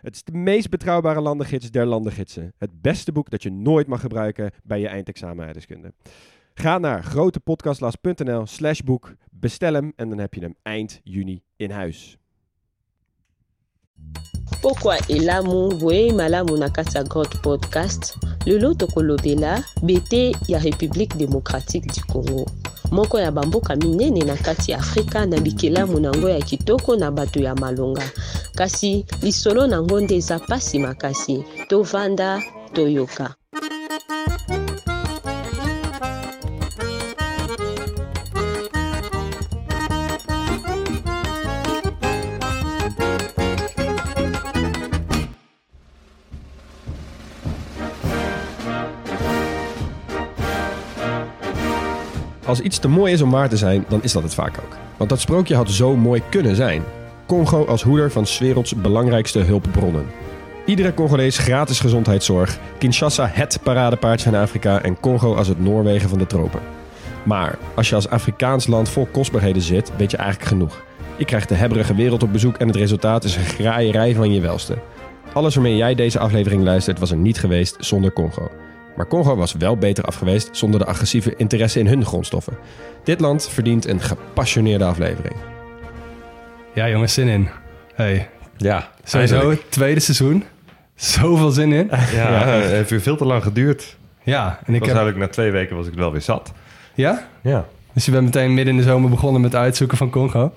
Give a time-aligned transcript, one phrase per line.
[0.00, 2.52] Het is de meest betrouwbare landengids der landengidsen.
[2.58, 5.54] Het beste boek dat je nooit mag gebruiken bij je eindexamen.
[6.54, 11.70] Ga naar grotepodcastlas.nl slash boek, bestel hem en dan heb je hem eind juni in
[11.70, 12.18] huis.
[14.62, 18.16] Pokwa elamu boye malamu na kati ya god podcast?
[18.46, 22.46] Lelo tokolobela bete ya république démocratique du congo.
[22.90, 27.10] Moko ya bamboka minene na kati ya afrika na bikelamu na yango ya kitoko na
[27.10, 28.10] bato ya malonga.
[28.54, 31.44] Kasi lisolo na yango nde eza pasi makasi.
[31.68, 33.34] Tovanda toyoka
[52.48, 54.76] Als iets te mooi is om waar te zijn, dan is dat het vaak ook.
[54.96, 56.82] Want dat sprookje had zo mooi kunnen zijn.
[57.26, 60.06] Congo als hoeder van 's werelds belangrijkste hulpbronnen.
[60.64, 66.18] Iedere Congolees gratis gezondheidszorg, Kinshasa het paradepaardje van Afrika en Congo als het Noorwegen van
[66.18, 66.60] de tropen.
[67.22, 70.82] Maar als je als Afrikaans land vol kostbaarheden zit, weet je eigenlijk genoeg.
[71.16, 74.40] Je krijgt de hebberige wereld op bezoek en het resultaat is een graaierij van je
[74.40, 74.78] welste.
[75.32, 78.50] Alles waarmee jij deze aflevering luistert was er niet geweest zonder Congo.
[78.98, 82.56] Maar Congo was wel beter af geweest zonder de agressieve interesse in hun grondstoffen.
[83.04, 85.34] Dit land verdient een gepassioneerde aflevering.
[86.74, 87.48] Ja, jongens, zin in.
[87.94, 89.60] Hey, Ja, sowieso eindelijk.
[89.62, 90.44] het tweede seizoen.
[90.94, 91.90] Zoveel zin in.
[92.12, 93.96] Ja, het heeft weer veel te lang geduurd.
[94.22, 94.96] Ja, en ik Ik was heb...
[94.98, 96.52] eigenlijk na twee weken was ik wel weer zat.
[96.94, 97.28] Ja?
[97.42, 97.66] Ja.
[97.92, 100.52] Dus je bent meteen midden in de zomer begonnen met uitzoeken van Congo.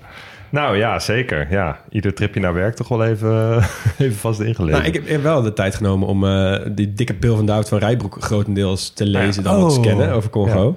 [0.52, 1.46] Nou ja, zeker.
[1.50, 3.56] Ja, ieder tripje naar werk toch wel even,
[3.98, 4.80] even vast ingelezen.
[4.82, 7.78] Nou, ik heb- wel de tijd genomen om eh, die dikke pil van David van
[7.78, 9.62] Rijbroek grotendeels te lezen, dan Oh.
[9.62, 10.76] wat te scannen over Congo.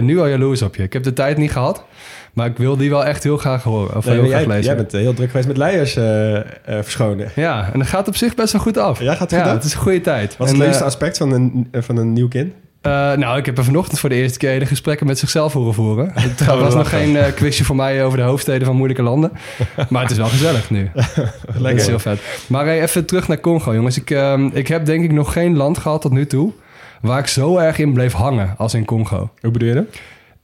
[0.00, 0.82] Nu al jaloers op je.
[0.82, 1.84] Ik heb de tijd niet gehad,
[2.32, 3.96] maar ik wil die wel echt heel graag horen.
[3.96, 4.64] Of Nee, heel graag jij, lezen.
[4.64, 7.28] jij bent eh, heel druk geweest met leiers eh, eh, verschonen.
[7.34, 9.00] Ja, en dat gaat op zich best wel goed af.
[9.00, 9.54] Ja, gaat het goed af?
[9.54, 10.36] het is een goede tijd.
[10.36, 12.52] Wat is En, het leukste aspect van een, van een nieuw kind?
[12.86, 15.74] Eh, nou, ik heb er vanochtend voor de eerste keer de gesprekken met zichzelf horen
[15.74, 16.10] voeren.
[16.14, 16.98] Het was nog lachen.
[16.98, 19.32] geen eh, quizje voor mij over de hoofdsteden van moeilijke landen.
[19.88, 20.90] Maar het is wel gezellig nu.
[21.62, 22.20] Dat is heel vet.
[22.46, 23.96] Maar hey, even terug naar Congo, jongens.
[23.96, 26.52] Ik, ehm, ik heb denk ik nog geen land gehad tot nu toe...
[27.00, 29.30] waar ik zo erg in bleef hangen als in Congo.
[29.40, 29.84] Hoe bedoel je dat?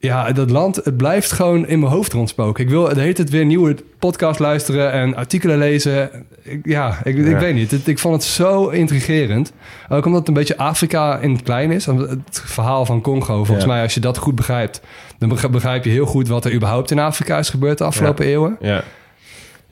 [0.05, 2.65] Ja, dat land, het blijft gewoon in mijn hoofd rondspoken.
[2.65, 6.11] Ik wil het heet het weer nieuwe podcast luisteren en artikelen lezen.
[6.43, 7.71] Ik, ja, ik, ik weet niet.
[7.71, 9.53] Het- ik vond het zo intrigerend.
[9.89, 11.87] Ook omdat het een beetje Afrika in het klein is.
[11.87, 13.73] Het verhaal van Congo, volgens Ja.
[13.73, 14.81] mij, als je dat goed begrijpt...
[15.19, 18.25] dan beg- begrijp je heel goed wat er überhaupt in Afrika is gebeurd de afgelopen
[18.27, 18.57] eeuwen.
[18.61, 18.83] Ja.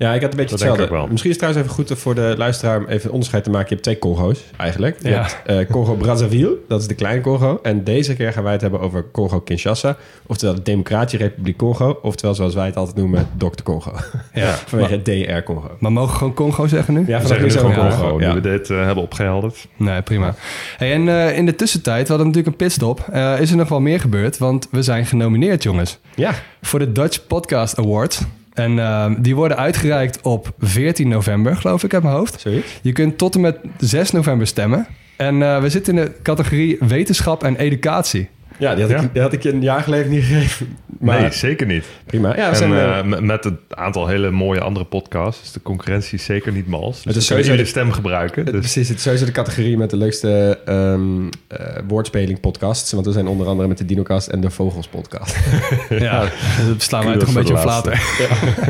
[0.00, 0.94] Ja, ik had een beetje Dat denk ik hetzelfde.
[0.94, 1.06] wel.
[1.06, 3.66] Misschien is het trouwens even goed voor de luisteraar om even een onderscheid te maken.
[3.68, 4.96] Je hebt twee Congo's eigenlijk.
[5.02, 5.20] Je Ja.
[5.22, 7.58] hebt eh, Congo-Brazzaville, dat is de kleine Congo.
[7.62, 9.96] En deze keer gaan wij het hebben over Congo-Kinshasa.
[10.26, 11.98] Oftewel de Democratische Republiek Congo.
[12.02, 13.62] Oftewel, zoals wij het altijd noemen, Dr.
[13.62, 13.92] Congo.
[14.34, 14.52] Ja.
[14.66, 15.70] Vanwege DR Congo.
[15.78, 17.00] Maar mogen we gewoon Congo zeggen nu?
[17.00, 18.02] Ja, We vanaf zeggen nu gewoon Congo.
[18.08, 18.28] Congo, Ja.
[18.28, 19.66] nu we dit eh, hebben opgehelderd.
[19.76, 20.34] Nee, prima.
[20.76, 23.04] Hey, en eh, in de tussentijd, we hadden natuurlijk een pitstop...
[23.12, 25.98] eh, is er nog wel meer gebeurd, want we zijn genomineerd, jongens.
[26.14, 28.20] Ja, voor de Dutch Podcast Award.
[28.52, 32.46] En ehm, die worden uitgereikt op 14 november, geloof ik, uit mijn hoofd.
[32.82, 34.86] Je kunt tot en met 6 november stemmen.
[35.16, 38.28] En eh, we zitten in de categorie wetenschap en educatie.
[38.60, 39.00] Ja, die had, Ja.
[39.00, 40.76] Ik, die had ik je een jaar geleden niet gegeven.
[40.98, 41.84] Maar nee, zeker niet.
[42.06, 42.28] prima.
[42.28, 45.42] Ja, we En zijn, eh, eh, met het aantal hele mooie andere podcasts...
[45.42, 46.96] is de concurrentie zeker niet mals.
[46.96, 48.44] Dus Het is kunnen sowieso de- stem gebruiken.
[48.44, 52.92] Dus Precies, het is sowieso de categorie met de leukste ehm eh, woordspeling podcasts.
[52.92, 55.36] Want we zijn onder andere met de Dinocast en de Vogels podcast.
[55.88, 56.20] Ja,
[56.68, 57.92] dat slaan wij toch een beetje flater.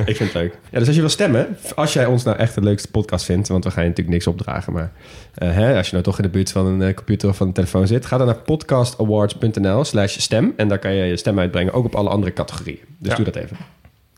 [0.07, 0.59] ik vind het leuk.
[0.71, 3.49] Ja, dus als je wil stemmen, als jij ons nou echt de leukste podcast vindt,
[3.49, 4.93] want we gaan je natuurlijk niks opdragen, maar
[5.35, 7.47] eh, hè, als je nou toch in de buurt van een eh, computer of van
[7.47, 11.39] een telefoon zit, ga dan naar podcastawards.nl slash stem en daar kan je je stem
[11.39, 12.79] uitbrengen, ook op alle andere categorieën.
[12.99, 13.15] Dus Ja.
[13.17, 13.57] doe dat even.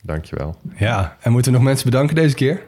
[0.03, 0.57] dankjewel.
[0.77, 2.63] Ja, en moeten we nog mensen bedanken deze keer?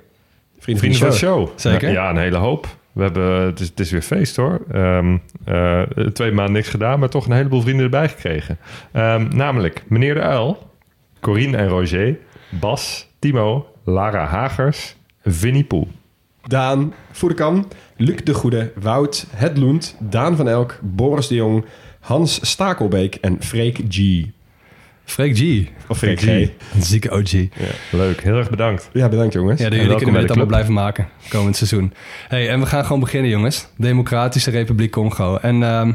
[0.58, 1.48] Vrienden, Vrienden van de show.
[1.56, 1.90] Zeker.
[1.90, 2.76] Ja, een hele hoop.
[2.92, 4.60] We hebben, het, is, het is weer feest hoor.
[4.72, 5.82] Ehm, eh,
[6.12, 8.58] twee maanden niks gedaan, maar toch een heleboel vrienden erbij gekregen.
[8.92, 10.70] Ehm, namelijk meneer de Uil,
[11.20, 12.18] Corine en Roger,
[12.48, 15.88] Bas, Timo, Lara Hagers, Vinnie Poel.
[16.46, 21.64] Daan Voerkam, Luc de Goede, Wout Hedlund, Daan van Elk, Boris de Jong,
[22.04, 23.98] Hans Stakelbeek en Freek G.
[25.04, 25.68] Freek G.
[25.88, 26.22] Of Freek G.
[26.22, 26.26] G.
[26.74, 27.30] Een zieke OG.
[27.30, 27.48] Ja,
[27.90, 28.22] leuk.
[28.22, 28.88] Heel erg bedankt.
[28.92, 29.60] Ja, bedankt jongens.
[29.60, 31.92] Ja, jullie kunnen dit de allemaal blijven maken komend seizoen.
[32.28, 33.66] Hey, en we gaan gewoon beginnen, jongens.
[33.76, 35.36] Democratische Republiek Congo.
[35.36, 35.92] En ehm,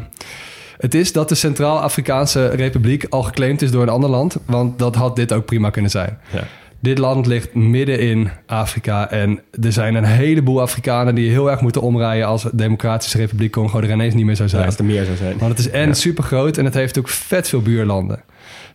[0.78, 4.38] het is dat de Centraal-Afrikaanse Republiek al geclaimd is door een ander land.
[4.46, 6.20] Want dat had dit ook prima kunnen zijn.
[6.34, 6.44] Ja.
[6.82, 9.10] Dit land ligt midden in Afrika.
[9.12, 12.28] En er zijn een heleboel Afrikanen die heel erg moeten omrijden...
[12.28, 14.66] als Democratische Republiek Congo er ineens niet meer zou Ja, zijn.
[14.66, 15.38] als er meer zou zijn.
[15.38, 18.22] Want het is en super groot en het heeft ook vet veel buurlanden.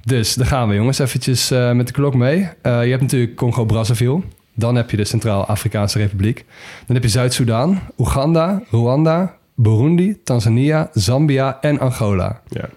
[0.05, 2.49] Dus daar gaan we jongens eventjes eh, met de klok mee.
[2.63, 4.21] Eh, je hebt natuurlijk Congo-Brazzaville.
[4.55, 6.45] Dan heb je de Centraal-Afrikaanse Republiek.
[6.87, 12.41] Dan heb je Zuid-Soedan, Oeganda, Rwanda, Burundi, Tanzania, Zambia en Angola.
[12.49, 12.69] Ja.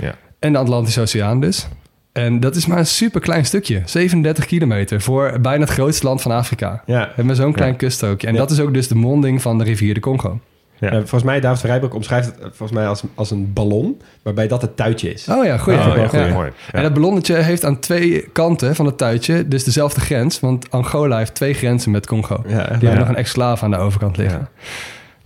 [0.00, 0.14] Ja.
[0.38, 1.66] En de Atlantische Oceaan dus.
[2.24, 3.82] En dat is maar een super klein stukje.
[3.84, 6.82] 37 kilometer voor bijna het grootste land van Afrika.
[6.86, 7.00] Ja.
[7.06, 8.26] We hebben zo'n klein kuststrookje.
[8.26, 8.38] En Ja.
[8.38, 10.40] dat is ook dus de monding van de rivier de Congo.
[10.78, 10.86] Ja.
[10.92, 14.48] Ja, volgens mij, David Rijbroek omschrijft het eh, volgens mij als, als een ballon, waarbij
[14.48, 15.28] dat het tuitje is.
[15.28, 15.74] Oh ja, goed.
[15.74, 16.26] Oh, ja, Ja.
[16.26, 16.50] Ja.
[16.72, 20.40] En dat ballonnetje heeft aan twee kanten van het tuitje dus dezelfde grens.
[20.40, 22.42] Want Angola heeft twee grenzen met Congo.
[22.48, 24.48] Ja, Die hebben nog een exclave aan de overkant liggen.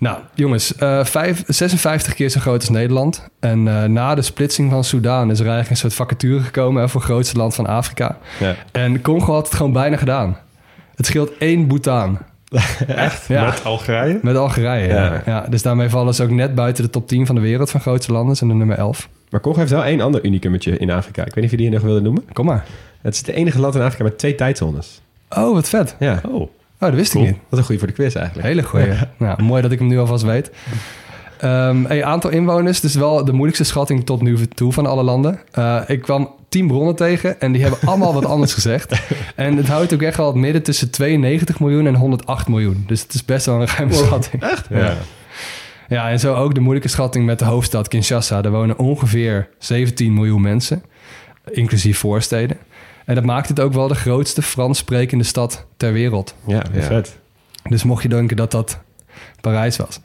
[0.04, 3.28] Nou, jongens, eh, vijf, 56 keer zo groot als Nederland.
[3.40, 6.88] En eh, na de splitsing van Soudaan is er eigenlijk een soort vacature gekomen hè,
[6.88, 8.18] voor het grootste land van Afrika.
[8.40, 8.54] Ja.
[8.72, 10.38] En Congo had het gewoon bijna gedaan.
[10.94, 12.18] Het scheelt één Bhutan.
[12.86, 13.26] Echt?
[13.26, 13.44] Ja.
[13.44, 14.18] Met Algerije?
[14.22, 15.04] Met Algerije, ja.
[15.04, 15.22] Ja.
[15.26, 15.46] ja.
[15.48, 18.12] Dus daarmee vallen ze ook net buiten de top 10 van de wereld van grootste
[18.12, 18.36] landen.
[18.36, 19.08] Ze zijn de nummer 11.
[19.30, 21.24] Maar Congo heeft wel één ander unicumetje in Afrika.
[21.24, 22.24] Ik weet niet of je die nog wilde noemen.
[22.32, 22.64] Kom maar.
[23.02, 25.00] Het is het enige land in Afrika met twee tijdzones.
[25.30, 25.96] Oh, wat vet.
[25.98, 26.48] Ja, Oh.
[26.80, 27.24] Oh, dat wist Cool.
[27.24, 27.38] ik niet.
[27.40, 28.46] dat is een goede voor de quiz eigenlijk.
[28.48, 28.88] Hele goeie.
[29.18, 30.50] Nou, mooi dat ik hem nu alvast weet.
[31.38, 35.40] Hey, aantal inwoners, dus wel de moeilijkste schatting tot nu toe van alle landen.
[35.50, 39.02] Eh, ik kwam tien bronnen tegen en die hebben allemaal wat anders gezegd.
[39.34, 42.84] En het houdt ook echt wel het midden tussen 92 miljoen en 108 miljoen.
[42.86, 44.42] Dus het is best wel een ruime schatting.
[44.42, 44.66] Echt?
[44.70, 44.94] Ja.
[45.88, 48.42] Ja, en zo ook de moeilijke schatting met de hoofdstad Kinshasa.
[48.42, 50.82] Daar wonen ongeveer 17 miljoen mensen,
[51.50, 52.56] inclusief voorsteden.
[53.04, 56.34] En dat maakt het ook wel de grootste Frans sprekende stad ter wereld.
[56.46, 56.82] Ja, Ja.
[56.82, 57.18] vet.
[57.68, 58.80] Dus mocht je denken dat dat
[59.40, 60.00] Parijs was.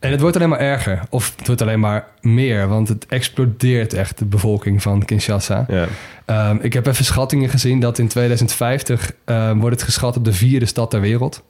[0.00, 1.00] En het wordt alleen maar erger.
[1.10, 2.68] Of het wordt alleen maar meer.
[2.68, 5.64] Want het explodeert echt, de bevolking van Kinshasa.
[5.68, 5.86] Ja.
[6.24, 10.32] Ehm, ik heb even schattingen gezien dat in 2050 ehm, wordt het geschat op de
[10.32, 11.42] vierde stad ter wereld.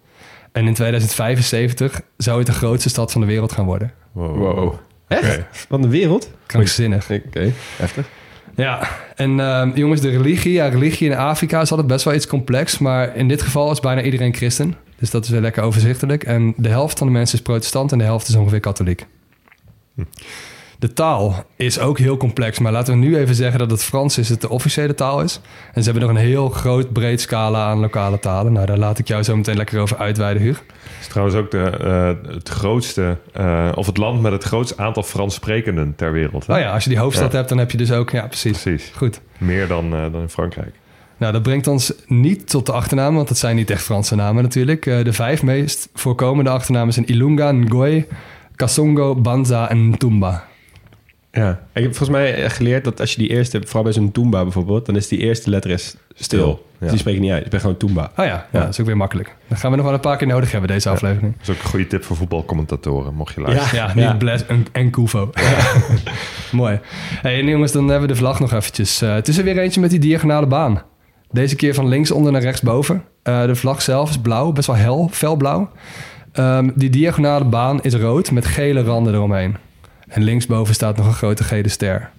[0.52, 3.92] En in 2075 zou het de grootste stad van de wereld gaan worden.
[4.12, 4.36] Wow.
[4.36, 4.74] Wow.
[5.08, 5.40] Echt?
[5.50, 6.30] Van de wereld?
[6.46, 7.10] Krankzinnig.
[7.10, 8.06] Oké, heftig.
[8.56, 10.52] Ja, en ehm, jongens, de religie.
[10.52, 12.78] Ja, religie in Afrika is altijd best wel iets complex.
[12.78, 14.74] Maar in dit geval is bijna iedereen christen.
[14.98, 16.24] Dus dat is weer lekker overzichtelijk.
[16.24, 19.06] En de helft van de mensen is protestant en de helft is ongeveer katholiek.
[20.84, 22.58] De taal is ook heel complex.
[22.58, 25.40] Maar laten we nu even zeggen dat het Frans is het de officiële taal is.
[25.72, 28.52] En ze hebben nog een heel groot, breed scala aan lokale talen.
[28.52, 30.58] Nou, daar laat ik jou zo meteen lekker over uitweiden, Huug.
[30.58, 34.76] Het is trouwens ook de, eh, het grootste, eh, of het land met het grootste
[34.82, 36.46] aantal Frans sprekenden ter wereld.
[36.46, 36.54] hè?
[36.54, 37.36] Oh ja, als je die hoofdstad Ja.
[37.36, 38.10] hebt, dan heb je dus ook...
[38.10, 38.62] Ja, precies.
[38.62, 38.90] Precies.
[38.96, 39.20] Goed.
[39.38, 40.74] Meer dan, eh, dan in Frankrijk.
[41.16, 44.42] Nou, dat brengt ons niet tot de achternamen, want dat zijn niet echt Franse namen
[44.42, 44.82] natuurlijk.
[44.84, 48.06] De vijf meest voorkomende achternamen zijn Ilunga, Ngoy,
[48.56, 50.44] Kasongo, Banza en Ntumba.
[51.34, 51.60] Ja.
[51.72, 54.86] Ik heb volgens mij geleerd dat als je die eerste, vooral bij zo'n Toomba bijvoorbeeld,
[54.86, 56.66] dan is die eerste letter is stil.
[56.72, 56.88] Dus ja.
[56.88, 57.44] die spreek je niet uit.
[57.44, 58.02] Ik ben gewoon Toomba.
[58.02, 58.60] Oh ja, ja, Ja.
[58.60, 59.36] dat is ook weer makkelijk.
[59.48, 61.32] Dat gaan we nog wel een paar keer nodig hebben, deze aflevering.
[61.38, 63.78] Dat is ook een goede tip voor voetbalcommentatoren, mocht je luisteren.
[63.78, 64.14] Ja, niet Ja.
[64.14, 64.90] Bles en, en.
[66.52, 66.80] Mooi.
[67.22, 69.02] Hey, en jongens, dan hebben we de vlag nog eventjes.
[69.02, 70.82] Eh, het is er weer eentje met die diagonale baan.
[71.30, 73.04] Deze keer van links onder naar rechts boven.
[73.22, 75.70] Eh, de vlag zelf is blauw, best wel hel, felblauw.
[76.32, 79.56] Ehm, die diagonale baan is rood met gele randen eromheen.
[80.08, 82.10] En linksboven staat nog een grote gele ster.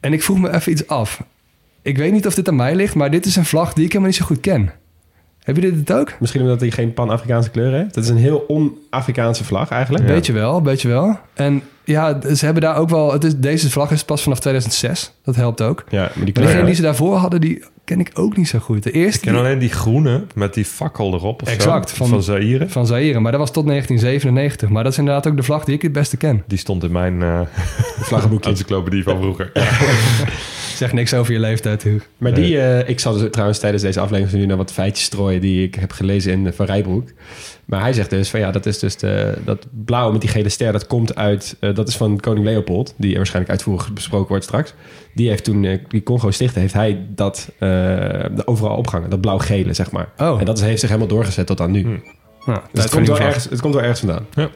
[0.00, 1.22] En ik vroeg me even iets af.
[1.82, 3.88] Ik weet niet of dit aan mij ligt, maar dit is een vlag die ik
[3.88, 4.72] helemaal niet zo goed ken.
[5.42, 6.14] Heb je dit ook?
[6.20, 7.94] Misschien omdat hij geen pan-Afrikaanse kleuren heeft.
[7.94, 10.04] Het is een heel on-Afrikaanse vlag eigenlijk.
[10.04, 10.12] Ja.
[10.12, 11.18] Weet je wel, weet je wel.
[11.34, 13.12] En ja, ze hebben daar ook wel...
[13.12, 15.12] Het is, deze vlag is pas vanaf 2006.
[15.22, 15.84] Dat helpt ook.
[15.88, 18.82] Ja, maar die degene die ze daarvoor hadden, die ken ik ook niet zo goed.
[18.82, 21.96] De eerste Ik ken die- alleen die groene met die fakkel erop of Exact, zo,
[21.96, 22.68] van- van, Zaire.
[22.68, 24.68] van Zaire, maar dat was tot 1997.
[24.68, 26.42] Maar dat is inderdaad ook de vlag die ik het beste ken.
[26.46, 27.40] Die stond in mijn eh
[28.08, 28.50] vlaggenboekje.
[28.50, 29.52] encyclopedie van vroeger.
[30.76, 32.08] Zeg niks over je leeftijd, Huug.
[32.18, 35.40] Maar die, eh, ik zal dus trouwens tijdens deze aflevering nu naar wat feitjes strooien
[35.40, 37.08] die ik heb gelezen in eh, Van Rijbroek.
[37.66, 40.48] Maar hij zegt dus van ja, dat is dus de, dat blauw met die gele
[40.48, 44.28] ster, dat komt uit, eh, dat is van koning Leopold, die er waarschijnlijk uitvoerig besproken
[44.28, 44.74] wordt straks.
[45.14, 49.72] Die heeft toen, eh, die Congo stichtte, heeft hij dat eh, overal opgehangen, dat blauw-gele
[49.72, 50.08] zeg maar.
[50.16, 50.38] Oh.
[50.38, 51.82] En dat is, heeft zich helemaal doorgezet tot aan nu.
[52.46, 54.26] Nou, Dus het komt, wel ergens, het komt wel ergens vandaan.
[54.34, 54.50] Ja.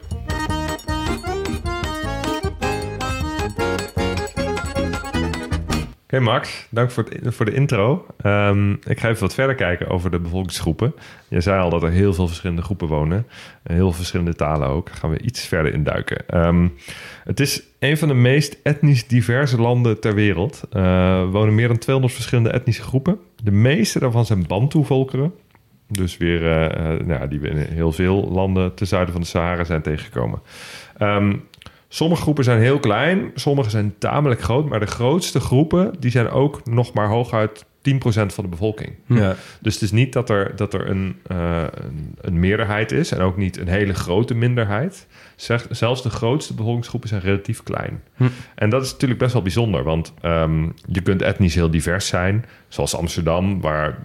[6.11, 8.07] Oké, Max, dank voor, het, voor de intro.
[8.23, 10.95] Ehm, ik ga even wat verder kijken over de bevolkingsgroepen.
[11.29, 13.27] Je zei al dat er heel veel verschillende groepen wonen.
[13.63, 14.87] Heel veel verschillende talen ook.
[14.87, 16.29] Daar gaan we iets verder induiken.
[16.29, 16.69] Ehm,
[17.25, 20.63] het is een van de meest etnisch diverse landen ter wereld.
[20.73, 23.19] Uh, er wonen meer dan 200 verschillende etnische groepen.
[23.43, 25.35] De meeste daarvan zijn Bantu-volkeren.
[25.87, 26.43] Dus weer,
[27.09, 30.43] uh, die we in heel veel landen ten zuiden van de Sahara zijn tegengekomen.
[31.03, 31.49] Um,
[31.93, 36.29] Sommige groepen zijn heel klein, sommige zijn tamelijk groot, maar de grootste groepen die zijn
[36.29, 37.65] ook nog maar hooguit 10%
[38.27, 38.93] van de bevolking.
[39.07, 39.37] Ja.
[39.61, 43.21] Dus het is niet dat er, dat er een, uh, een, een, meerderheid is en
[43.21, 45.07] ook niet een hele grote minderheid.
[45.41, 48.03] Zeg, zelfs de grootste bevolkingsgroepen zijn relatief klein.
[48.17, 48.25] Hm.
[48.55, 52.45] En dat is natuurlijk best wel bijzonder, want um, je kunt etnisch heel divers zijn,
[52.69, 53.99] zoals Amsterdam, waar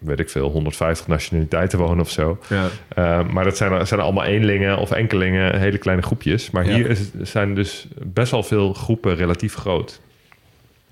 [0.00, 2.38] weet ik veel, 150 nationaliteiten wonen of zo.
[2.48, 2.64] Ja.
[2.98, 6.50] Uh, maar dat zijn, zijn allemaal eenlingen of enkelingen, hele kleine groepjes.
[6.50, 10.00] Maar hier is, zijn dus best wel veel groepen relatief groot.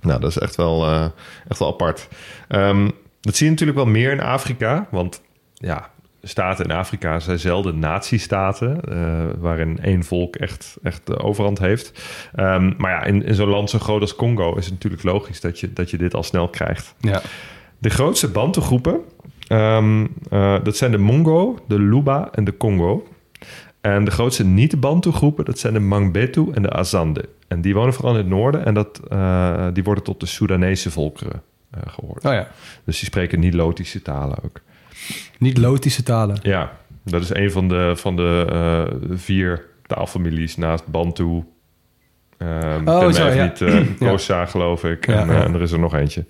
[0.01, 1.07] Nou, dat is echt wel, uh,
[1.49, 2.09] echt wel apart.
[2.49, 2.91] Um,
[3.21, 4.87] dat zie je natuurlijk wel meer in Afrika.
[4.91, 5.23] Want
[5.55, 5.91] ja,
[6.29, 8.81] staten in Afrika zijn zelden nazistaten...
[8.89, 12.03] Uh, waarin één volk echt, echt de overhand heeft.
[12.37, 14.57] Um, maar ja, in, in zo'n land zo groot als Congo...
[14.57, 16.95] is het natuurlijk logisch dat je, dat je dit al snel krijgt.
[17.01, 17.21] Ja.
[17.79, 19.01] De grootste Bantu-groepen...
[19.49, 23.09] Um, uh, dat zijn de Mongo, de Luba en de Congo...
[23.81, 27.29] En de grootste niet-Bantu-groepen, dat zijn de Mangbetu en de Azande.
[27.49, 30.91] En die wonen vooral in het noorden en dat, uh, die worden tot de Soedanese
[30.91, 31.43] volkeren
[31.75, 32.25] uh, gehoord.
[32.25, 32.49] Oh ja.
[32.85, 34.61] Dus die spreken niet-Lotische talen ook.
[35.39, 36.39] Niet-Lotische talen?
[36.43, 41.45] Ja, dat is een van de, van de uh, vier taalfamilies naast Bantu.
[42.39, 43.45] Um, oh, zo, ja.
[43.45, 45.07] niet uh, Kosa, geloof ik.
[45.07, 45.45] Ja, en, ja.
[45.45, 46.25] en, er is er nog eentje.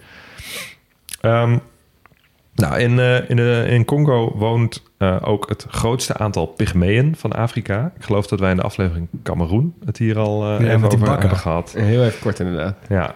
[1.22, 1.60] Um,
[2.54, 7.32] nou, in, uh, in, uh, in Congo woont uh, ook het grootste aantal pygmeeën van
[7.32, 7.92] Afrika.
[7.96, 11.36] Ik geloof dat wij in de aflevering Cameroen het hier al ja, even over hebben
[11.36, 11.72] gehad.
[11.72, 12.76] Heel even kort inderdaad.
[12.88, 13.14] Ja,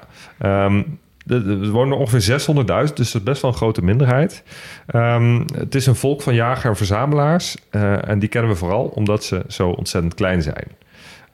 [0.65, 4.43] um, er wonen ongeveer 600.000, dus dat is best wel een grote minderheid.
[4.95, 7.57] Um, het is een volk van jager en verzamelaars.
[7.71, 10.69] en die kennen we vooral omdat ze zo ontzettend klein zijn.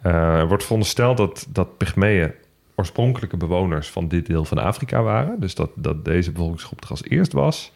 [0.02, 2.32] er wordt verondersteld dat, dat pygmeeën
[2.78, 5.40] oorspronkelijke bewoners van dit deel van Afrika waren.
[5.40, 7.72] Dus dat, dat deze bevolkingsgroep er als eerst was.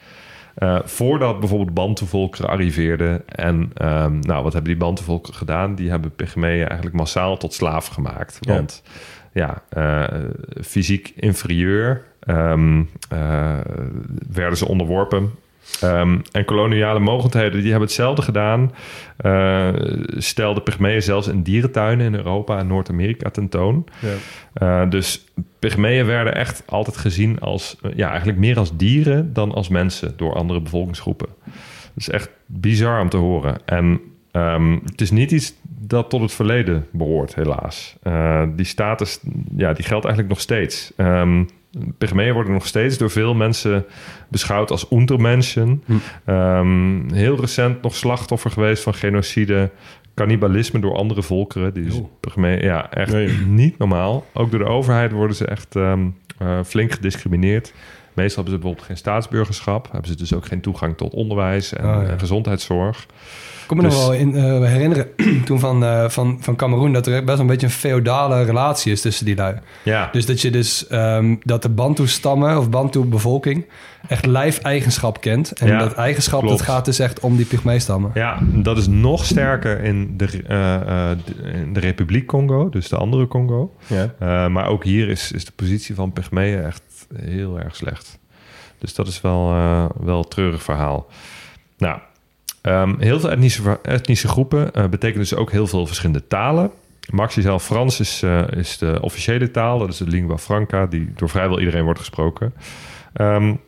[0.58, 3.28] Uh, voordat bijvoorbeeld Bantu-volkeren arriveerden.
[3.28, 5.74] En um, nou, wat hebben die Bantu-volkeren gedaan?
[5.74, 8.38] Die hebben Pygmeeën eigenlijk massaal tot slaaf gemaakt.
[8.40, 8.90] Want ja,
[9.32, 10.04] ja uh,
[10.62, 13.58] fysiek inferieur um, uh,
[14.32, 15.30] werden ze onderworpen
[15.84, 18.72] Um, en koloniale mogendheden die hebben hetzelfde gedaan.
[19.26, 19.68] Uh,
[20.16, 23.86] stelden pygmeeën zelfs in dierentuinen in Europa en Noord-Amerika tentoon.
[23.98, 24.82] Ja.
[24.82, 25.24] Uh, dus
[25.58, 27.76] pygmeeën werden echt altijd gezien als...
[27.94, 30.12] ja, eigenlijk meer als dieren dan als mensen...
[30.16, 31.28] door andere bevolkingsgroepen.
[31.44, 31.54] Dat
[31.96, 33.56] is echt bizar om te horen.
[33.64, 34.00] En
[34.32, 37.96] um, het is niet iets dat tot het verleden behoort, helaas.
[38.02, 39.20] Uh, die status,
[39.56, 40.92] ja, die geldt eigenlijk nog steeds.
[40.96, 41.48] Um,
[41.98, 43.84] Pygmeeën worden nog steeds door veel mensen
[44.28, 45.82] beschouwd als untermenschen.
[45.86, 46.30] Hm.
[46.32, 49.70] Um, heel recent nog slachtoffer geweest van genocide,
[50.14, 51.74] cannibalisme door andere volkeren.
[51.74, 54.26] Die is Pygmeeën, ja, echt niet normaal.
[54.32, 57.72] Ook door de overheid worden ze echt um, uh, flink gediscrimineerd.
[58.14, 59.88] Meestal hebben ze bijvoorbeeld geen staatsburgerschap.
[59.92, 62.08] Hebben ze dus ook geen toegang tot onderwijs en, oh, ja.
[62.08, 63.06] en gezondheidszorg.
[63.72, 64.00] Ik kan me dus...
[64.00, 65.06] nog wel in, uh, herinneren
[65.44, 66.92] toen van, uh, van, van Cameroen...
[66.92, 69.56] dat er best wel een beetje een feodale relatie is tussen die lui.
[69.82, 70.08] Ja.
[70.12, 73.66] Dus dat je dus um, dat de Bantu-stammen of Bantu-bevolking...
[74.08, 75.52] echt lijfeigenschap kent.
[75.52, 76.58] En ja, dat eigenschap, klopt.
[76.58, 78.10] dat gaat dus echt om die Pygmee-stammen.
[78.14, 83.26] Ja, dat is nog sterker in de, uh, in de Republiek Congo, dus de andere
[83.26, 83.74] Congo.
[83.86, 84.48] Ja.
[84.48, 86.82] maar ook hier is, is de positie van Pygmeeën echt
[87.14, 88.18] heel erg slecht.
[88.78, 89.46] Dus dat is wel,
[90.00, 91.06] wel een treurig verhaal.
[91.78, 91.98] Nou,
[92.62, 96.70] Um, heel veel etnische, etnische groepen uh, betekenen dus ook heel veel verschillende talen.
[97.10, 99.78] Max zelf Frans is, uh, is de officiële taal.
[99.78, 102.54] Dat is de lingua franca, die door vrijwel iedereen wordt gesproken.
[103.20, 103.60] Um,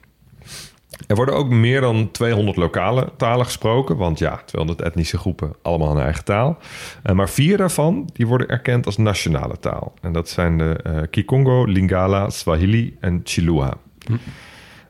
[1.06, 3.96] er worden ook meer dan 200 lokale talen gesproken.
[3.96, 6.58] Want ja, 200 etnische groepen, allemaal een eigen taal.
[7.04, 9.94] Uh, maar vier daarvan die worden erkend als nationale taal.
[10.00, 13.74] En dat zijn de Kikongo, Lingala, Swahili en Chilua.
[14.06, 14.12] Hm.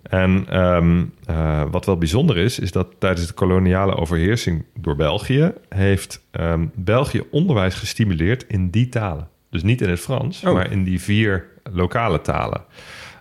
[0.09, 5.53] En um, uh, wat wel bijzonder is, is dat tijdens de koloniale overheersing door België
[5.69, 9.29] heeft um, België onderwijs gestimuleerd in die talen.
[9.51, 10.55] Dus niet in het Frans, oh.
[10.55, 12.65] maar in die vier lokale talen.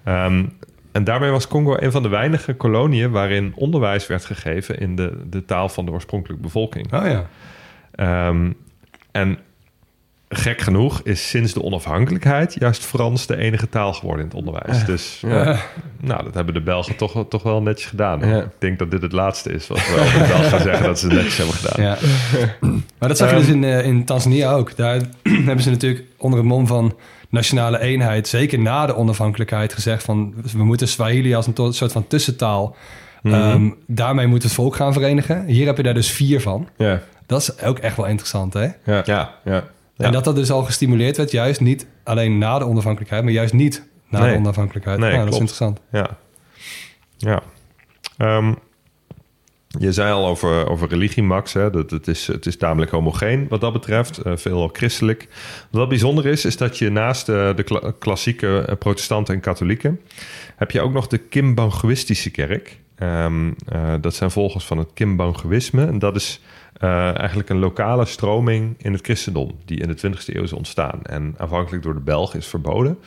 [0.08, 0.54] Um,
[0.92, 5.22] en daarmee was Congo een van de weinige koloniën waarin onderwijs werd gegeven in de,
[5.30, 6.94] de taal van de oorspronkelijke bevolking.
[6.94, 7.28] Oh ja.
[9.12, 9.38] en
[10.36, 14.86] gek genoeg is sinds de onafhankelijkheid juist Frans de enige taal geworden in het onderwijs.
[14.86, 15.58] Dus ja.
[16.02, 18.20] nou, dat hebben de Belgen toch, toch wel netjes gedaan.
[18.28, 18.42] Ja.
[18.42, 21.06] Ik denk dat dit het laatste is wat we over de gaan zeggen dat ze
[21.06, 21.84] het netjes hebben gedaan.
[21.86, 21.98] Ja.
[23.00, 24.76] Maar dat zag je dus in, uh, in Tanzania ook.
[24.76, 25.02] Daar
[25.46, 26.96] hebben ze natuurlijk onder het mom van
[27.30, 32.08] nationale eenheid, zeker na de onafhankelijkheid, gezegd van we moeten Swahili als een soort van
[32.08, 32.76] tussentaal.
[33.24, 35.46] ehm, daarmee moet het volk gaan verenigen.
[35.46, 36.68] Hier heb je daar dus vier van.
[36.78, 38.68] Ja, Dat is ook echt wel interessant, hè?
[38.86, 39.32] ja, Ja.
[39.44, 39.64] ja.
[40.06, 43.54] En dat dat dus al gestimuleerd werd, juist niet alleen na de onafhankelijkheid, maar juist
[43.54, 44.32] niet na Nee.
[44.32, 45.00] de onafhankelijkheid.
[45.00, 45.80] Nee, ja, dat is interessant.
[45.92, 46.18] Ja.
[47.18, 47.42] Ja.
[48.18, 48.54] Ehm,
[49.80, 51.54] je zei al over, over religie, Max.
[51.54, 51.70] Hè?
[51.70, 54.18] Dat het, is, het is tamelijk homogeen wat dat betreft.
[54.18, 55.28] eh veelal christelijk.
[55.72, 60.00] Wat bijzonder is, is dat je naast eh, de kla- klassieke eh, protestanten en katholieken...
[60.56, 62.80] heb je ook nog de Kimbanguïstische kerk.
[62.96, 65.86] Ehm, eh, dat zijn volgers van het Kimbanguïsme.
[65.86, 66.42] En dat is
[66.74, 69.52] eh, eigenlijk een lokale stroming in het christendom...
[69.66, 71.04] die in de 20e eeuw is ontstaan.
[71.04, 72.98] En afhankelijk door de Belgen is verboden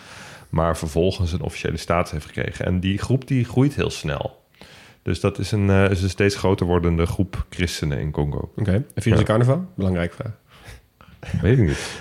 [0.48, 2.64] maar vervolgens een officiële status heeft gekregen.
[2.64, 4.44] En die groep die groeit heel snel.
[5.02, 8.52] Dus dat is een, eh, is een steeds groter wordende groep christenen in Congo.
[8.56, 8.72] Oké.
[8.94, 9.66] En vieren ze carnaval?
[9.74, 10.32] Belangrijk vraag.
[11.40, 11.98] Weet ik niet.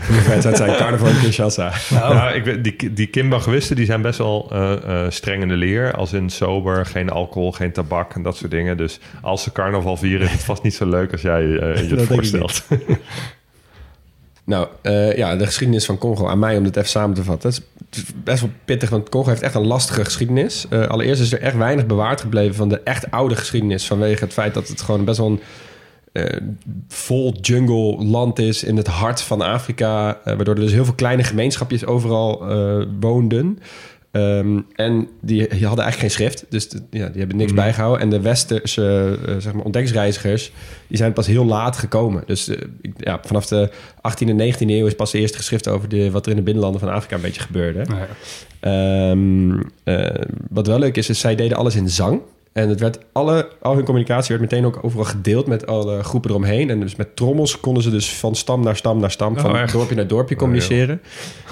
[0.55, 1.71] Zijn carnaval in Kinshasa.
[1.89, 4.73] Ja, ik weet, die, die Kimba-gewisten die zijn best wel eh,
[5.05, 5.93] eh, streng in de leer.
[5.93, 8.77] Als in sober, geen alcohol, geen tabak en dat soort dingen.
[8.77, 11.95] Dus als ze carnaval vieren is het vast niet zo leuk als jij eh, je
[11.95, 12.63] het voorstelt.
[14.43, 16.27] Nou, eh, ja, de geschiedenis van Congo.
[16.27, 17.49] Aan mij om dit even samen te vatten.
[17.49, 17.59] Het
[17.97, 20.65] is- best wel pittig, want Congo heeft echt een lastige geschiedenis.
[20.69, 23.87] Eh, allereerst is er echt weinig bewaard gebleven van de echt oude geschiedenis.
[23.87, 25.41] Vanwege het feit dat het gewoon best wel een
[26.87, 30.09] vol jungle land is in het hart van Afrika.
[30.23, 33.59] eh, waardoor er dus heel veel kleine gemeenschapjes overal eh, woonden.
[34.11, 38.01] Ehm, en die, die hadden eigenlijk geen schrift, dus de- ja, die hebben niks bijgehouden.
[38.01, 40.51] En de westerse eh, zeg maar ontdekkingsreizigers,
[40.87, 42.23] die zijn pas heel laat gekomen.
[42.25, 42.57] Dus eh,
[42.97, 46.25] ja, vanaf de 18e en 19e eeuw is pas de eerste geschrift over de, wat
[46.25, 47.85] er in de binnenlanden van Afrika een beetje gebeurde.
[47.89, 48.07] Ja.
[48.59, 52.21] Ehm, eh, wat wel leuk is, is zij deden alles in zang.
[52.55, 56.29] En het werd alle, al hun communicatie werd meteen ook overal gedeeld met alle groepen
[56.29, 56.69] eromheen.
[56.69, 59.57] En dus met trommels konden ze dus van stam naar stam naar stam, Oh, van
[59.57, 59.73] echt?
[59.73, 61.01] dorpje naar dorpje communiceren.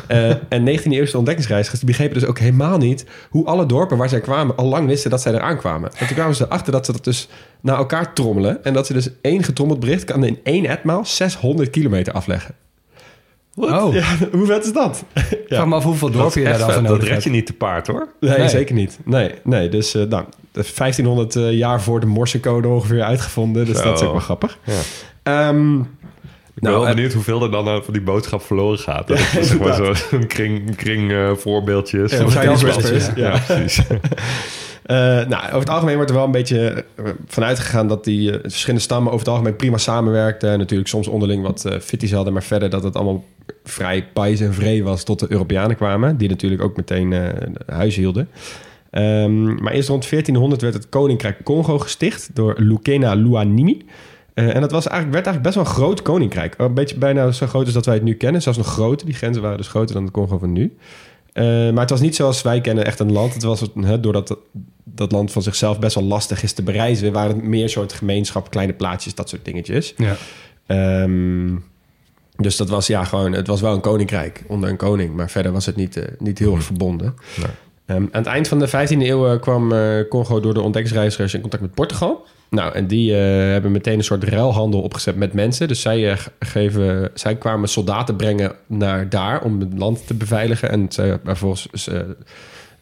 [0.07, 4.19] Eh, en 19e eeuwse ontdekkingsreizigers begrepen dus ook helemaal niet hoe alle dorpen waar zij
[4.19, 5.91] kwamen al lang wisten dat zij eraan kwamen.
[5.97, 7.27] En toen kwamen ze erachter dat ze dat dus
[7.61, 8.63] naar elkaar trommelen.
[8.63, 12.55] En dat ze dus één getrommeld bericht kan in één etmaal 600 kilometer afleggen.
[13.55, 15.03] Oh, Ja, hoe vet is dat?
[15.47, 16.89] vraag me af hoeveel dorpen je daar dan voor vet.
[16.91, 17.23] dat red hebt.
[17.23, 18.07] je niet te paard hoor.
[18.19, 18.49] Nee, Nee.
[18.49, 18.99] zeker niet.
[19.05, 19.69] Nee, nee.
[19.69, 23.65] dus eh, nou, 1500 eh, jaar voor de Morsecode ongeveer uitgevonden.
[23.65, 23.83] Dus Zo.
[23.83, 24.57] dat is ook wel grappig.
[24.63, 24.73] Ja.
[25.23, 25.79] Ehm,
[26.55, 29.07] Ik ben Nou, wel benieuwd hoeveel er dan van die boodschap verloren gaat.
[29.07, 31.31] Dat is zeg maar zo- zo'n kring, een kring eh.
[32.11, 32.17] Ja,
[33.15, 33.31] ja.
[33.33, 33.81] Ja, precies.
[34.83, 34.95] Eh,
[35.27, 38.39] nou, over het algemeen wordt er wel een beetje eh, vanuit gegaan dat die eh,
[38.41, 40.51] verschillende stammen over het algemeen prima samenwerkten.
[40.51, 43.23] En natuurlijk soms onderling wat fitties hadden, maar verder dat het allemaal
[43.63, 46.17] vrij pais en vree was tot de Europeanen kwamen.
[46.17, 47.13] Die natuurlijk ook meteen
[47.65, 48.29] huis hielden.
[48.91, 53.85] Um, maar eerst rond 1400 werd het Koninkrijk Congo gesticht door Lukena Luanimi.
[54.33, 56.55] En dat was eigenlijk, werd eigenlijk best wel een groot koninkrijk.
[56.57, 58.41] Een beetje bijna zo groot als dat wij het nu kennen.
[58.41, 59.05] Zelfs nog groter.
[59.05, 60.73] Die grenzen waren dus groter dan het Congo van nu.
[61.33, 63.33] Uh, maar het was niet zoals wij kennen echt een land.
[63.33, 64.37] Het was hè, doordat
[64.83, 67.13] dat land van zichzelf best wel lastig is te bereizen...
[67.13, 69.93] waren het meer soort gemeenschap, kleine plaatsjes, dat soort dingetjes.
[69.97, 70.15] Ja.
[71.01, 71.63] Um,
[72.35, 73.31] dus dat was ja gewoon...
[73.31, 75.15] Het was wel een koninkrijk onder een koning.
[75.15, 77.15] Maar verder was het niet, uh, niet heel erg verbonden.
[77.37, 77.97] Nee.
[77.97, 81.41] Um, aan het eind van de 15e eeuw kwam uh, Congo door de ontdekkingsreizigers in
[81.41, 82.25] contact met Portugal.
[82.53, 83.17] Nou, en die uh,
[83.51, 85.67] hebben meteen een soort ruilhandel opgezet met mensen.
[85.67, 90.69] Dus zij, uh, geven, zij kwamen soldaten brengen naar daar om het land te beveiligen.
[90.69, 91.87] En zij vervolgens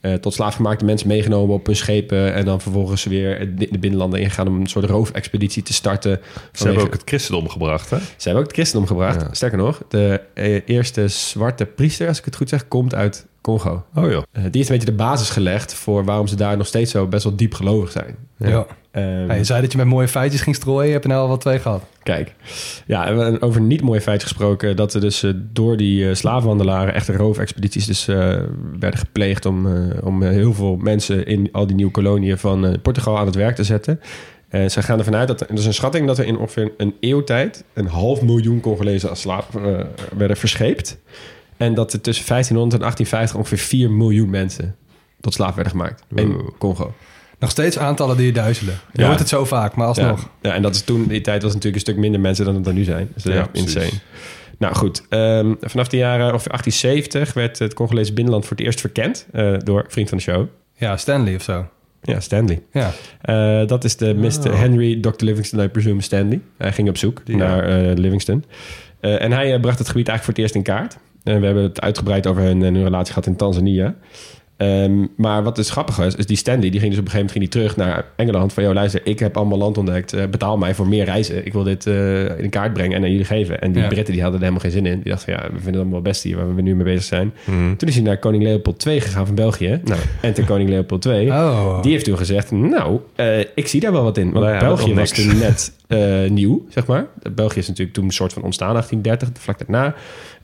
[0.02, 2.34] uh, tot slaafgemaakte mensen meegenomen op hun schepen.
[2.34, 6.20] En dan vervolgens weer de binnenlanden ingaan om een soort roofexpeditie te starten.
[6.52, 7.98] Ze hebben ook het christendom gebracht, hè?
[7.98, 9.22] Ze hebben ook het christendom gebracht.
[9.22, 9.28] Ja.
[9.32, 13.84] Sterker nog, de eh, eerste zwarte priester, als ik het goed zeg, komt uit Congo.
[13.96, 14.12] Oh joh.
[14.12, 17.08] Uh, die heeft een beetje de basis gelegd voor waarom ze daar nog steeds zo
[17.08, 18.16] best wel diep gelovig zijn.
[18.38, 18.50] Ja.
[18.50, 18.66] ja.
[18.92, 20.86] Um, ja je zei dat je met mooie feitjes ging strooien.
[20.86, 21.84] Je hebt er nou al wat twee gehad.
[22.04, 22.36] Kijk,
[22.86, 24.76] ja, en over niet mooie feitjes gesproken...
[24.76, 26.94] dat er dus uh, door die uh, slavenhandelaren...
[26.94, 28.16] echte roofexpedities dus uh,
[28.80, 29.46] werden gepleegd...
[29.46, 29.68] om,
[30.04, 33.64] om heel veel mensen in al die nieuwe koloniën van Portugal aan het werk te
[33.64, 34.00] zetten.
[34.52, 36.72] Uh, ze gaan ervan uit dat er, er is een schatting dat er in ongeveer
[36.78, 39.80] een eeuwtijd een half miljoen Congolezen als slaaf uh,
[40.18, 40.98] werden verscheept.
[41.62, 44.76] En dat er tussen 1500 en 1850 ongeveer 4 miljoen mensen
[45.20, 46.20] tot slaaf werden gemaakt wow.
[46.20, 46.94] in Congo.
[47.40, 48.80] Nog steeds aantallen die je duizelen.
[48.94, 49.08] Je ja.
[49.08, 50.22] hoort het zo vaak, maar alsnog.
[50.22, 50.50] Ja.
[50.50, 52.68] ja, en dat is toen, die tijd was natuurlijk een stuk minder mensen dan het
[52.68, 53.10] er nu zijn.
[53.14, 54.00] Dus dat is ja, insane.
[54.58, 58.80] Nou goed, um, vanaf de jaren of 1870 werd het Congolese binnenland voor het eerst
[58.80, 60.48] verkend uh, door vriend van de show.
[60.76, 61.66] Ja, Stanley of zo.
[62.02, 62.62] Ja, Stanley.
[62.72, 62.92] Ja.
[63.26, 64.52] Uh, dat is de Mr.
[64.52, 64.60] Oh.
[64.60, 65.26] Henry Dr.
[65.26, 66.42] Livingston, I presume Stanley.
[66.58, 68.44] Hij ging op zoek naar uh, Livingston.
[69.02, 70.98] Uh, en hij bracht het gebied eigenlijk voor het eerst in kaart.
[71.24, 73.96] En we hebben het uitgebreid over hun, hun relatie gehad in Tanzania.
[74.58, 77.36] Ehm, maar wat dus grappig was, is die Stanley, die ging dus op een gegeven
[77.36, 78.54] moment ging die terug naar Engeland.
[78.54, 80.14] Van, joh, luister, ik heb allemaal land ontdekt.
[80.14, 81.46] eh, betaal mij voor meer reizen.
[81.46, 83.62] Ik wil dit eh, in kaart brengen en aan jullie geven.
[83.62, 83.88] En die Ja.
[83.88, 85.02] Britten, die hadden er helemaal geen zin in.
[85.02, 87.04] Die dachten, ja, we vinden het allemaal wel best hier waar we nu mee bezig
[87.04, 87.34] zijn.
[87.46, 87.76] Mhm.
[87.76, 89.82] Toen is hij naar koning Leopold II gegaan van België.
[89.84, 91.30] Nou, en ten koning Leopold II.
[91.42, 91.82] Oh.
[91.82, 94.32] Die heeft toen gezegd, nou, eh, ik zie daar wel wat in.
[94.32, 97.08] Want hebben België was toen net eh, nieuw, zeg maar.
[97.36, 99.96] België is natuurlijk toen een soort van ontstaan, 1830, vlak daarna.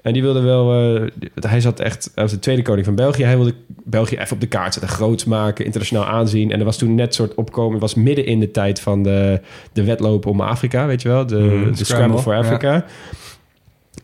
[0.08, 0.96] En die wilde wel...
[0.96, 1.02] eh,
[1.50, 2.12] hij zat echt...
[2.15, 3.24] Hij was de tweede koning van België.
[3.24, 6.52] Hij wilde België even op de kaart zetten, groots maken, internationaal aanzien.
[6.52, 7.80] En er was toen net soort opkomen...
[7.80, 9.41] Was midden in de tijd van de,
[9.74, 11.26] de wedloop om Afrika, weet je wel?
[11.26, 11.48] De, Mhm.
[11.50, 12.39] de Scramble Scramble, for ja.
[12.39, 12.86] Africa.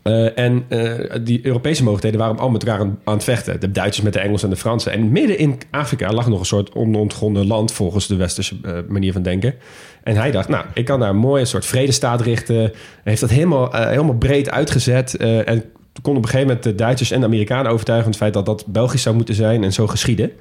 [0.01, 3.59] Eh, en eh, die Europese mogelijkheden waren allemaal met elkaar aan, aan het vechten.
[3.59, 4.91] De Duitsers met de Engelsen en de Fransen.
[4.91, 7.71] En midden in Afrika lag nog een soort onontgonnen land...
[7.71, 8.55] volgens de westerse
[8.87, 9.55] manier van denken.
[10.03, 12.55] En hij dacht, nou, ik kan daar een mooie soort vredestaat richten.
[12.55, 12.71] Hij
[13.03, 15.15] heeft dat helemaal, helemaal breed uitgezet.
[15.15, 15.57] eh,
[15.93, 18.13] en kon op een gegeven moment de Duitsers en de Amerikanen overtuigen...
[18.13, 20.31] van het feit dat dat Belgisch zou moeten zijn en zo geschieden.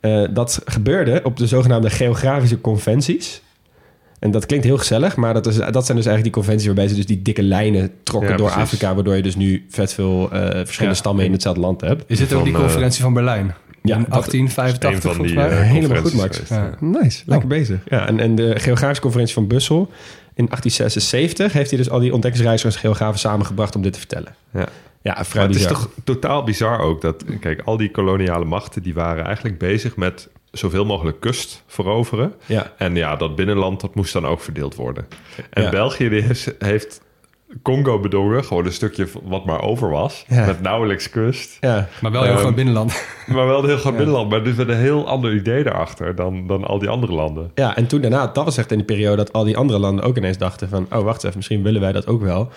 [0.00, 3.42] Eh, dat gebeurde op de zogenaamde geografische conventies...
[4.18, 6.88] En dat klinkt heel gezellig, maar dat, is, dat zijn dus eigenlijk die conventies waarbij
[6.88, 8.62] ze dus die dikke lijnen trokken Ja, door precies.
[8.64, 11.00] Afrika, waardoor je dus nu vet veel eh, verschillende Ja.
[11.00, 12.04] stammen in hetzelfde land hebt.
[12.06, 13.54] Is dit ook die eh, conferentie van Berlijn?
[13.82, 15.66] Ja, in dat- 1885 een van volgens mij.
[15.66, 16.40] Helemaal goed, Max.
[16.48, 16.70] Ja.
[16.80, 17.78] Nice, lekker bezig.
[17.88, 19.90] Ja, en, en de Geografische Conferentie van Brussel
[20.34, 24.34] in 1876 heeft hij dus al die ontdekkingsreizigers en geografen samengebracht om dit te vertellen.
[24.52, 24.68] Ja.
[25.02, 28.94] Ja, vrij het is toch totaal bizar ook dat, kijk, al die koloniale machten die
[28.94, 32.34] waren eigenlijk bezig met zoveel mogelijk kust veroveren.
[32.46, 35.06] Ja, En ja, dat binnenland dat moest dan ook verdeeld worden.
[35.50, 35.70] En Ja.
[35.70, 36.26] België
[36.58, 37.00] heeft
[37.62, 40.46] Congo bedongen, gewoon een stukje wat maar over was, Ja.
[40.46, 41.56] met nauwelijks kust.
[41.60, 41.88] ja.
[42.00, 42.92] Maar wel heel Ehm, gewoon binnenland.
[43.26, 43.98] Maar wel een heel groot Ja.
[43.98, 47.50] binnenland, maar dus met een heel ander idee daarachter dan, dan al die andere landen.
[47.54, 50.04] ja, en toen daarna, dat was echt in de periode dat al die andere landen
[50.04, 52.48] ook ineens dachten van, oh wacht even, misschien willen wij dat ook wel.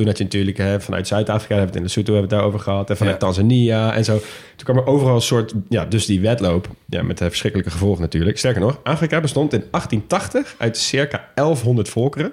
[0.00, 2.44] Toen had je natuurlijk hè, vanuit Zuid-Afrika, hebben we het in Lesotho hebben we het
[2.44, 3.26] daarover gehad, en vanuit Ja.
[3.26, 4.18] Tanzania en zo.
[4.56, 8.00] Toen kwam er overal een soort, ja, dus die wedloop, ja, met de verschrikkelijke gevolgen
[8.00, 8.38] natuurlijk.
[8.38, 12.32] Sterker nog, Afrika bestond in 1880 uit circa 1100 volkeren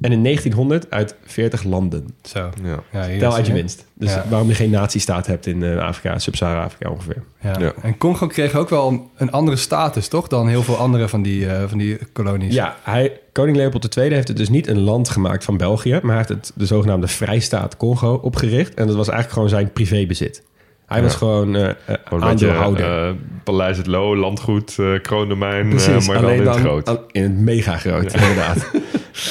[0.00, 2.14] en in 1900 uit 40 landen.
[2.22, 2.50] Zo.
[2.62, 3.18] Ja.
[3.18, 3.86] Tel uit je winst.
[4.02, 4.24] Dus Ja.
[4.28, 7.22] waarom je geen nazistaat hebt in eh, Afrika, Sub-Sahara-Afrika ongeveer.
[7.40, 7.54] Ja.
[7.58, 7.72] Ja.
[7.82, 10.28] En Congo kreeg ook wel een andere status, toch?
[10.28, 12.54] Dan heel veel andere van die, eh, van die kolonies.
[12.54, 16.16] Ja, hij, koning Leopold II heeft het dus niet een land gemaakt van België, maar
[16.16, 18.74] hij heeft het de zogenaamde Vrijstaat Congo opgericht.
[18.74, 20.42] En dat was eigenlijk gewoon zijn privébezit.
[20.86, 21.02] Hij Ja.
[21.06, 21.74] was gewoon een
[22.10, 23.06] beetje, aandeelhouder.
[23.08, 26.62] eh, Paleis het Loo, landgoed, eh kroondomein, eh, Precies, maar dan alleen in het dan
[26.62, 26.88] groot.
[26.88, 28.70] al- in het mega groot, inderdaad.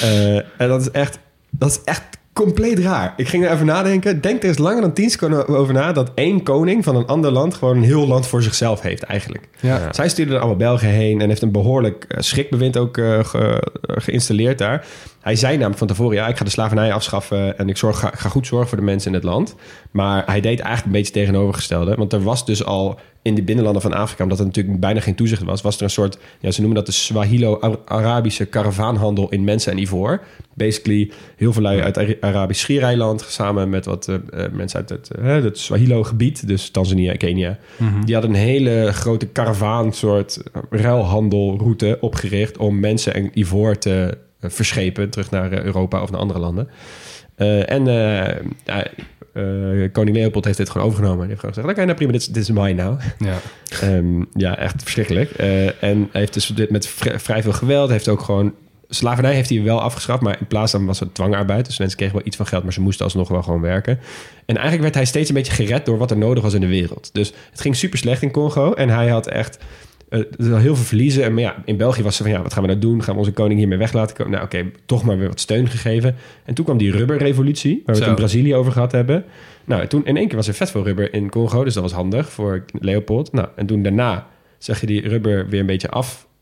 [0.01, 2.03] Eh, en dat is echt, dat is echt
[2.33, 3.13] compleet raar.
[3.17, 4.21] Ik ging er even nadenken.
[4.21, 7.31] Denk er eens langer dan tien seconden over na dat één koning van een ander
[7.31, 9.47] land gewoon een heel land voor zichzelf heeft eigenlijk.
[9.59, 9.93] Ja.
[9.93, 13.67] Zij stuurde er allemaal Belgen heen en heeft een behoorlijk eh, schrikbewind ook eh, ge-
[13.81, 14.85] geïnstalleerd daar.
[15.21, 18.11] Hij zei namelijk van tevoren, ja, ik ga de slavernij afschaffen en ik zorg, ga,
[18.15, 19.55] ga goed zorgen voor de mensen in het land.
[19.91, 21.95] Maar hij deed eigenlijk een beetje tegenovergestelde.
[21.95, 25.15] Want er was dus al in de binnenlanden van Afrika, omdat er natuurlijk bijna geen
[25.15, 29.71] toezicht was, was er een soort, ja, ze noemen dat de Swahilo-Arabische karavaanhandel in mensen
[29.71, 30.21] en ivoor.
[30.53, 34.89] Basically heel veel lui uit Ara- Arabisch Schiereiland, samen met wat eh, eh, mensen uit
[34.89, 37.57] het, eh, het Swahilo-gebied, dus Tanzania en Kenia.
[38.05, 45.09] Die hadden een hele grote karavaan, soort ruilhandelroute opgericht om mensen en ivoor te verschepen
[45.09, 46.69] terug naar eh, Europa of naar andere landen.
[47.35, 48.35] Eh, en eh,
[49.33, 51.19] eh, koning Leopold heeft dit gewoon overgenomen.
[51.19, 52.97] Die heeft gewoon gezegd, oké, nou prima, dit is, dit is mine nou.
[53.19, 53.37] Ja.
[53.81, 55.31] Ehm, ja, echt verschrikkelijk.
[55.31, 57.85] Eh, en hij heeft dus dit met vri- vrij veel geweld.
[57.85, 58.53] Hij heeft ook gewoon...
[58.93, 61.65] Slavernij heeft hij wel afgeschaft, maar in plaats van was het dwangarbeid.
[61.65, 63.99] Dus mensen kregen wel iets van geld, maar ze moesten alsnog wel gewoon werken.
[64.45, 66.67] En eigenlijk werd hij steeds een beetje gered door wat er nodig was in de
[66.67, 67.09] wereld.
[67.13, 68.73] Dus het ging super slecht in Congo.
[68.73, 69.57] En hij had echt
[70.11, 71.23] eh, er was heel veel verliezen.
[71.23, 73.03] En maar ja, in België was ze van, ja, wat gaan we nou doen?
[73.03, 74.31] Gaan we onze koning hiermee weg laten komen?
[74.31, 76.15] Nou, oké, toch maar weer wat steun gegeven.
[76.45, 79.25] En toen kwam die rubberrevolutie, waar we het in Brazilië over gehad hebben.
[79.65, 81.83] Nou, en toen in één keer was er vet veel rubber in Congo, dus dat
[81.83, 83.31] was handig voor Leopold.
[83.31, 85.89] Nou, en toen daarna zag je die rubber weer een beetje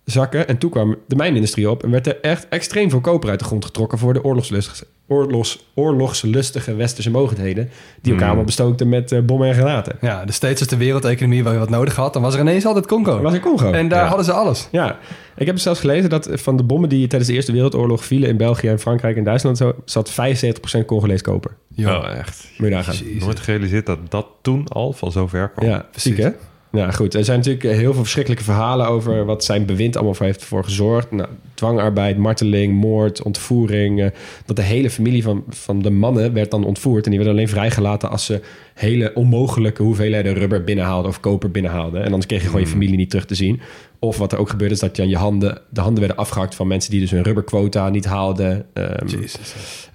[0.09, 0.47] afzakken.
[0.47, 3.45] En toen kwam de mijnindustrie op en werd er echt extreem veel koper uit de
[3.45, 7.63] grond getrokken voor de oorlogslustige, oorlogs, oorlogslustige westerse mogendheden.
[7.65, 8.25] Die elkaar Hmm.
[8.25, 9.95] allemaal bestookten met eh, bommen en granaten.
[10.01, 12.65] ja, dus steeds als de wereldeconomie waar je wat nodig had, dan was er ineens
[12.65, 13.21] altijd Congo.
[13.21, 13.71] Was in Congo.
[13.71, 14.07] En daar Ja.
[14.07, 14.67] hadden ze alles.
[14.71, 14.97] Ja,
[15.37, 18.37] ik heb zelfs gelezen dat van de bommen die tijdens de Eerste Wereldoorlog vielen in
[18.37, 21.51] België en Frankrijk en Duitsland, zo, zat 75% Congolees koper.
[21.75, 21.89] Joh.
[22.03, 22.47] Oh, echt.
[22.57, 22.95] Moet je nagaan.
[22.95, 23.23] Jezus.
[23.23, 25.69] Nooit gerealiseerd dat dat toen al van zo ver kwam.
[25.69, 26.29] Ja, ziek hè?
[26.71, 27.13] Ja, goed.
[27.13, 30.63] Er zijn natuurlijk heel veel verschrikkelijke verhalen over wat zijn bewind allemaal voor heeft voor
[30.63, 31.11] gezorgd.
[31.11, 34.01] Nou, dwangarbeid, marteling, moord, ontvoering.
[34.01, 34.09] eh,
[34.45, 37.03] dat de hele familie van, van de mannen werd dan ontvoerd.
[37.03, 38.41] En die werden alleen vrijgelaten als ze
[38.73, 41.99] hele onmogelijke hoeveelheden rubber binnenhaalden of koper binnenhaalden.
[41.99, 43.61] En anders kreeg je gewoon je familie niet terug te zien.
[43.99, 46.55] Of wat er ook gebeurde is dat je, aan je handen, de handen werden afgehakt
[46.55, 48.65] van mensen die dus hun rubberquota niet haalden.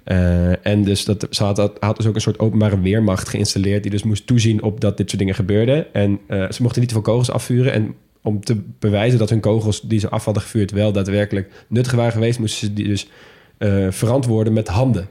[0.03, 3.81] Eh, en dus dat, ze had, had dus ook een soort openbare weermacht geïnstalleerd...
[3.81, 5.93] die dus moest toezien op dat dit soort dingen gebeurden.
[5.93, 7.73] En eh, ze mochten niet te veel kogels afvuren.
[7.73, 10.71] En om te bewijzen dat hun kogels die ze af hadden gevuurd...
[10.71, 12.39] wel daadwerkelijk nuttig waren geweest...
[12.39, 13.09] moesten ze die dus
[13.57, 15.07] eh, verantwoorden met handen.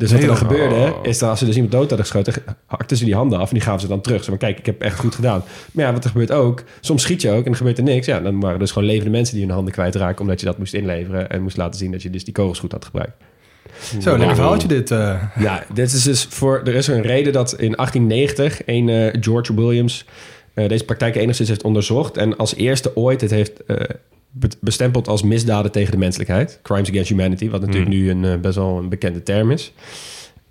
[0.00, 2.34] Dus wat er dan gebeurde, is dat als ze dus iemand dood hadden geschoten,
[2.66, 4.24] hakten ze die handen af en die gaven ze dan terug.
[4.24, 5.42] Zo van, kijk, ik heb echt goed gedaan.
[5.72, 8.06] Maar ja, wat er gebeurt ook, soms schiet je ook en dan gebeurt er niks.
[8.06, 10.58] Ja, dan waren er dus gewoon levende mensen die hun handen kwijtraken, omdat je dat
[10.58, 13.12] moest inleveren en moest laten zien dat je dus die kogels goed had gebruikt.
[14.00, 14.90] Zo, lekker verhaaltje dit.
[14.90, 15.22] eh.
[15.38, 16.60] Ja, dit is dus voor.
[16.64, 20.04] Er is een reden dat in 1890 een eh, George Williams
[20.54, 22.16] eh, deze praktijk enigszins heeft onderzocht.
[22.16, 23.52] En als eerste ooit het heeft
[24.60, 26.58] bestempeld als misdaden tegen de menselijkheid.
[26.62, 29.72] Crimes against humanity, wat natuurlijk nu een, eh, best wel een bekende term is.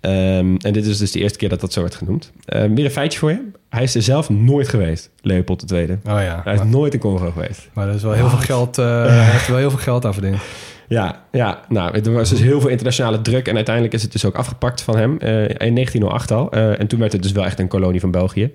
[0.00, 2.32] Ehm, en dit is dus de eerste keer dat dat zo werd genoemd.
[2.44, 3.50] Ehm, weer een feitje voor je.
[3.68, 5.82] Hij is er zelf nooit geweest, Leopold II.
[5.82, 7.68] Oh ja, Hij is maar, nooit in Congo geweest.
[7.72, 10.04] maar er is wel heel veel geld, eh, hij heeft er wel heel veel geld
[10.04, 10.40] aan verdiend.
[10.90, 13.48] Ja, ja, nou, er was dus heel veel internationale druk.
[13.48, 16.50] En uiteindelijk is het dus ook afgepakt van hem eh, in 1908 al.
[16.52, 18.50] Eh, en toen werd het dus wel echt een kolonie van België.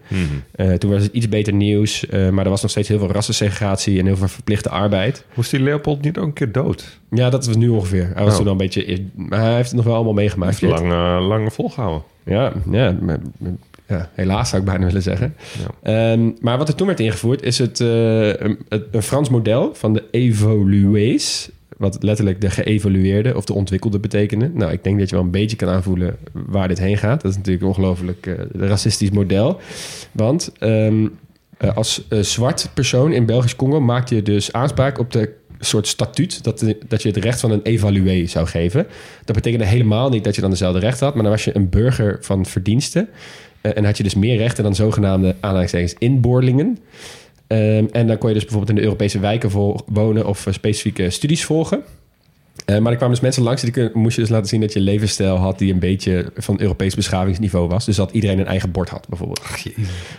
[0.56, 2.06] Eh, toen was het iets beter nieuws.
[2.32, 5.26] maar er was nog steeds heel veel rassensegregatie en heel veel verplichte arbeid.
[5.34, 7.00] Moest die Leopold niet ook een keer dood?
[7.10, 8.12] Ja, dat was nu ongeveer.
[8.13, 8.38] Hij was Oh.
[8.38, 9.04] toen al een beetje...
[9.15, 10.60] Maar hij heeft het nog wel allemaal meegemaakt.
[10.60, 12.04] Heeft lang, lang volgehouden.
[12.24, 13.19] Ja, ja, maar-
[13.88, 15.36] ja, helaas zou ik bijna willen zeggen.
[15.84, 18.58] Ehm, maar wat er toen werd ingevoerd is het, een,
[18.91, 21.50] een Frans model van de evoluees.
[21.77, 24.51] Wat letterlijk de geëvolueerde of de ontwikkelde betekenen.
[24.53, 27.21] Nou, ik denk dat je wel een beetje kan aanvoelen waar dit heen gaat.
[27.21, 29.59] Dat is natuurlijk een ongelooflijk eh, racistisch model.
[30.11, 31.07] Want ehm,
[31.57, 36.43] eh, als eh, zwart persoon in Belgisch-Congo maak je dus aanspraak op de soort statuut
[36.43, 38.88] dat, dat je het recht van een evaluee zou geven.
[39.25, 41.69] Dat betekende helemaal niet dat je dan dezelfde recht had, maar dan was je een
[41.69, 43.09] burger van verdiensten.
[43.61, 46.77] En had je dus meer rechten dan zogenaamde aanhalingstekens inboorlingen.
[47.47, 49.49] Ehm, en dan kon je dus bijvoorbeeld in de Europese wijken
[49.86, 51.84] wonen of eh, specifieke studies volgen.
[52.65, 54.73] Eh, maar er kwamen dus mensen langs die kun- moest je dus laten zien dat
[54.73, 57.86] je levensstijl had die een beetje van Europees beschavingsniveau was.
[57.86, 59.39] Dus dat iedereen een eigen bord had, bijvoorbeeld.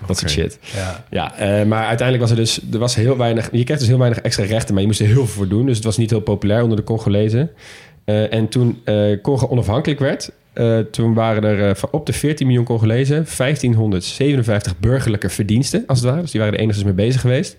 [0.06, 0.58] Dat soort shit.
[0.74, 1.04] Ja.
[1.10, 3.48] Ja, eh, maar uiteindelijk was er dus er was heel weinig.
[3.52, 5.66] Je kreeg dus heel weinig extra rechten, maar je moest er heel veel voor doen.
[5.66, 7.50] Dus het was niet heel populair onder de Congolezen.
[8.04, 8.82] Eh, en toen
[9.22, 15.28] Congo onafhankelijk werd, eh, toen waren er eh, op de 14 miljoen Congolezen 1557 burgerlijke
[15.28, 16.20] verdiensten, als het ware.
[16.20, 17.56] Dus die waren er enigszins mee bezig geweest.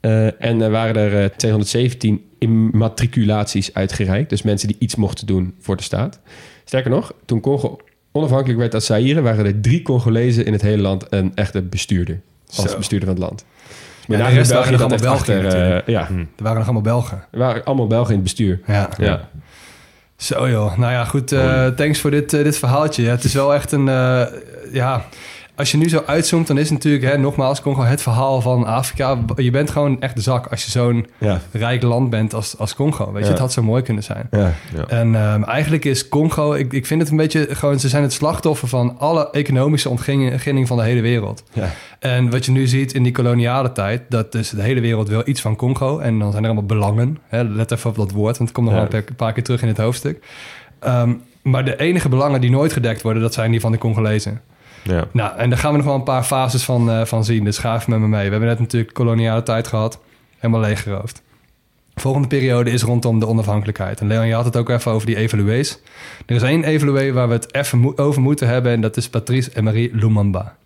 [0.00, 4.30] Eh, en er waren er eh, 217 immatriculaties uitgereikt.
[4.30, 6.20] Dus mensen die iets mochten doen voor de staat.
[6.64, 7.78] Sterker nog, toen Congo
[8.12, 9.20] onafhankelijk werd uit Zaire...
[9.22, 12.20] waren er drie Congolezen in het hele land een echte bestuurder.
[12.56, 12.76] Als Zo.
[12.76, 13.44] bestuurder van het land.
[14.06, 15.86] Ja, Maar de rest waren nog dat allemaal achter, eh, natuurlijk.
[15.86, 17.24] ja, Er waren nog allemaal Belgen.
[17.30, 18.60] er waren allemaal Belgen in het bestuur.
[18.66, 18.88] Ja.
[18.98, 19.28] Ja.
[20.24, 20.76] Zo joh.
[20.78, 21.32] Nou ja, goed.
[21.32, 23.02] eh, thanks voor dit, eh, dit verhaaltje.
[23.02, 23.88] Ja, het is wel echt een...
[23.88, 24.22] eh,
[24.72, 25.04] ja,
[25.56, 27.04] als je nu zo uitzoomt, dan is het natuurlijk...
[27.04, 29.18] Hè, nogmaals, Congo het verhaal van Afrika.
[29.36, 31.40] Je bent gewoon echt de zak als je zo'n Ja.
[31.52, 33.04] rijk land bent als, als Congo.
[33.12, 33.30] Weet je, Ja.
[33.30, 34.26] het had zo mooi kunnen zijn.
[34.30, 34.52] Ja.
[34.74, 34.86] Ja.
[34.88, 38.12] En ehm, eigenlijk is Congo, ik, ik vind het een beetje gewoon, ze zijn het
[38.12, 41.42] slachtoffer van alle economische ontginning van de hele wereld.
[41.52, 41.70] Ja.
[41.98, 45.22] En wat je nu ziet in die koloniale tijd, dat dus de hele wereld wil
[45.24, 45.98] iets van Congo.
[45.98, 47.18] En dan zijn er allemaal belangen.
[47.28, 47.42] Hè?
[47.42, 49.68] Let even op dat woord, want het komt nog wel een paar keer terug in
[49.68, 50.24] het hoofdstuk.
[50.78, 51.12] Ehm,
[51.42, 54.40] maar de enige belangen die nooit gedekt worden, dat zijn die van de Congolezen.
[54.84, 55.04] Ja.
[55.10, 57.44] Nou, en daar gaan we nog wel een paar fases van, eh, van zien.
[57.44, 58.24] Dus ga even met me mee.
[58.24, 60.00] We hebben net natuurlijk koloniale tijd gehad.
[60.38, 61.22] Helemaal leeggeroofd.
[61.94, 64.00] Volgende periode is rondom de onafhankelijkheid.
[64.00, 65.78] En Leon, je had het ook even over die evaluees.
[66.26, 68.72] Er is één evaluee waar we het even mo- over moeten hebben...
[68.72, 70.56] en dat is Patrice en Marie Lumumba.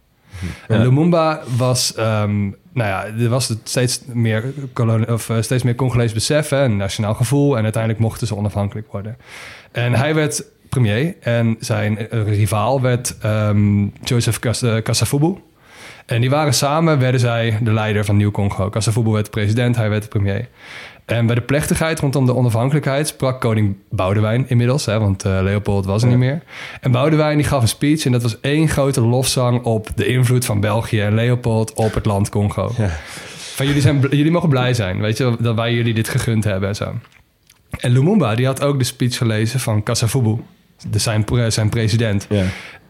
[0.68, 1.94] En Lumumba was...
[1.94, 2.40] ehm,
[2.72, 4.52] nou ja, er was het steeds meer,
[5.08, 6.48] of, eh, steeds meer Congolees besef...
[6.48, 7.56] hè, een nationaal gevoel...
[7.56, 9.16] en uiteindelijk mochten ze onafhankelijk worden.
[9.72, 15.34] En hij werd premier en zijn rivaal werd ehm, Joseph Kas- Kasavubu.
[16.06, 18.68] En die waren samen, werden zij de leider van Nieuw-Congo.
[18.68, 20.48] Kasavubu werd de president, hij werd de premier.
[21.04, 25.84] En bij de plechtigheid rondom de onafhankelijkheid sprak koning Boudewijn inmiddels, hè, want eh, Leopold
[25.84, 26.42] was er niet meer.
[26.80, 30.44] En Boudewijn die gaf een speech en dat was één grote lofzang op de invloed
[30.44, 32.70] van België en Leopold op het land Congo.
[33.54, 36.68] Van jullie, zijn, jullie mogen blij zijn, weet je, dat wij jullie dit gegund hebben
[36.68, 36.94] en zo.
[37.78, 40.36] En Lumumba die had ook de speech gelezen van Kasavubu,
[40.90, 42.44] de, zijn, zijn president Ja.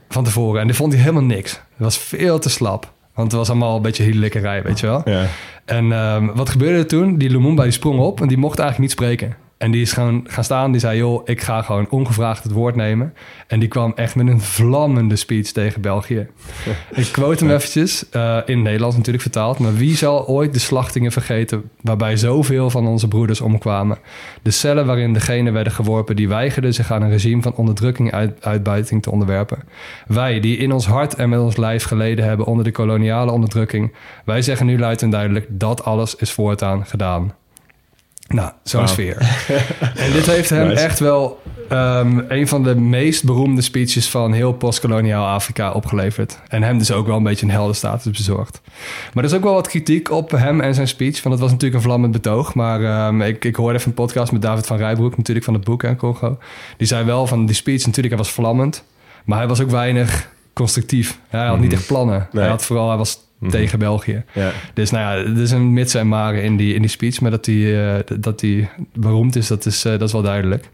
[0.08, 0.60] van tevoren.
[0.60, 1.50] En die vond hij helemaal niks.
[1.52, 2.92] Het was veel te slap.
[3.14, 5.02] Want het was allemaal een beetje hielikkerij, weet je wel.
[5.04, 5.26] Ja.
[5.64, 7.16] En ehm, wat gebeurde er toen?
[7.16, 9.36] Die Lumumba die sprong op en die mocht eigenlijk niet spreken.
[9.58, 10.70] En die is gewoon gaan staan.
[10.70, 13.14] Die zei, joh, ik ga gewoon ongevraagd het woord nemen.
[13.46, 16.26] En die kwam echt met een vlammende speech tegen België.
[16.90, 19.58] ik quote hem eventjes, uh, in het Nederlands natuurlijk vertaald.
[19.58, 21.70] Maar wie zal ooit de slachtingen vergeten...
[21.80, 23.98] waarbij zoveel van onze broeders omkwamen?
[24.42, 26.16] De cellen waarin degenen werden geworpen...
[26.16, 29.62] die weigerden zich aan een regime van onderdrukking en uit, uitbuiting te onderwerpen.
[30.06, 32.46] Wij, die in ons hart en met ons lijf geleden hebben...
[32.46, 33.94] onder de koloniale onderdrukking...
[34.24, 35.46] wij zeggen nu luid en duidelijk...
[35.48, 37.32] dat alles is voortaan gedaan.
[38.28, 39.16] Nou, zo'n sfeer.
[39.94, 40.82] en dit heeft hem Nice.
[40.82, 46.38] echt wel ehm, een van de meest beroemde speeches van heel postkoloniaal Afrika opgeleverd.
[46.48, 48.60] En hem dus ook wel een beetje een heldenstatus bezorgd.
[49.14, 51.22] Maar er is ook wel wat kritiek op hem en zijn speech.
[51.22, 52.54] Want het was natuurlijk een vlammend betoog.
[52.54, 55.64] Maar ehm, ik, ik hoorde even een podcast met David van Rijbroek, natuurlijk van het
[55.64, 56.38] boek en Congo.
[56.76, 58.84] Die zei wel van die speech, natuurlijk, hij was vlammend.
[59.24, 61.18] Maar hij was ook weinig constructief.
[61.28, 62.28] Hij had niet echt plannen.
[62.32, 62.42] Nee.
[62.42, 64.24] Hij had vooral, hij was tegen België.
[64.32, 64.50] Ja.
[64.74, 67.20] Dus nou ja, er is een mits en maren in die, in die speech.
[67.20, 70.68] Maar dat hij eh, dat die beroemd is, dat is, eh, dat is wel duidelijk.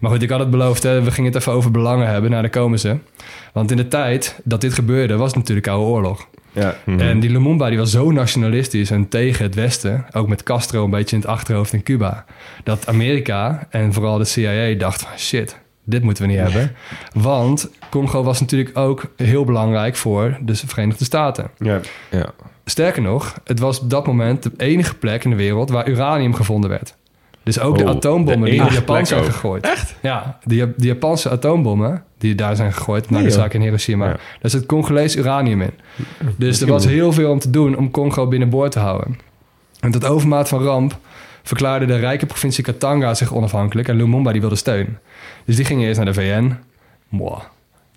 [0.00, 2.30] Maar goed, ik had het beloofd, hè, we gingen het even over belangen hebben.
[2.30, 2.96] Nou, daar komen ze.
[3.52, 6.28] Want in de tijd dat dit gebeurde, was het natuurlijk Koude Oorlog.
[6.52, 6.76] Ja.
[6.98, 10.90] En die Lumumba die was zo nationalistisch en tegen het Westen, ook met Castro een
[10.90, 12.24] beetje in het achterhoofd in Cuba,
[12.64, 16.76] dat Amerika en vooral de CIA dacht van shit, dit moeten we niet hebben.
[17.12, 21.50] Want Congo was natuurlijk ook heel belangrijk voor de Verenigde Staten.
[21.58, 21.80] Ja.
[22.10, 22.30] Ja.
[22.64, 26.34] Sterker nog, het was op dat moment de enige plek in de wereld waar uranium
[26.34, 26.94] gevonden werd.
[27.42, 29.64] Dus ook de Oh, atoombommen de die in Japan zijn gegooid.
[29.64, 29.94] Echt?
[30.02, 34.06] Ja, die, die Japanse atoombommen die daar zijn gegooid, Nagasaki en Hiroshima.
[34.06, 34.16] Ja.
[34.40, 35.70] Daar zit Congolees uranium in.
[36.36, 39.18] Dus er was heel veel om te doen om Congo binnenboord te houden.
[39.80, 40.98] En tot overmaat van ramp
[41.42, 44.98] verklaarde de rijke provincie Katanga zich onafhankelijk en Lumumba die wilde steun.
[45.44, 46.56] Dus die gingen eerst naar de VN.
[47.08, 47.38] Moi.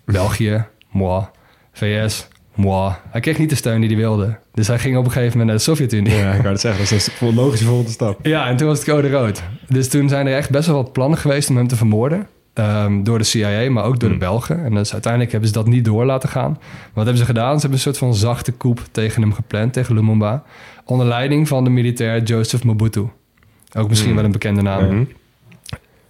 [0.04, 0.64] België.
[0.90, 1.24] Moi.
[1.72, 2.28] VS.
[2.54, 2.92] Moi.
[3.10, 4.38] Hij kreeg niet de steun die hij wilde.
[4.54, 6.14] Dus hij ging op een gegeven moment naar de Sovjet-Unie.
[6.14, 6.82] ja, ik wou het zeggen.
[6.82, 8.26] Dat is een logische volgende stap.
[8.26, 9.42] Ja, en toen was het code rood.
[9.68, 12.26] Dus toen zijn er echt best wel wat plannen geweest om hem te vermoorden.
[12.54, 14.64] Ehm, door de CIA, maar ook door de Belgen.
[14.64, 16.58] En dus uiteindelijk hebben ze dat niet door laten gaan.
[16.92, 17.54] Wat hebben ze gedaan?
[17.54, 20.42] Ze hebben een soort van zachte coup tegen hem gepland, tegen Lumumba.
[20.84, 23.08] Onder leiding van de militair Joseph Mobutu.
[23.76, 25.08] Ook misschien wel een bekende naam.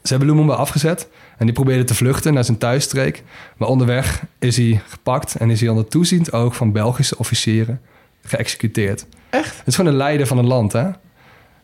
[0.02, 3.22] Ze hebben Lumumba afgezet en die probeerde te vluchten naar zijn thuisstreek.
[3.56, 7.80] Maar onderweg is hij gepakt en is hij onder toeziend oog van Belgische officieren
[8.24, 9.06] geëxecuteerd.
[9.30, 9.58] Echt?
[9.58, 10.84] Het is gewoon een leider van een land, hè?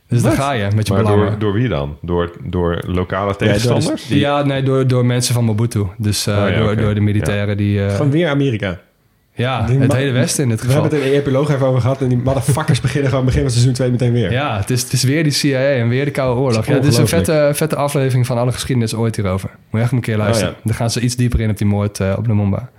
[0.09, 1.27] Dus daar ga je met je Maar belangen.
[1.31, 1.97] door, door wie dan?
[2.01, 4.09] Door, door lokale tegenstanders?
[4.09, 5.87] Ja, nee, door, door mensen van Mobutu.
[5.99, 7.85] Dus eh, Oh ja, door, door de militairen die...
[7.87, 8.81] eh, Van weer Amerika.
[9.37, 10.73] Ja, het hele Westen in We geval.
[10.73, 12.01] hebben het in de epiloog even over gehad.
[12.01, 14.33] En die motherfuckers beginnen gewoon begin van seizoen 2 meteen weer.
[14.33, 16.67] Ja, het is, het is weer die CIA en weer de Koude Oorlog.
[16.67, 17.39] Ja, het is een ongelooflijk.
[17.39, 19.51] vette, vette aflevering van alle geschiedenis ooit hierover.
[19.51, 20.51] Moet je echt een keer luisteren.
[20.51, 20.63] Oh, ja.
[20.65, 22.71] Dan gaan ze iets dieper in op die moord eh, op Lumumba.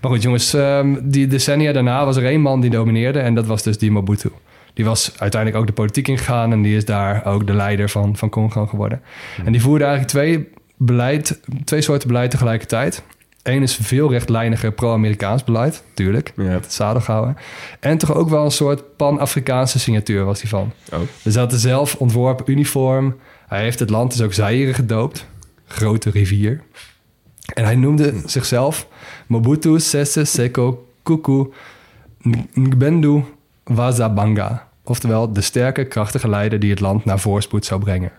[0.00, 0.54] Maar goed, jongens.
[0.54, 3.18] ehm, die decennia daarna was er één man die domineerde.
[3.18, 4.30] En dat was dus die Mobutu.
[4.74, 6.52] Die was uiteindelijk ook de politiek ingegaan.
[6.52, 9.00] En die is daar ook de leider van, van Congo geworden.
[9.44, 13.02] En die voerde eigenlijk twee, beleid, twee soorten beleid tegelijkertijd.
[13.48, 16.32] Eén is veel rechtlijniger pro-Amerikaans beleid, tuurlijk.
[16.36, 16.42] Ja.
[16.42, 17.36] Het zadel houden.
[17.80, 20.72] En toch ook wel een soort pan-Afrikaanse signatuur was hij van.
[20.92, 20.98] Oh.
[21.22, 23.16] Dus hij had een zelf ontworpen uniform.
[23.46, 25.26] Hij heeft het land dus ook Zaire gedoopt.
[25.66, 26.62] Grote rivier.
[27.54, 28.86] En hij noemde zichzelf
[29.26, 31.46] Mobutu Sese Seko Kuku
[32.54, 33.24] Ngbendu
[33.64, 34.68] Wazabanga.
[34.84, 38.12] Oftewel de sterke, krachtige leider die het land naar voorspoed zou brengen.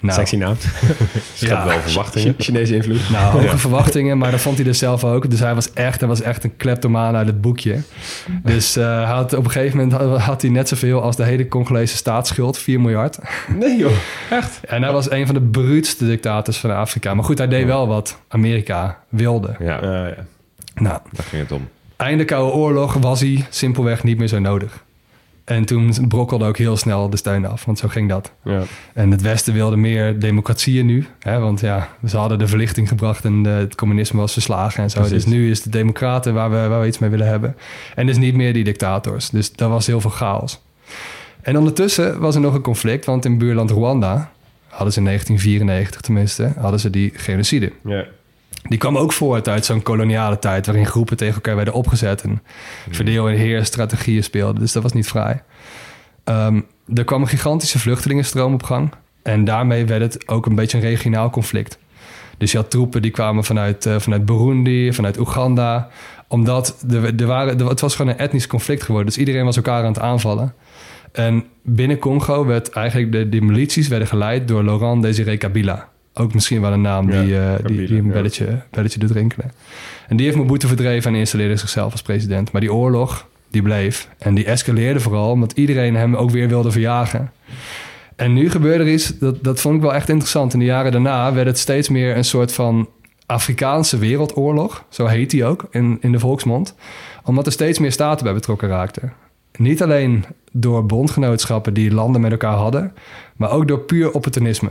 [0.00, 0.56] Nou, Sexy naam.
[1.40, 2.34] Wel verwachtingen.
[2.38, 3.10] Chinese invloed.
[3.10, 5.30] nou, hoge verwachtingen, maar dat vond hij dus zelf ook.
[5.30, 7.80] Dus hij was echt, hij was echt een kleptomaan uit het boekje.
[8.42, 11.48] Dus eh, had, op een gegeven moment had, had hij net zoveel als de hele
[11.48, 13.18] Congolese staatsschuld, 4 miljard.
[13.58, 13.92] Nee joh.
[14.62, 17.14] En hij was een van de bruutste dictators van Afrika.
[17.14, 19.56] Maar goed, hij deed wel wat Amerika wilde.
[19.58, 20.14] Ja, Ja, ja.
[20.74, 21.68] Nou, daar ging het om.
[21.96, 24.84] einde Koude Oorlog was hij simpelweg niet meer zo nodig.
[25.48, 28.32] En toen brokkelde ook heel snel de steun af, want zo ging dat.
[28.44, 28.62] ja.
[28.94, 31.06] En het Westen wilde meer democratieën nu.
[31.20, 34.90] Hè, want ja, ze hadden de verlichting gebracht en de- het communisme was verslagen en
[34.90, 34.98] zo.
[35.00, 35.24] Precies.
[35.24, 37.56] Dus nu is de democraten waar we, waar we iets mee willen hebben.
[37.94, 39.30] En dus niet meer die dictators.
[39.30, 40.62] Dus daar was heel veel chaos.
[41.42, 44.30] En ondertussen was er nog een conflict, want in buurland Rwanda...
[44.66, 47.72] hadden ze in 1994 tenminste, hadden ze die genocide.
[47.84, 48.04] ja.
[48.62, 50.66] Die kwam ook voort uit zo'n koloniale tijd...
[50.66, 52.22] waarin groepen tegen elkaar werden opgezet...
[52.22, 52.42] en
[52.90, 54.60] verdeel- en heerstrategieën speelden.
[54.60, 55.42] Dus dat was niet vrij.
[56.24, 56.60] Ehm,
[56.94, 58.90] er kwam een gigantische vluchtelingenstroom op gang.
[59.22, 61.78] En daarmee werd het ook een beetje een regionaal conflict.
[62.38, 65.88] Dus je had troepen die kwamen vanuit, eh, vanuit Burundi, vanuit Oeganda.
[66.28, 69.06] Omdat er, er waren, het was gewoon een etnisch conflict geworden.
[69.06, 70.54] Dus iedereen was elkaar aan het aanvallen.
[71.12, 75.88] En binnen Congo werd eigenlijk de, die milities werden geleid door Laurent Désiré Kabila.
[76.18, 78.12] Ook misschien wel een naam Ja, die, eh, die, die een ja.
[78.12, 79.52] belletje, belletje doet rinkelen.
[80.08, 82.52] En die heeft Mobutu verdreven en installeerde zichzelf als president.
[82.52, 84.08] Maar die oorlog, die bleef.
[84.18, 87.30] En die escaleerde vooral omdat iedereen hem ook weer wilde verjagen.
[88.16, 90.52] En nu gebeurde er iets, dat, dat vond ik wel echt interessant.
[90.52, 92.88] In de jaren daarna werd het steeds meer een soort van
[93.26, 94.84] Afrikaanse wereldoorlog.
[94.88, 96.74] Zo heet die ook in, in de volksmond.
[97.24, 99.12] Omdat er steeds meer staten bij betrokken raakten.
[99.56, 102.92] Niet alleen door bondgenootschappen die landen met elkaar hadden,
[103.36, 104.70] maar ook door puur opportunisme.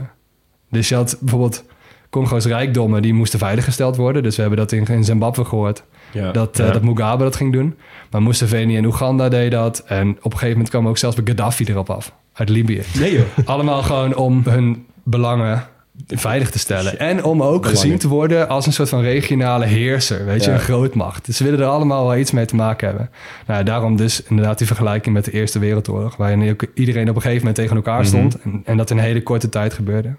[0.70, 1.64] Dus je had bijvoorbeeld
[2.10, 4.22] Congo's rijkdommen, die moesten veiliggesteld worden.
[4.22, 6.32] Dus we hebben dat in, in Zimbabwe gehoord, Ja.
[6.32, 6.72] dat, eh, Ja.
[6.72, 7.74] dat Mugabe dat ging doen.
[8.10, 9.82] Maar Museveni en Oeganda deden dat.
[9.86, 12.82] En op een gegeven moment kwam ook zelfs Gaddafi erop af, uit Libië.
[12.98, 13.24] Nee joh.
[13.44, 15.66] Allemaal gewoon om hun belangen
[16.06, 16.98] veilig te stellen.
[16.98, 17.68] En om ook Belangen.
[17.80, 20.24] gezien te worden als een soort van regionale heerser.
[20.24, 20.56] Weet je, Ja.
[20.56, 21.26] een grootmacht.
[21.26, 23.10] Dus ze willen er allemaal wel iets mee te maken hebben.
[23.46, 26.16] Nou, daarom dus inderdaad die vergelijking met de Eerste Wereldoorlog.
[26.16, 28.40] Waarin iedereen op een gegeven moment tegen elkaar stond.
[28.42, 30.14] en, en dat in een hele korte tijd gebeurde.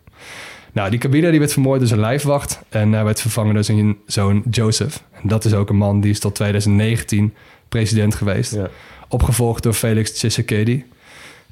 [0.74, 2.60] Nou, die Kabila die werd vermoord door zijn lijfwacht.
[2.70, 5.04] En hij werd vervangen door zijn zoon Joseph.
[5.22, 7.34] En dat is ook een man die is tot 2019
[7.70, 8.54] president geweest.
[8.56, 8.68] Ja.
[9.08, 10.86] Opgevolgd door Felix Tshisekedi.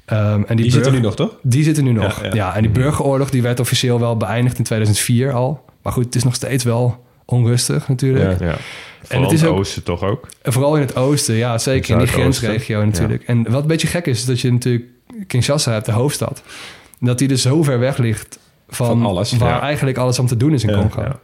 [0.04, 1.38] Ehm, en Die zit er burger- nu nog, toch?
[1.42, 2.20] die zitten nu nog.
[2.20, 2.54] Ja, Ja, ja.
[2.56, 5.64] en die burgeroorlog die werd officieel wel beëindigd in 2004 al.
[5.82, 8.40] Maar goed, het is nog steeds wel onrustig natuurlijk.
[8.40, 8.46] Ja.
[8.46, 8.56] Ja.
[9.02, 10.28] Vooral het is in het ook- oosten toch ook?
[10.42, 13.22] En vooral in het oosten, ja, zeker in die grensregio natuurlijk.
[13.26, 14.84] En wat een beetje gek is, is dat je natuurlijk
[15.26, 16.42] Kinshasa hebt, de hoofdstad.
[17.00, 18.38] Dat die dus zo ver weg ligt
[18.68, 19.60] van, Van alles, waar ja.
[19.60, 21.00] eigenlijk alles om te doen is in Congo.
[21.00, 21.20] ja.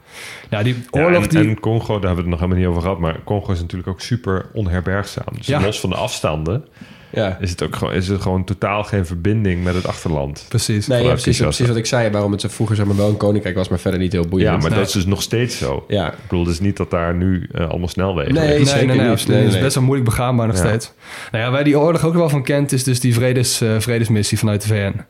[0.50, 1.38] Ja, die Ja, oorlog en, die...
[1.48, 3.88] en Congo, daar hebben we het nog helemaal niet over gehad, maar Congo is natuurlijk
[3.88, 5.24] ook super onherbergzaam.
[5.36, 5.60] Dus Ja.
[5.60, 6.64] los van de afstanden
[7.12, 7.36] Ja.
[7.40, 10.44] is het ook gewoon, is het gewoon totaal geen verbinding met het achterland.
[10.48, 10.86] Precies.
[10.86, 12.10] Nee, ja, Vanuit precies, wat ik zei.
[12.10, 14.50] Waarom het zo vroeger zeg maar, wel een koninkrijk was, maar verder niet heel boeiend.
[14.50, 14.78] Ja, maar Nee.
[14.78, 15.84] dat is dus nog steeds zo.
[15.88, 16.12] Ja.
[16.12, 18.76] Ik bedoel dus niet dat daar nu eh, allemaal snelwegen Nee, liggen.
[18.76, 19.36] Nee, nee, nee, absoluut.
[19.36, 20.66] Nee, Het is best wel moeilijk begaanbaar nog Ja.
[20.66, 20.92] steeds.
[21.32, 24.38] Nou ja, waar die oorlog ook wel van kent, is dus die vredes, eh, vredesmissie
[24.38, 25.00] vanuit de VN.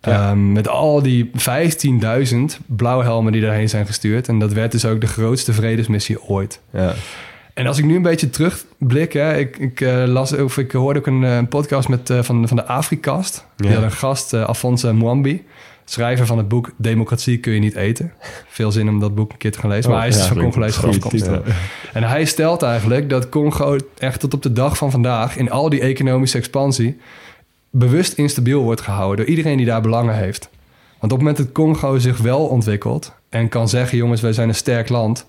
[0.00, 0.30] Ja.
[0.30, 4.28] Ehm, met al die 15.000 blauwhelmen die daarheen zijn gestuurd.
[4.28, 6.60] En dat werd dus ook de grootste vredesmissie ooit.
[6.72, 6.94] Ja.
[7.54, 10.98] En als ik nu een beetje terugblik, hè, ik, ik, eh, las, of ik hoorde
[10.98, 13.46] ook een, eh, een podcast met, eh, van, van de Afrikast.
[13.56, 13.74] Die Ja.
[13.74, 15.44] had een gast, eh Alphonse Mwambi,
[15.84, 18.12] schrijver van het boek Democratie kun je niet eten.
[18.48, 19.90] Veel zin om dat boek een keer te gaan lezen.
[19.90, 21.30] maar hij is ja, dus van klinkt Congolese afkomst.
[21.92, 25.36] En hij stelt eigenlijk dat Congo echt tot op de dag van vandaag...
[25.36, 26.98] in al die economische expansie...
[27.78, 30.48] bewust instabiel wordt gehouden door iedereen die daar belangen heeft.
[31.00, 33.14] Want op het moment dat Congo zich wel ontwikkelt...
[33.28, 35.26] en kan zeggen, jongens, wij zijn een sterk land...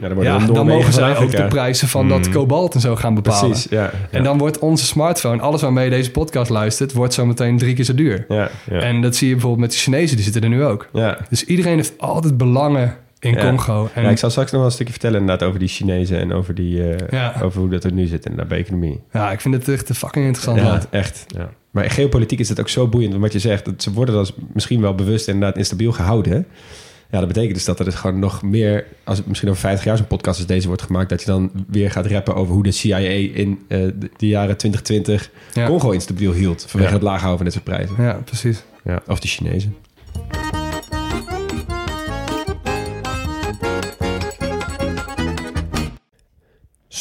[0.00, 2.32] Ja, dan, Ja, mogen zij ook de prijzen van dat Mm.
[2.32, 3.50] kobalt en zo gaan bepalen.
[3.50, 3.90] Precies, ja.
[4.10, 6.92] En dan wordt onze smartphone, alles waarmee je deze podcast luistert...
[6.92, 8.24] wordt zo meteen drie keer zo duur.
[8.28, 8.78] Ja, Ja.
[8.80, 10.88] En dat zie je bijvoorbeeld met de Chinezen, die zitten er nu ook.
[10.92, 11.18] ja.
[11.28, 13.40] Dus iedereen heeft altijd belangen in Ja.
[13.40, 13.88] Congo.
[13.94, 16.32] En ja, ik zal straks nog wel een stukje vertellen inderdaad over die Chinezen en
[16.32, 17.34] over, die, eh, Ja.
[17.42, 19.00] over hoe dat er nu zit inderdaad bij economie.
[19.12, 20.86] ja, ik vind het echt een fucking interessant Ja, land.
[20.90, 21.24] echt.
[21.28, 21.50] Ja.
[21.70, 24.14] Maar in geopolitiek is het ook zo boeiend, want wat je zegt, dat ze worden
[24.14, 26.46] dan misschien wel bewust inderdaad instabiel gehouden.
[27.10, 29.84] Ja, dat betekent dus dat er dus gewoon nog meer, als het misschien over 50
[29.84, 32.62] jaar zo'n podcast als deze wordt gemaakt, dat je dan weer gaat rappen over hoe
[32.62, 35.66] de CIA in eh, de, de jaren 2020 Ja.
[35.66, 36.96] Congo instabiel hield vanwege Ja.
[36.98, 38.04] het laag houden van dit soort prijzen.
[38.04, 38.62] Ja, precies.
[39.06, 39.76] Of de Chinezen.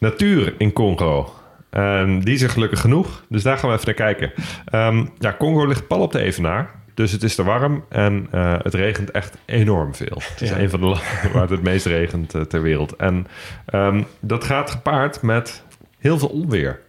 [0.00, 1.32] Natuur in Congo.
[1.70, 4.32] Ehm, die is er gelukkig genoeg, dus daar gaan we even naar kijken.
[4.64, 8.54] Ehm, ja, Congo ligt pal op de Evenaar, dus het is te warm en eh,
[8.62, 10.22] het regent echt enorm veel.
[10.32, 10.58] Het is Ja.
[10.58, 12.96] een van de landen waar het het meest regent eh, ter wereld.
[12.96, 13.26] En
[13.66, 15.62] ehm, dat gaat gepaard met
[15.98, 16.80] heel veel onweer.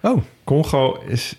[0.00, 1.36] Oh, Congo is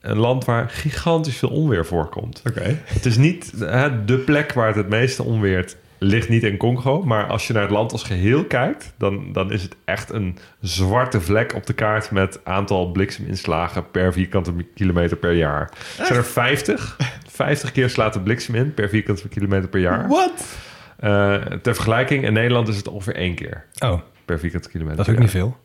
[0.00, 2.42] een land waar gigantisch veel onweer voorkomt.
[2.48, 2.78] Oké.
[2.84, 7.02] Het is niet hè, de plek waar het het meeste onweert, ligt niet in Congo.
[7.02, 10.38] Maar als je naar het land als geheel kijkt, dan, dan is het echt een
[10.60, 15.60] zwarte vlek op de kaart met aantal blikseminslagen per vierkante kilometer per jaar.
[15.98, 16.96] Er zijn er 50.
[17.28, 20.08] 50 keer slaat de bliksem in per vierkante kilometer per jaar.
[20.08, 20.56] Wat?
[20.96, 24.96] Eh, ter vergelijking, in Nederland is het ongeveer één keer oh, per vierkante kilometer.
[24.96, 25.56] dat is ook niet veel.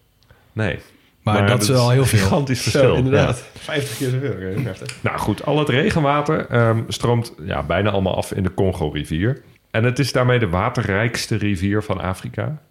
[0.54, 0.80] Nee.
[1.24, 2.20] Maar, dat is wel heel een veel.
[2.20, 3.04] gigantisch verschil.
[3.12, 3.34] ja.
[3.54, 4.64] 50 keer zoveel.
[4.64, 4.98] Heftig.
[5.02, 9.42] Nou goed, al het regenwater ehm, stroomt ja, bijna allemaal af in de Congo-rivier.
[9.72, 12.62] En het is daarmee de waterrijkste rivier van Afrika.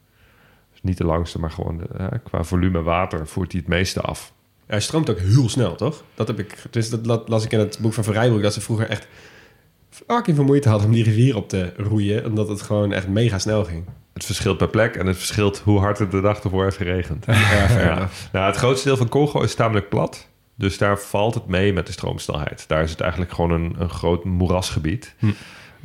[0.72, 1.80] Dus niet de langste, maar gewoon
[2.24, 4.32] qua volume water voert hij het meeste af.
[4.66, 6.02] Hij stroomt ook heel snel, toch?
[6.14, 6.62] Dat heb ik.
[6.70, 9.06] Dus dat la- las ik in het boek van Van Rijbroek dat ze vroeger echt
[9.90, 13.38] fucking veel moeite hadden om die rivier op te roeien, omdat het gewoon echt mega
[13.38, 13.84] snel ging.
[14.12, 17.24] Het verschilt per plek en het verschilt hoe hard het de dag ervoor heeft geregend.
[17.26, 18.08] Ja, Ja.
[18.32, 20.28] Nou, het grootste deel van Congo is tamelijk plat.
[20.54, 22.64] Dus daar valt het mee met de stroomsnelheid.
[22.68, 25.14] Daar is het eigenlijk gewoon een, een groot moerasgebied.
[25.18, 25.26] Hm.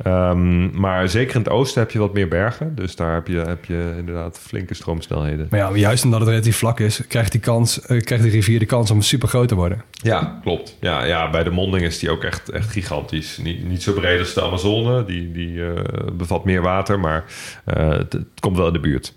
[0.02, 2.74] Ehm, maar zeker in het oosten heb je wat meer bergen.
[2.74, 5.46] Dus daar heb je, heb je inderdaad flinke stroomsnelheden.
[5.50, 8.58] Maar ja, juist omdat het relatief vlak is, krijgt die, kans, eh, krijgt die rivier
[8.58, 9.82] de kans om super groot te worden.
[9.92, 10.76] Ja, klopt.
[10.80, 13.38] Ja, ja, bij de monding is die ook echt, echt gigantisch.
[13.38, 15.04] Niet, niet zo breed als de Amazone.
[15.04, 15.82] Die, die eh,
[16.12, 17.24] bevat meer water, maar
[17.64, 19.14] eh, het, het komt wel in de buurt.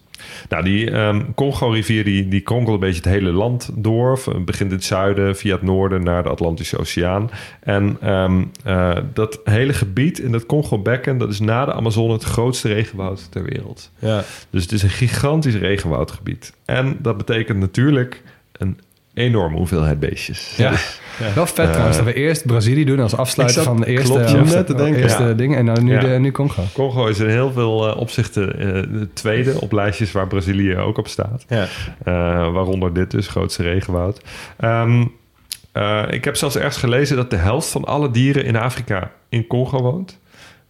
[0.50, 4.20] Nou, die ehm, Congo-rivier die, die kronkelt een beetje het hele land door.
[4.46, 7.30] Begint in het zuiden, via het noorden naar de Atlantische Oceaan.
[7.60, 11.18] En ehm, eh, dat hele gebied in het Congo-bekken...
[11.18, 13.92] dat is na de Amazone het grootste regenwoud ter wereld.
[14.00, 14.24] Ja.
[14.50, 16.54] Dus het is een gigantisch regenwoudgebied.
[16.66, 18.80] En dat betekent natuurlijk een
[19.18, 20.54] enorme hoeveelheid beestjes.
[20.58, 20.70] Ja.
[20.70, 21.00] Dus,
[21.36, 24.38] Wel vet trouwens dat we eerst Brazilië doen als afsluiter van de eerste, klopt, ja.
[24.40, 25.02] afsluit- Net te denken.
[25.02, 25.34] eerste Ja.
[25.34, 25.56] ding.
[25.56, 26.00] En dan nu, Ja.
[26.00, 26.64] de, nu Congo.
[26.74, 28.68] Congo is in heel veel eh, opzichten eh,
[29.00, 31.46] de tweede op lijstjes waar Brazilië ook op staat.
[31.48, 31.62] Ja.
[32.04, 32.14] Eh,
[32.54, 34.22] waaronder dit dus, grootste regenwoud.
[34.58, 35.06] Ehm,
[35.72, 39.48] eh, ik heb zelfs ergens gelezen dat de helft van alle dieren in Afrika in
[39.48, 40.20] Congo woont.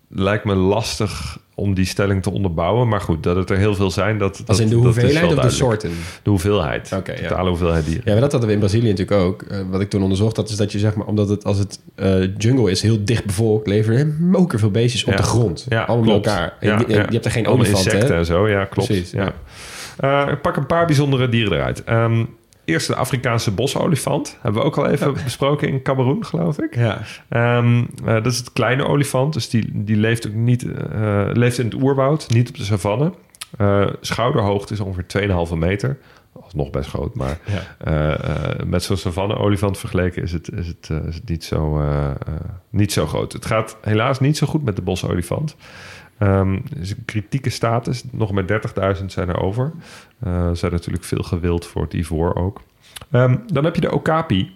[0.09, 2.87] Lijkt me lastig om die stelling te onderbouwen.
[2.87, 5.39] Maar goed, dat het er heel veel zijn, dat, Als in de dat hoeveelheid of
[5.43, 5.91] de soorten?
[6.23, 6.91] De hoeveelheid.
[6.95, 7.27] Oké, ja.
[7.27, 8.03] totale hoeveelheid dieren.
[8.05, 9.41] Ja, maar dat hadden we in Brazilië natuurlijk ook.
[9.41, 11.79] Eh, wat ik toen onderzocht, dat is dat je zeg maar, omdat het als het
[11.95, 15.17] eh, jungle is, heel dicht bevolkt, leveren er moker beestjes op Ja.
[15.17, 15.65] de grond.
[15.69, 16.23] Ja, Allemaal klopt.
[16.25, 16.57] bij elkaar.
[16.59, 17.83] Ja, je, hebt er geen olifanten.
[17.83, 18.19] insecten hè?
[18.19, 18.87] en zo, ja, klopt.
[18.87, 19.33] Precies, ja.
[19.97, 21.83] Eh, ik pak een paar bijzondere dieren eruit.
[21.83, 22.23] Ehm,
[22.67, 24.37] eerst de Afrikaanse bosolifant.
[24.41, 26.75] Hebben we ook al even besproken in Cameroen, geloof ik.
[26.75, 27.01] Ja.
[27.29, 29.33] Ehm, eh, dat is het kleine olifant.
[29.33, 33.13] Dus die, die leeft ook niet eh, leeft in het oerwoud, niet op de savanne.
[33.57, 35.07] Eh, schouderhoogte is ongeveer
[35.49, 35.97] 2,5 meter.
[36.53, 37.39] Nog best groot, maar
[37.83, 38.17] Ja.
[38.65, 41.81] met zo'n savanne-olifant vergeleken is het, is het, is het niet, zo,
[42.69, 43.33] niet zo groot.
[43.33, 45.55] Het gaat helaas niet zo goed met de bosolifant.
[46.17, 48.03] Er is een kritieke status.
[48.11, 48.45] Nog maar
[48.99, 49.71] 30.000 zijn er over.
[50.23, 52.61] Er zijn natuurlijk veel gewild voor het ivoor ook.
[53.11, 54.55] Ehm, dan heb je de okapi.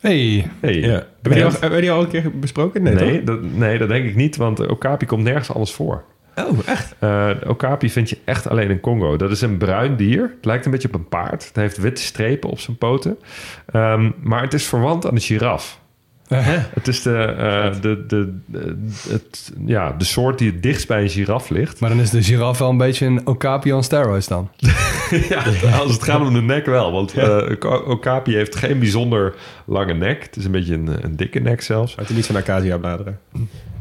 [0.00, 1.06] Hey, Hey, Ja.
[1.22, 2.82] Hebben we die al, die een keer besproken?
[2.82, 6.04] Nee, Nee, dat, nee, dat denk ik niet, want de okapi komt nergens anders voor.
[6.36, 6.94] Oh, echt?
[7.00, 9.16] De okapi vind je echt alleen in Congo.
[9.16, 10.22] Dat is een bruin dier.
[10.22, 11.46] Het lijkt een beetje op een paard.
[11.46, 13.18] Het heeft witte strepen op zijn poten.
[13.66, 15.80] Ehm, maar het is verwant aan de giraf.
[16.28, 18.76] Het is de, eh, de, de, de,
[19.08, 21.80] het, ja, de soort die het dichtst bij een giraf ligt.
[21.80, 24.50] maar dan is de giraf wel een beetje een okapi on steroids dan.
[25.28, 25.42] ja,
[25.78, 26.92] als het gaat om de nek wel.
[26.92, 30.22] Want eh, Oka- okapi heeft geen bijzonder lange nek.
[30.22, 31.96] Het is een beetje een, een dikke nek zelfs.
[31.96, 33.18] Uit hij niet van acacia bladeren.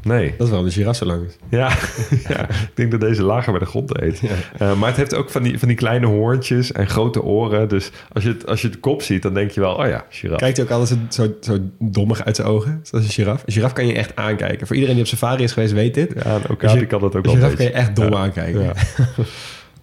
[0.04, 0.34] Nee.
[0.38, 1.36] Dat is wel de giraffe zo lang is.
[1.50, 1.70] Ja,
[2.28, 4.22] ja, ik denk dat deze lager bij de grond eet.
[4.58, 7.70] Eh, maar het heeft ook van die, van die kleine hoorntjes en grote oren.
[7.70, 10.06] Dus als je, het, als je de kop ziet, dan denk je wel, oh ja,
[10.10, 10.38] giraf.
[10.38, 12.80] Kijkt hij ook altijd zo, zo, zo dommig uit zijn ogen?
[12.84, 13.44] Zoals een giraf.
[13.46, 14.68] Een giraf kan je echt aankijken.
[14.68, 16.14] Voor iedereen die op safari is geweest, weet dit.
[16.16, 18.18] Ja, en okapi kan dat ook Een wel giraf kan je echt dom Ja.
[18.18, 18.62] aankijken.
[18.64, 18.74] Ja.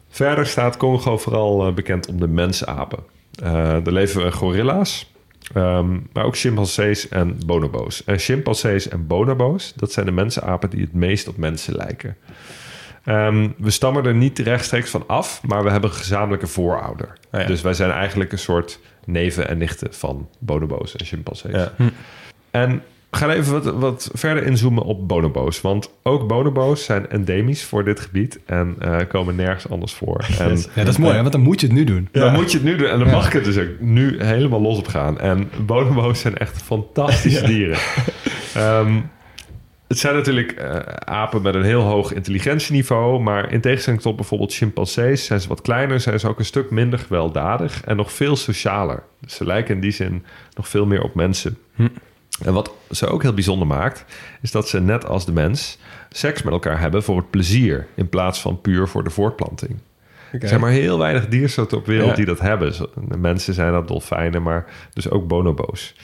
[0.09, 2.98] Verder staat Congo vooral eh, bekend om de mensapen.
[3.42, 5.12] Eh daar leven gorilla's,
[5.55, 8.05] ehm, maar ook chimpansees en bonobo's.
[8.05, 12.16] En chimpansees en bonobo's, dat zijn de mensapen die het meest op mensen lijken.
[13.05, 17.12] Ehm, we stammen er niet rechtstreeks van af, maar we hebben een gezamenlijke voorouder.
[17.32, 17.44] Ja.
[17.44, 21.53] Dus wij zijn eigenlijk een soort neven en nichten van bonobo's en chimpansees.
[21.55, 21.72] Ja.
[22.51, 25.61] En we gaan even wat, wat verder inzoomen op bonobo's.
[25.61, 30.24] Want ook bonobo's zijn endemisch voor dit gebied en eh, komen nergens anders voor.
[30.38, 32.09] En Ja, dat is mooi, hè, want dan moet je het nu doen.
[32.12, 32.88] dan moet je het nu doen.
[32.88, 35.20] En dan mag ik het dus ook nu helemaal los op gaan.
[35.20, 37.78] En bonobo's zijn echt fantastische dieren.
[38.55, 39.01] Ehm,
[39.88, 43.20] het zijn natuurlijk eh, apen met een heel hoog intelligentieniveau.
[43.20, 46.01] Maar in tegenstelling tot bijvoorbeeld chimpansees zijn ze wat kleiner.
[46.01, 49.03] Zijn ze ook een stuk minder gewelddadig en nog veel socialer.
[49.20, 50.24] Dus ze lijken in die zin
[50.57, 51.59] nog veel meer op mensen.
[52.45, 54.05] En wat ze ook heel bijzonder maakt,
[54.41, 55.78] is dat ze net als de mens
[56.11, 57.86] seks met elkaar hebben voor het plezier.
[57.95, 59.78] In plaats van puur voor de voortplanting.
[60.41, 62.14] Er zijn maar heel weinig diersoorten op wereld Ja.
[62.14, 62.72] die dat hebben.
[63.18, 65.95] Mensen zijn dat dolfijnen, maar dus ook bonobo's.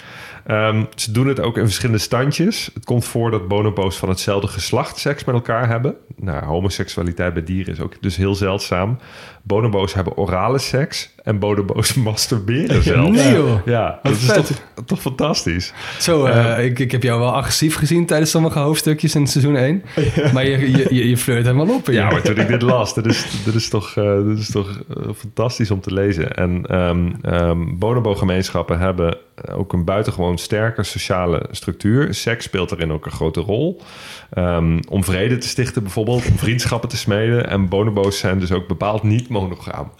[0.47, 2.71] Ehm, ze doen het ook in verschillende standjes.
[2.75, 5.95] Het komt voor dat bonobo's van hetzelfde geslacht seks met elkaar hebben.
[6.17, 8.99] Nou, homoseksualiteit bij dieren is ook dus heel zeldzaam.
[9.47, 13.11] Bonobo's hebben orale seks en bonobo's masturberen zelfs.
[13.11, 13.67] Nee, joh.
[13.67, 14.47] Ja, dat is toch,
[14.87, 15.73] toch fantastisch.
[15.99, 19.83] Zo, eh, ik, ik heb jou wel agressief gezien tijdens sommige hoofdstukjes in seizoen 1.
[20.35, 21.87] Maar je, je, je, je flirt helemaal op.
[21.87, 24.83] Ja, maar toen ik dit las, dit is, dit is toch, eh, dit is toch
[24.89, 26.35] eh, fantastisch om te lezen.
[26.35, 29.19] En ehm ehm, bonobo-gemeenschappen hebben
[29.53, 32.15] ook een buitengewoon sterke sociale structuur.
[32.15, 33.83] Seks speelt daarin ook een grote rol.
[34.31, 37.49] Ehm, om vrede te stichten bijvoorbeeld, om vriendschappen te smeden.
[37.49, 39.91] En bonobo's zijn dus ook bepaald niet monogaam.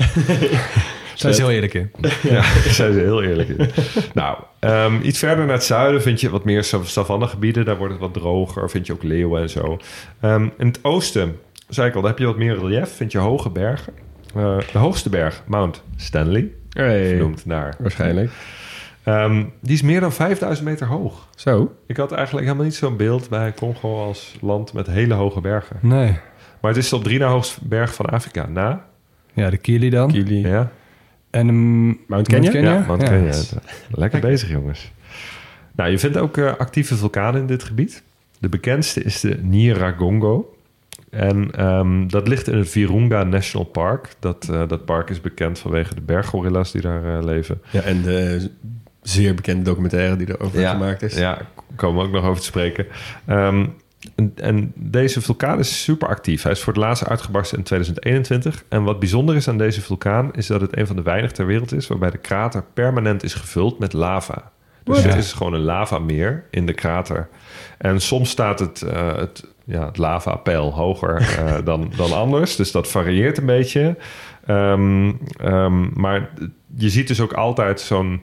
[1.15, 1.91] Zijn ze heel eerlijk in.
[2.23, 2.43] Ja,
[2.79, 3.71] zijn ze heel eerlijk in.
[4.15, 7.65] nou, ehm, iets verder naar het zuiden vind je wat meer sav- savannegebieden.
[7.65, 9.79] Daar wordt het wat droger, vind je ook leeuwen en zo.
[10.21, 12.97] Ehm, in het oosten, zei ik al, daar heb je wat meer relief.
[12.97, 13.93] Vind je hoge bergen.
[14.35, 16.49] Eh, de hoogste berg, Mount Stanley.
[16.71, 17.07] Hey.
[17.09, 18.31] Vernoemd naar Waarschijnlijk.
[19.03, 21.29] Ehm, die is meer dan 5000 meter hoog.
[21.37, 21.73] Zo.
[21.87, 25.77] Ik had eigenlijk helemaal niet zo'n beeld bij Congo als land met hele hoge bergen.
[25.81, 26.19] Nee.
[26.61, 28.47] Maar het is de op drie na hoogste berg van Afrika.
[28.47, 28.85] Na?
[29.37, 30.11] Ja, de Kili dan.
[30.13, 30.49] Kili.
[30.49, 30.71] Ja,
[31.31, 32.53] En um, Mount Kenya?
[32.53, 33.09] ja Mount Ja.
[33.09, 33.33] Kenya.
[33.91, 34.93] Lekker bezig, jongens.
[35.73, 38.03] Nou, je vindt ook eh, actieve vulkanen in dit gebied.
[38.39, 40.55] De bekendste is de Nyiragongo.
[41.11, 44.09] En ehm, dat ligt in het Virunga National Park.
[44.19, 47.61] Dat, eh, dat park is bekend vanwege de berggorilla's die daar eh, leven.
[47.71, 48.51] Ja, en de
[49.03, 51.19] zeer bekende documentaire die erover gemaakt is.
[51.19, 51.39] Ja,
[51.75, 52.87] komen we ook nog over te spreken.
[53.25, 53.67] Ehm,
[54.17, 56.43] en, en deze vulkaan is super actief.
[56.43, 58.65] Hij is voor het laatst uitgebarsten in 2021.
[58.69, 60.35] En wat bijzonder is aan deze vulkaan...
[60.35, 61.87] is dat het een van de weinig ter wereld is...
[61.87, 64.51] waarbij de krater permanent is gevuld met lava.
[64.85, 65.13] Dus What?
[65.13, 67.29] het is gewoon een lavameer in de krater.
[67.79, 72.57] En soms staat het, eh, het, ja, het lavapeil hoger eh, dan, dan anders.
[72.57, 73.97] Dus dat varieert een beetje.
[74.47, 76.31] Ehm, ehm, maar
[76.77, 78.23] je ziet dus ook altijd zo'n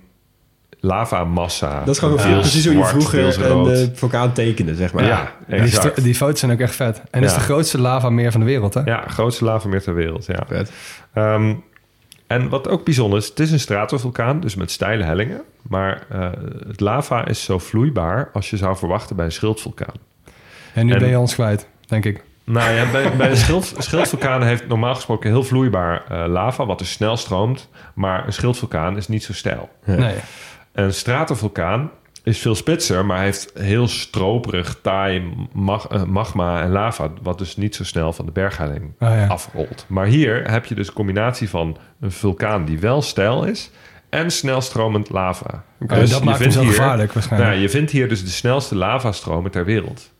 [0.85, 1.79] lavamassa.
[1.79, 5.03] Dat is gewoon precies hoe je vroeger een eh, vulkaan tekende, zeg maar.
[5.05, 6.97] Ja, die, die foto's zijn ook echt vet.
[6.97, 7.37] En het is Ja.
[7.37, 8.81] de grootste lavameer van de wereld, hè?
[8.85, 10.43] Ja, grootste lavameer ter wereld, ja.
[10.47, 10.71] Vet.
[11.13, 11.53] Ehm,
[12.27, 15.41] en wat ook bijzonder is, het is een stratovulkaan, dus met steile hellingen.
[15.61, 16.29] Maar eh,
[16.67, 19.95] het lava is zo vloeibaar als je zou verwachten bij een schildvulkaan.
[20.73, 22.23] En nu En- ben je ons kwijt, denk ik.
[22.43, 26.79] Nou ja, bij, bij een schild, schildvulkaan heeft normaal gesproken heel vloeibaar eh, lava, wat
[26.79, 27.69] dus snel stroomt.
[27.93, 29.69] Maar een schildvulkaan is niet zo steil.
[29.85, 29.95] Ja.
[29.95, 30.15] Nee.
[30.73, 31.91] Een stratovulkaan
[32.23, 37.55] is veel spitser, maar heeft heel stroperig, taai mag- eh, magma en lava, wat dus
[37.57, 39.27] niet zo snel van de berghelling Oh, ja.
[39.27, 39.85] afrolt.
[39.87, 43.71] Maar hier heb je dus een combinatie van een vulkaan die wel steil is
[44.09, 45.63] en snelstromend lava.
[45.79, 47.51] Oh, Dus dat je maakt vindt zo hier- gevaarlijk waarschijnlijk.
[47.51, 50.11] Nou, je vindt hier dus de snelste lavastromen ter wereld.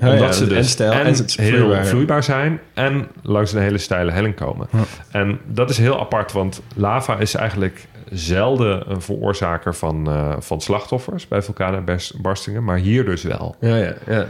[0.00, 1.86] Omdat ja, ze dus en stijl en en het heel vloeibaar.
[1.86, 2.22] vloeibaar.
[2.22, 4.68] zijn en langs een hele steile helling komen.
[5.10, 10.60] En dat is heel apart, want lava is eigenlijk zelden een veroorzaker van, eh, van
[10.60, 13.56] slachtoffers bij vulkanenbarstingen, maar hier dus wel.
[13.60, 14.26] Ja, ja, ja.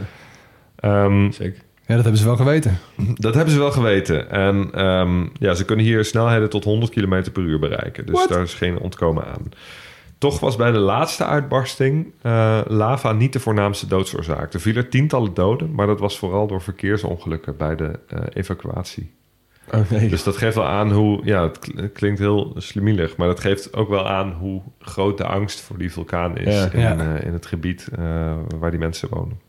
[0.75, 1.61] Ehm, Zeker.
[1.85, 2.77] Ja, dat hebben ze wel geweten.
[3.13, 4.29] dat hebben ze wel geweten.
[4.29, 8.05] En ehm, ja, ze kunnen hier snelheden tot 100 km per uur bereiken.
[8.05, 9.51] Dus daar is geen ontkomen aan.
[10.17, 14.53] Toch was bij de laatste uitbarsting eh, lava niet de voornaamste doodsoorzaak.
[14.53, 19.11] Er vielen tientallen doden, maar dat was vooral door verkeersongelukken bij de eh, evacuatie.
[19.73, 20.09] Oh nee.
[20.09, 23.39] Dus dat geeft wel aan hoe, ja, het kl- het klinkt heel slimielig, maar dat
[23.39, 26.71] geeft ook wel aan hoe groot de angst voor die vulkaan is Ja.
[26.71, 26.97] in, Ja.
[27.15, 29.39] eh, in het gebied eh, waar die mensen wonen.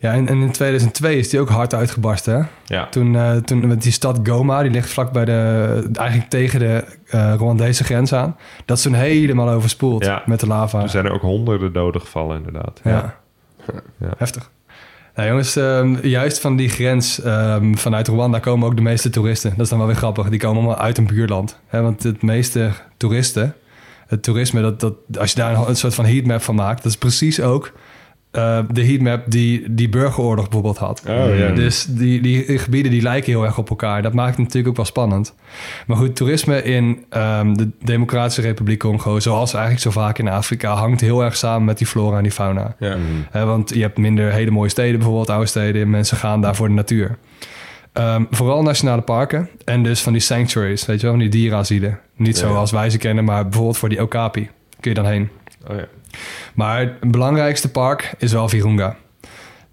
[0.00, 2.74] Ja, en, en in 2002 is die ook hard uitgebarsten, hè?
[2.74, 6.58] Ja, Toen, eh, toen met die stad Goma, die ligt vlak bij de, eigenlijk tegen
[6.58, 8.36] de eh Rwandese grens aan.
[8.64, 10.22] Dat is toen helemaal overspoeld Ja.
[10.26, 10.82] met de lava.
[10.82, 12.80] er zijn er ook honderden doden gevallen inderdaad.
[12.84, 13.14] Ja.
[13.98, 14.10] Ja.
[14.18, 14.50] Heftig.
[15.18, 19.50] Nou jongens, ehm, juist van die grens ehm, vanuit Rwanda komen ook de meeste toeristen.
[19.50, 20.28] Dat is dan wel weer grappig.
[20.28, 21.58] Die komen allemaal uit een buurland.
[21.66, 23.54] Hè, want het meeste toeristen,
[24.06, 26.92] het toerisme, dat, dat, als je daar een, een soort van heatmap van maakt, dat
[26.92, 27.72] is precies ook
[28.38, 31.02] eh, de heatmap die die burgeroorlog bijvoorbeeld had.
[31.08, 31.50] Oh, ja.
[31.50, 34.02] Dus die, die gebieden die lijken heel erg op elkaar.
[34.02, 35.34] Dat maakt het natuurlijk ook wel spannend.
[35.86, 40.74] Maar goed, toerisme in ehm, de Democratische Republiek Congo, zoals eigenlijk zo vaak in Afrika,
[40.74, 42.76] hangt heel erg samen met die flora en die fauna.
[43.30, 45.82] Hè, want je hebt minder hele mooie steden, bijvoorbeeld oude steden.
[45.82, 47.18] En mensen gaan daar voor de natuur.
[47.92, 52.00] Ehm, vooral nationale parken en dus van die sanctuaries, weet je wel, van die dierenasielen.
[52.16, 54.48] Niet zoals wij ze kennen, maar bijvoorbeeld voor die Okapi
[54.80, 55.28] kun je dan heen.
[55.66, 55.86] Oh ja.
[56.54, 58.96] Maar het belangrijkste park is wel Virunga.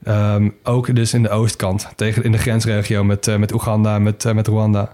[0.03, 4.03] Ehm, ook dus in de oostkant, tegen, in de grensregio met, eh, met Oeganda en
[4.03, 4.93] met, eh, met Rwanda.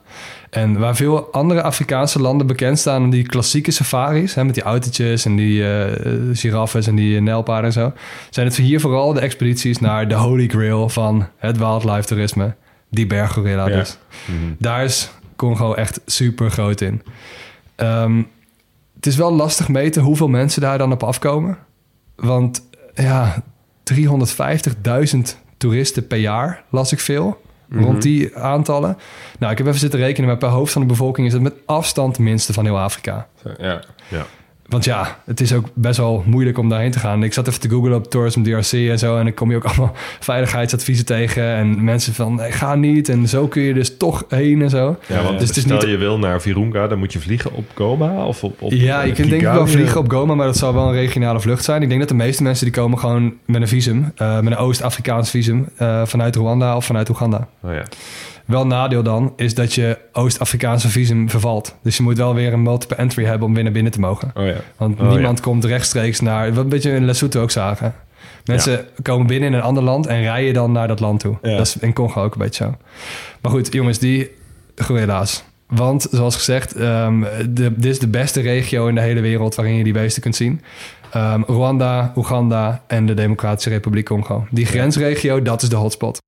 [0.49, 3.03] En waar veel andere Afrikaanse landen bekend staan...
[3.03, 7.65] om die klassieke safaris, hè, met die autootjes en die eh giraffes en die nijlpaarden
[7.65, 7.93] en zo...
[8.29, 12.55] zijn het hier vooral de expedities naar de holy grail van het wildlife toerisme.
[12.89, 13.75] Die berggorilla Ja.
[13.75, 13.97] dus.
[14.57, 17.01] Daar is Congo echt super groot in.
[17.75, 18.21] Ehm,
[19.01, 21.57] het is wel lastig meten hoeveel mensen daar dan op afkomen.
[22.15, 23.43] Want ja,
[23.93, 25.19] 350.000
[25.57, 27.41] toeristen per jaar las ik veel.
[27.69, 28.97] Rond die aantallen.
[29.39, 31.53] Nou, ik heb even zitten rekenen, maar per hoofd van de bevolking is het met
[31.65, 33.27] afstand de minste van heel Afrika.
[33.57, 33.83] Ja.
[34.07, 34.25] Ja.
[34.71, 37.23] Want ja, het is ook best wel moeilijk om daarheen te gaan.
[37.23, 39.17] Ik zat even te googlen op Tourism DRC en zo.
[39.17, 41.43] En dan kom je ook allemaal veiligheidsadviezen tegen.
[41.43, 43.09] En mensen van, nee, ga niet.
[43.09, 44.97] En zo kun je dus toch heen en zo.
[45.07, 47.53] Ja, want dus het is stel niet je wil naar Virunga, dan moet je vliegen
[47.53, 50.45] op Goma of op, op ja, je kunt denk ik wel vliegen op Goma, maar
[50.45, 51.81] dat zal wel een regionale vlucht zijn.
[51.81, 54.59] Ik denk dat de meeste mensen die komen gewoon met een visum, eh, met een
[54.59, 57.47] Oost-Afrikaans visum, eh, vanuit Rwanda of vanuit Oeganda.
[57.63, 57.83] Oh ja.
[58.51, 61.75] Wel nadeel dan is dat je Oost-Afrikaanse visum vervalt.
[61.83, 64.31] Dus je moet wel weer een multiple entry hebben om weer naar binnen te mogen.
[64.33, 64.55] Oh ja.
[64.77, 67.93] Want Oh, niemand komt rechtstreeks naar, wat een beetje in Lesotho ook zagen.
[68.45, 71.37] Mensen komen binnen in een ander land en rijden dan naar dat land toe.
[71.41, 72.75] Dat is in Congo ook een beetje zo.
[73.41, 74.29] Maar goed, jongens, die
[74.75, 75.43] gorilla's.
[75.67, 79.75] Want zoals gezegd, ehm, de, dit is de beste regio in de hele wereld waarin
[79.75, 80.61] je die beesten kunt zien.
[81.11, 84.45] Ehm, Rwanda, Oeganda en de Democratische Republiek Congo.
[84.49, 86.19] Die grensregio, dat is de hotspot.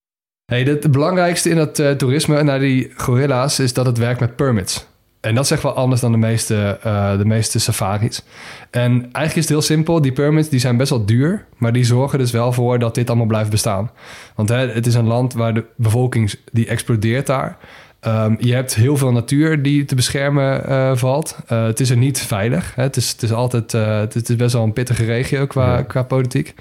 [0.54, 4.36] Hey, het belangrijkste in het eh, toerisme naar die gorilla's is dat het werkt met
[4.36, 4.86] permits.
[5.20, 8.22] En dat is echt wel anders dan de meeste, eh, de meeste safaris.
[8.70, 10.02] En eigenlijk is het heel simpel.
[10.02, 11.46] Die permits die zijn best wel duur.
[11.58, 13.92] Maar die zorgen dus wel voor dat dit allemaal blijft bestaan.
[14.36, 17.58] Want hè, het is een land waar de bevolking die explodeert daar.
[18.00, 21.38] Ehm, je hebt heel veel natuur die te beschermen eh, valt.
[21.46, 22.76] Het is er niet veilig.
[22.76, 22.84] Hè.
[22.84, 26.04] Het, is, het is altijd het, het is best wel een pittige regio qua, qua
[26.04, 26.54] politiek.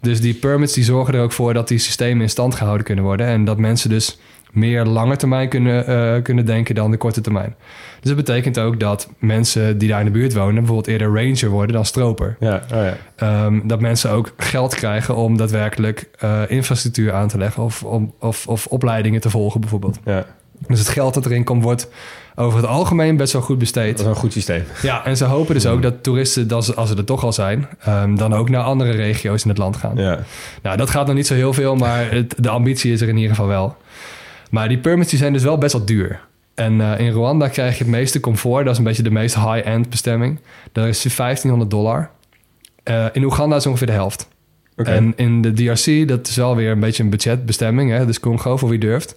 [0.00, 3.04] Dus die permits die zorgen er ook voor dat die systemen in stand gehouden kunnen
[3.04, 3.26] worden.
[3.26, 4.18] En dat mensen dus
[4.52, 7.54] meer lange termijn kunnen, kunnen denken dan de korte termijn.
[8.00, 10.54] Dus dat betekent ook dat mensen die daar in de buurt wonen...
[10.54, 12.36] bijvoorbeeld eerder ranger worden dan stroper.
[12.40, 12.96] Ja, oh ja.
[13.16, 17.62] Ehm, dat mensen ook geld krijgen om daadwerkelijk uh, infrastructuur aan te leggen...
[17.62, 19.98] Of, om, of, of opleidingen te volgen bijvoorbeeld.
[20.04, 20.26] Ja.
[20.66, 21.88] Dus het geld dat erin komt wordt
[22.34, 23.96] over het algemeen best wel goed besteed.
[23.96, 24.64] Dat is een goed systeem.
[24.82, 27.68] Ja, en ze hopen dus ook dat toeristen, als ze er toch al zijn...
[27.88, 29.96] Um, dan ook naar andere regio's in het land gaan.
[29.96, 30.18] Ja.
[30.62, 33.16] Nou, dat gaat nog niet zo heel veel, maar het, de ambitie is er in
[33.16, 33.76] ieder geval wel.
[34.50, 36.20] Maar die permits die zijn dus wel best wel duur.
[36.54, 38.64] En uh, in Rwanda krijg je het meeste comfort.
[38.64, 40.40] Dat is een beetje de meest high-end bestemming.
[40.72, 42.10] Daar is 1500 dollar.
[42.84, 44.28] Uh, in Oeganda is ongeveer de helft.
[44.78, 44.96] Okay.
[44.96, 47.90] En in de DRC, dat is wel weer een beetje een budgetbestemming.
[47.90, 48.06] Hè?
[48.06, 49.14] Dus Congo, voor wie durft.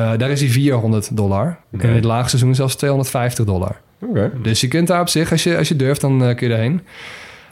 [0.00, 1.58] Uh, daar is hij 400 dollar.
[1.72, 1.88] Okay.
[1.90, 3.76] In het laagseizoen zelfs 250 dollar.
[4.00, 4.30] Okay.
[4.42, 6.80] Dus je kunt daar op zich, als je, als je durft, dan kun je erheen.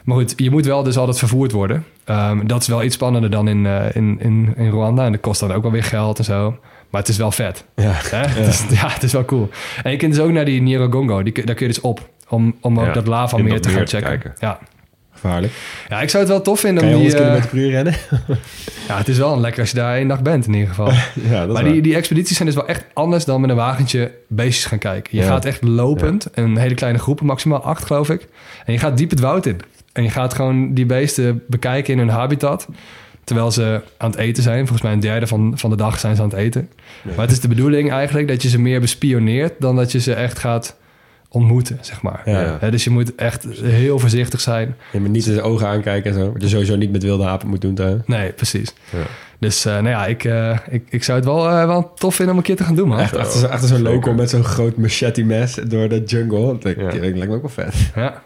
[0.03, 1.85] Maar goed, je moet wel dus altijd vervoerd worden.
[2.09, 5.05] Um, dat is wel iets spannender dan in, in, in, in Rwanda.
[5.05, 6.57] En dat kost dan ook wel weer geld en zo.
[6.89, 7.65] Maar het is wel vet.
[7.75, 7.91] Ja.
[7.93, 8.21] Hè?
[8.21, 8.27] Ja.
[8.27, 9.49] Het, is, ja, het is wel cool.
[9.83, 11.23] En je kunt dus ook naar die Nyiragongo.
[11.23, 12.09] Die, daar kun je dus op.
[12.29, 14.09] Om, om ook Ja, dat lava meer te gaan checken.
[14.09, 14.33] kijken.
[14.39, 14.59] Ja.
[15.23, 15.53] Gevaarlijk.
[15.89, 16.97] ja, ik zou het wel tof vinden om die...
[17.17, 17.93] 100 km per uur rennen?
[18.87, 20.91] ja, het is wel lekker als je daar één dag bent in ieder geval.
[21.31, 24.65] ja, maar die, die expedities zijn dus wel echt anders dan met een wagentje beestjes
[24.65, 25.17] gaan kijken.
[25.17, 25.27] Je Ja.
[25.29, 26.25] gaat echt lopend.
[26.31, 28.27] En hele kleine groepen, maximaal acht geloof ik.
[28.65, 29.59] En je gaat diep het woud in.
[29.93, 32.67] En je gaat gewoon die beesten bekijken in hun habitat.
[33.23, 34.59] Terwijl ze aan het eten zijn.
[34.59, 36.69] Volgens mij een derde van, van de dag zijn ze aan het eten.
[37.03, 39.53] Maar het is de bedoeling eigenlijk dat je ze meer bespioneert...
[39.59, 40.75] dan dat je ze echt gaat
[41.33, 42.21] ontmoeten, zeg maar.
[42.25, 42.69] Ja.
[42.69, 44.75] Dus je moet echt heel voorzichtig zijn.
[44.91, 46.31] Je moet niet in de ogen aankijken en zo.
[46.31, 47.75] Wat je sowieso niet met wilde apen moet doen.
[47.75, 48.01] Thuis.
[48.05, 48.73] Nee, precies.
[48.91, 48.97] Ja.
[49.39, 52.33] Dus eh, nou ja, ik, eh, ik, ik zou het wel, eh, wel tof vinden
[52.33, 52.99] om een keer te gaan doen, man.
[52.99, 56.57] Echt achter, zo- achter zo'n loco met zo'n groot machete mes door de jungle.
[56.59, 56.83] Dat, Ja.
[56.83, 57.73] dat lijkt me ook wel vet.
[57.95, 58.23] Ja.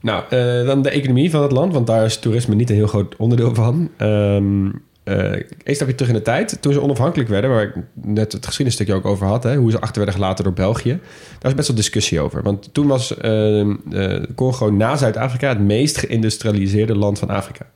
[0.00, 2.86] Nou, eh, dan de economie van het land, want daar is toerisme niet een heel
[2.86, 3.90] groot onderdeel van.
[3.96, 4.68] Ehm
[5.04, 5.32] eh
[5.64, 6.62] een stapje terug in de tijd.
[6.62, 9.80] Toen ze onafhankelijk werden, waar ik net het geschiedenisstukje ook over had, hè, hoe ze
[9.80, 10.98] achter werden gelaten door België,
[11.38, 12.42] daar is best wel discussie over.
[12.42, 17.66] Want toen was ehm, eh, Congo na Zuid-Afrika het meest geïndustrialiseerde land van Afrika.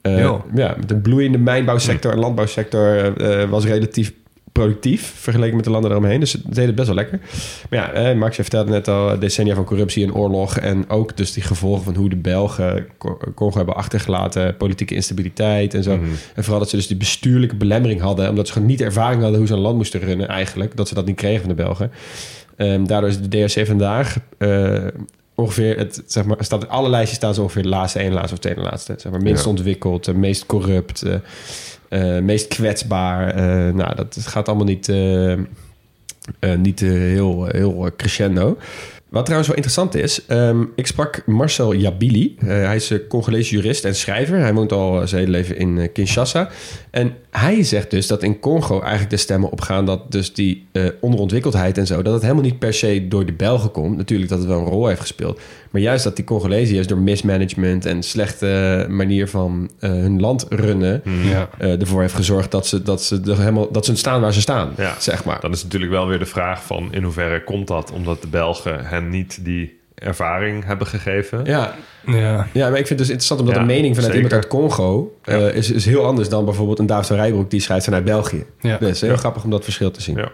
[0.00, 4.12] Eh, ja, met een bloeiende mijnbouwsector en landbouwsector eh, was relatief
[4.58, 6.20] productief vergeleken met de landen eromheen.
[6.20, 7.20] Dus het deed het best wel lekker.
[7.70, 10.58] Maar ja, eh, Max, je vertelde net al decennia van corruptie en oorlog.
[10.58, 14.56] En ook dus die gevolgen van hoe de Belgen Co- Congo hebben achtergelaten.
[14.56, 15.96] Politieke instabiliteit en zo.
[15.96, 16.04] Mhm.
[16.34, 18.28] En vooral dat ze dus die bestuurlijke belemmering hadden.
[18.28, 20.76] Omdat ze gewoon niet ervaring hadden hoe ze een land moesten runnen eigenlijk.
[20.76, 21.90] Dat ze dat niet kregen van de Belgen.
[22.56, 24.16] Ehm, daardoor is de DRC vandaag...
[24.38, 24.84] eh,
[25.38, 28.32] Ongeveer, het, zeg maar, staat in alle lijstjes staan ze ongeveer de laatste, één laatste
[28.34, 28.94] of tweede laatste.
[28.96, 29.50] Zeg maar, minst Ja.
[29.50, 31.14] ontwikkeld, eh, meest corrupt, eh,
[31.88, 33.28] eh, meest kwetsbaar.
[33.28, 38.58] Eh, nou, dat gaat allemaal niet, eh, niet heel, heel crescendo.
[39.08, 42.36] Wat trouwens wel interessant is, ehm, ik sprak Marcel Jabili.
[42.44, 44.38] Hij is een Congolese jurist en schrijver.
[44.38, 46.48] Hij woont al zijn hele leven in Kinshasa.
[46.90, 49.86] En hij zegt dus dat in Congo eigenlijk de stemmen opgaan...
[49.86, 50.66] dat dus die
[51.00, 52.02] onderontwikkeldheid en zo...
[52.02, 53.96] dat het helemaal niet per se door de Belgen komt.
[53.96, 55.40] Natuurlijk dat het wel een rol heeft gespeeld.
[55.70, 57.86] Maar juist dat die Congolezen juist door mismanagement...
[57.86, 61.02] en slechte manier van eh, hun land runnen...
[61.04, 61.48] Ja.
[61.58, 64.40] eh, ervoor heeft gezorgd dat ze, dat, ze er helemaal, dat ze staan waar ze
[64.40, 64.94] staan, Ja.
[64.98, 65.40] zeg maar.
[65.40, 68.84] Dan is natuurlijk wel weer de vraag van in hoeverre komt dat omdat de Belgen
[68.86, 71.44] hen niet die ervaring hebben gegeven.
[71.44, 71.74] Ja,
[72.06, 72.46] Ja.
[72.52, 74.30] Ja, maar ik vind het dus interessant omdat Ja, de mening vanuit zeker.
[74.30, 77.60] iemand uit Congo eh, is, is heel anders dan bijvoorbeeld een David van Rijbroek die
[77.60, 78.44] schrijft vanuit België.
[78.60, 78.76] Ja.
[78.78, 79.16] Dus heel Ja.
[79.16, 80.16] grappig om dat verschil te zien.
[80.16, 80.28] Ja.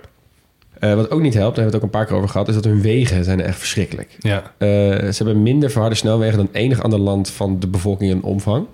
[0.82, 2.48] Eh, wat ook niet helpt, daar hebben we het ook een paar keer over gehad,
[2.48, 4.16] is dat hun wegen zijn echt verschrikkelijk.
[4.18, 4.42] Ja.
[4.58, 8.66] Eh, ze hebben minder verharde snelwegen dan enig ander land van de bevolking in omvang.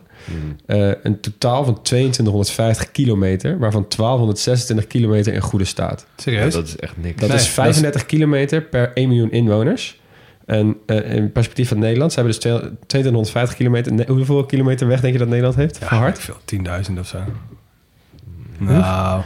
[0.66, 6.06] Eh, een totaal van 2250 kilometer, waarvan 1226 kilometer in goede staat.
[6.16, 6.52] Serieus?
[6.54, 7.20] dat is echt niks.
[7.20, 10.00] Dat Nee, is 35 kilometer per 1 miljoen inwoners.
[10.46, 12.50] En eh, in perspectief van Nederland, ze hebben dus
[12.86, 14.10] 2250 kilometer.
[14.10, 15.78] Hoeveel kilometer weg denk je dat Nederland heeft?
[15.80, 16.18] ja, Verhard?
[16.18, 16.36] veel.
[16.44, 17.18] 10.000 of zo.
[18.58, 19.22] Nou,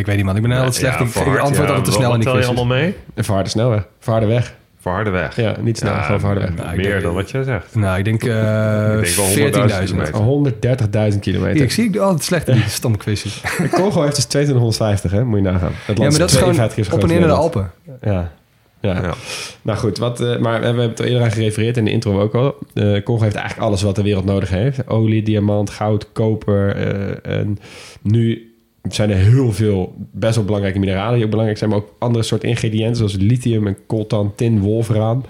[0.00, 0.36] ik weet niet man.
[0.36, 0.98] Ik ben heel Ja, slecht.
[0.98, 2.94] ja, ik, antwoord ja, altijd te snel in wat die tel je allemaal mee?
[3.14, 3.86] Een verharde snelweg.
[3.98, 4.54] Verharde weg.
[4.82, 5.36] Voor Harderweg.
[5.36, 6.56] Ja, niet snel, Ja, gewoon voor Harderweg.
[6.58, 7.74] m- Nou, meer denk- dan wat jij zegt.
[7.74, 8.30] Nou, ik denk, eh
[9.02, 9.84] Ik denk wel 100.000 14.000.
[9.84, 11.12] kilometer.
[11.12, 11.62] 130.000 kilometer.
[11.62, 13.40] Ik zie ik altijd slecht in die stomme quizjes.
[13.72, 15.24] Congo heeft dus 2250, hè?
[15.24, 15.72] Moet je nagaan.
[15.74, 17.70] Het land Ja, maar dat is gewoon 52 keer zo op en naar de Alpen.
[18.02, 18.32] Ja.
[18.80, 19.02] Ja.
[19.02, 19.14] Ja.
[19.62, 22.20] Nou goed, wat, eh, maar we hebben het er eerder aan gerefereerd in de intro
[22.20, 22.54] ook al.
[22.74, 24.88] Eh Congo heeft eigenlijk alles wat de wereld nodig heeft.
[24.88, 26.76] Olie, diamant, goud, koper.
[26.76, 27.58] eh, en
[28.02, 28.49] nu
[28.88, 31.70] zijn er heel veel best wel belangrijke mineralen die ook belangrijk zijn.
[31.70, 35.24] Maar ook andere soorten ingrediënten zoals lithium en coltan, tin, wolfraan.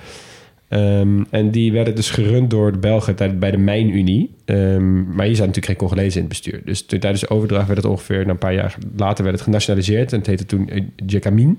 [0.69, 4.35] Ehm, en die werden dus gerund door de Belgen bij de Mijnunie.
[4.45, 6.63] Ehm, maar hier zijn natuurlijk geen Congolezen in het bestuur.
[6.65, 8.25] Dus tijdens de overdracht werd het ongeveer...
[8.25, 10.13] na een paar jaar later werd het genationaliseerd.
[10.13, 11.59] En het heette toen eh, Jekamin.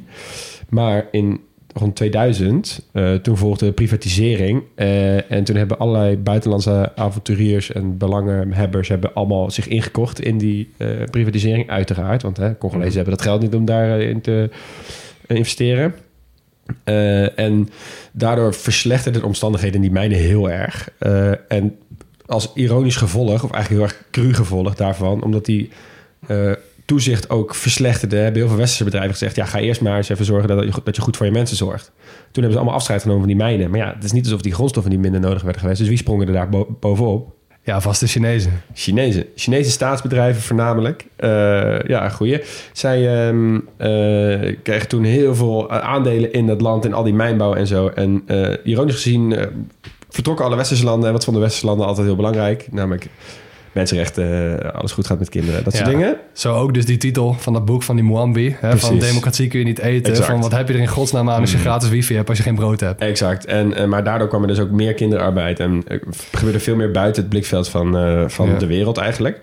[0.70, 1.40] Maar in
[1.74, 4.64] rond 2000, eh, toen volgde de privatisering.
[4.76, 8.88] eh, en toen hebben allerlei buitenlandse avonturiers en belangenhebbers...
[8.88, 12.22] hebben allemaal zich ingekocht in die eh, privatisering, uiteraard.
[12.22, 14.50] Want hè, Congolezen hebben dat geld niet om daarin te
[15.28, 15.94] investeren.
[17.36, 17.70] En
[18.12, 20.90] daardoor verslechterden de omstandigheden in die mijnen heel erg.
[21.48, 21.78] En
[22.26, 25.70] als ironisch gevolg, of eigenlijk heel erg cru gevolg daarvan, omdat die
[26.92, 30.26] toezicht ook verslechterde, hebben heel veel westerse bedrijven gezegd: ja, ga eerst maar eens even
[30.26, 31.92] zorgen dat je, dat je goed voor je mensen zorgt.
[32.04, 33.70] Toen hebben ze allemaal afscheid genomen van die mijnen.
[33.70, 35.80] Maar ja, het is niet alsof die grondstoffen niet minder nodig werden geweest.
[35.80, 37.34] Dus wie sprongen er daar bo- bovenop?
[37.64, 38.62] Ja, vast de Chinezen.
[38.74, 39.26] Chinezen.
[39.36, 41.06] Chinese staatsbedrijven voornamelijk.
[41.16, 42.42] Eh, ja, goeie.
[42.74, 47.54] Zij eh, kregen toen heel veel eh, aandelen in dat land, in al die mijnbouw
[47.54, 47.88] en zo.
[47.88, 48.26] En
[48.64, 49.36] ironisch gezien
[50.10, 51.08] vertrokken alle westerse landen.
[51.08, 52.68] En wat vonden westerse landen altijd heel belangrijk?
[52.72, 53.08] Namelijk
[53.72, 56.18] mensenrechten, eh, alles goed gaat met kinderen, dat soort dingen.
[56.34, 58.56] Zo ook dus die titel van dat boek van die Mwambi.
[58.60, 60.12] Hè, van democratie kun je niet eten.
[60.12, 60.30] Exact.
[60.30, 62.44] Van wat heb je er in godsnaam aan als je gratis wifi hebt als je
[62.44, 63.02] geen brood hebt.
[63.02, 63.46] Exact.
[63.46, 65.60] En, eh, maar daardoor kwam er dus ook meer kinderarbeid.
[65.60, 66.02] En er
[66.32, 69.40] gebeurde veel meer buiten het blikveld van, eh, van de wereld eigenlijk.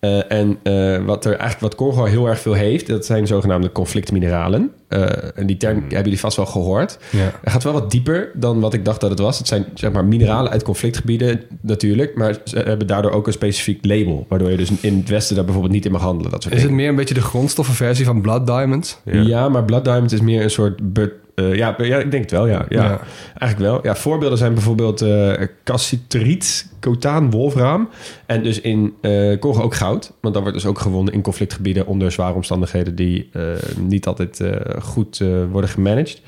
[0.00, 3.72] Eh, en eh, wat er eigenlijk wat Congo heel erg veel heeft, dat zijn zogenaamde
[3.72, 4.70] conflictmineralen.
[4.88, 6.98] Eh, en die term hebben jullie vast wel gehoord.
[7.10, 7.32] Ja.
[7.40, 9.38] Het gaat wel wat dieper dan wat ik dacht dat het was.
[9.38, 13.84] Het zijn zeg maar mineralen uit conflictgebieden natuurlijk, maar ze hebben daardoor ook een specifiek
[13.84, 16.30] label, waardoor je dus in het westen daar bijvoorbeeld niet in mag handelen.
[16.30, 19.00] Dat soort Is het meer een beetje de grondstoffenversie van Blood Diamond?
[19.04, 19.48] Ja.
[19.48, 20.92] maar Blood Diamond is meer een soort...
[21.40, 22.66] eh, ja, ja, ik denk het wel, ja.
[22.68, 22.82] ja.
[22.82, 23.00] Ja.
[23.38, 23.80] Eigenlijk wel.
[23.82, 25.32] Ja, voorbeelden zijn bijvoorbeeld eh
[25.64, 27.88] cassiteriet, cotaan, wolfraam.
[28.26, 28.94] En dus in
[29.40, 30.12] Congo ook goud.
[30.20, 31.86] Want dat wordt dus ook gewonnen in conflictgebieden...
[31.86, 33.30] onder zware omstandigheden die
[33.78, 34.40] niet altijd
[34.82, 36.22] goed worden gemanaged.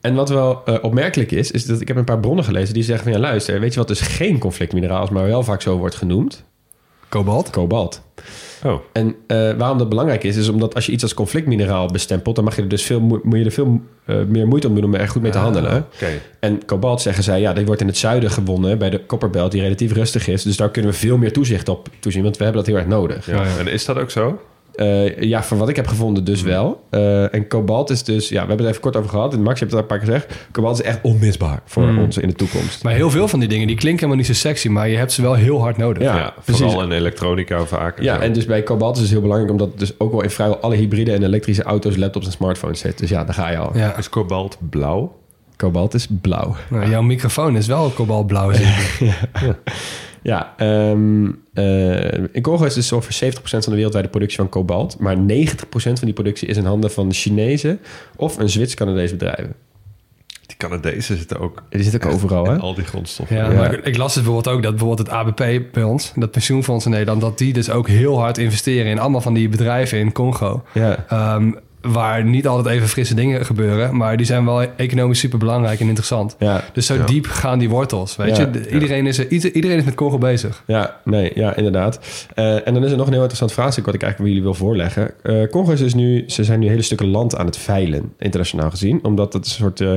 [0.00, 2.74] En wat wel opmerkelijk is, is dat ik heb een paar bronnen gelezen...
[2.74, 5.10] die zeggen van ja, luister, weet je wat dus geen conflictmineraal is...
[5.10, 6.44] maar wel vaak zo wordt genoemd?
[7.12, 7.50] Kobalt?
[7.50, 8.02] Kobalt.
[8.64, 12.36] Oh, En eh, waarom dat belangrijk is, is omdat als je iets als conflictmineraal bestempelt,
[12.36, 14.74] dan mag je er dus veel, moe- moet je er veel eh, meer moeite om
[14.74, 15.86] doen om er goed mee te handelen.
[15.94, 16.06] oké.
[16.40, 19.60] En kobalt zeggen zij, ja, dit wordt in het zuiden gewonnen bij de kopperbelt die
[19.60, 20.42] relatief rustig is.
[20.42, 22.90] Dus daar kunnen we veel meer toezicht op toezien, want we hebben dat heel erg
[22.90, 23.26] nodig.
[23.26, 23.44] Ja.
[23.58, 24.40] En is dat ook zo?
[24.74, 26.82] Eh, ja, van wat ik heb gevonden dus wel.
[26.90, 29.32] Eh, en kobalt is dus, ja, we hebben het even kort over gehad.
[29.32, 30.46] En Max, je hebt het al een paar keer gezegd.
[30.52, 31.98] Kobalt is echt onmisbaar voor Hmm.
[31.98, 32.82] ons in de toekomst.
[32.82, 35.12] Maar heel veel van die dingen, die klinken helemaal niet zo sexy, maar je hebt
[35.12, 36.02] ze wel heel hard nodig.
[36.02, 36.62] Ja, Ja, precies.
[36.62, 38.00] vooral in elektronica vaak.
[38.02, 38.20] Ja, zo.
[38.20, 40.56] en dus bij kobalt is het heel belangrijk omdat het dus ook wel in vrijwel
[40.58, 42.98] alle hybride en elektrische auto's, laptops en smartphones zit.
[42.98, 43.76] Dus ja, daar ga je al.
[43.76, 43.96] Ja.
[43.96, 45.20] Is kobalt blauw?
[45.56, 46.56] Kobalt is blauw.
[46.70, 48.52] Nou, jouw microfoon is wel kobaltblauw.
[48.52, 48.98] zie ik.
[50.22, 54.98] Ja, ehm, eh, in Congo is dus ongeveer 70% van de wereldwijde productie van kobalt.
[54.98, 57.80] Maar 90% van die productie is in handen van de Chinezen
[58.16, 59.54] of een Zwits-Canadese bedrijven.
[60.46, 62.54] Die Canadezen zitten ook Die zitten ook overal, hè?
[62.54, 63.36] in al die grondstoffen.
[63.36, 63.56] Ja, Ja.
[63.56, 66.84] maar ik, ik las dus bijvoorbeeld ook dat bijvoorbeeld het ABP bij ons, dat pensioenfonds
[66.84, 70.12] in Nederland, dat die dus ook heel hard investeren in allemaal van die bedrijven in
[70.12, 70.62] Congo.
[70.74, 71.52] Ja, Ehm,
[71.82, 75.86] waar niet altijd even frisse dingen gebeuren, maar die zijn wel economisch super belangrijk en
[75.86, 76.36] interessant.
[76.38, 77.04] ja, Dus zo Ja.
[77.04, 78.42] diep gaan die wortels, weet Ja.
[78.42, 78.50] je.
[78.50, 80.62] De- iedereen, is, er- ieder- iedereen is met Congo bezig.
[80.66, 82.00] ja, nee, ja, inderdaad.
[82.34, 84.56] Eh, en dan is er nog een heel interessant vraagstuk wat ik eigenlijk bij jullie
[84.58, 85.10] wil voorleggen.
[85.22, 88.70] Eh, Congo is dus nu, ze zijn nu hele stukken land aan het veilen, internationaal
[88.70, 88.98] gezien.
[89.04, 89.94] Omdat het een soort eh,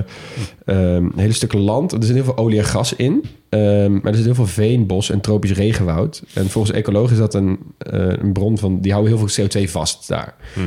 [0.66, 3.24] ehm, hele stukken land, er zit heel veel olie en gas in.
[3.50, 6.24] Ehm, maar er zit heel veel veen, bos en tropisch regenwoud.
[6.34, 10.08] En volgens ecologen is dat een, een bron van, die houden heel veel CO2 vast
[10.08, 10.34] daar.
[10.56, 10.66] Mhm.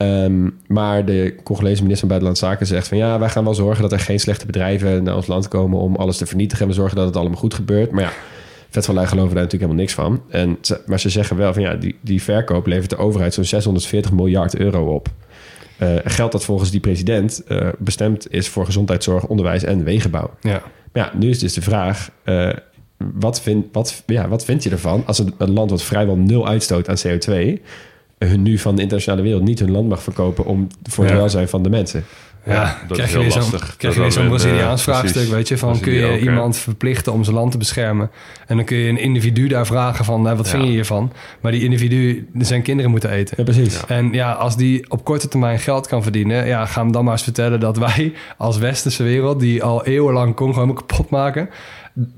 [0.00, 3.82] Ehm, maar de Congolese minister van Buitenlandse Zaken zegt van ja, wij gaan wel zorgen
[3.82, 6.64] dat er geen slechte bedrijven naar ons land komen om alles te vernietigen.
[6.64, 7.90] En we zorgen dat het allemaal goed gebeurt.
[7.90, 8.12] Maar ja,
[8.68, 10.22] vet van lui geloven daar natuurlijk helemaal niks van.
[10.28, 14.12] En maar ze zeggen wel van ja, die, die verkoop levert de overheid zo'n 640
[14.12, 15.08] miljard euro op.
[15.76, 20.30] Eh, geld dat volgens die president eh, bestemd is voor gezondheidszorg, onderwijs en wegenbouw.
[20.40, 20.62] Ja.
[20.92, 22.50] Maar ja, nu is dus de vraag: eh,
[22.96, 26.48] wat, vind, wat, ja, wat vind je ervan als een, een land wat vrijwel nul
[26.48, 27.60] uitstoot aan CO2,
[28.28, 31.18] hun nu van de internationale wereld niet hun land mag verkopen om voor het Ja.
[31.18, 32.04] welzijn van de mensen?
[32.46, 33.76] Ja, dat krijg is je heel weer zo'n lastig.
[33.76, 35.30] krijg je weer zo'n Braziliaans eh, vraagstuk, precies.
[35.30, 35.58] weet je.
[35.58, 38.10] Van, kun je ook, iemand verplichten om zijn land te beschermen?
[38.46, 40.50] En dan kun je een individu daar vragen van, nou, wat Ja.
[40.52, 41.12] vind je hiervan?
[41.40, 43.34] Maar die individu, zijn kinderen moeten eten.
[43.38, 43.86] Ja, precies.
[43.86, 46.46] En ja, als die op korte termijn geld kan verdienen...
[46.46, 49.40] ja, ga hem dan maar eens vertellen dat wij als westerse wereld...
[49.40, 51.48] die al eeuwenlang Congo helemaal kapot maken...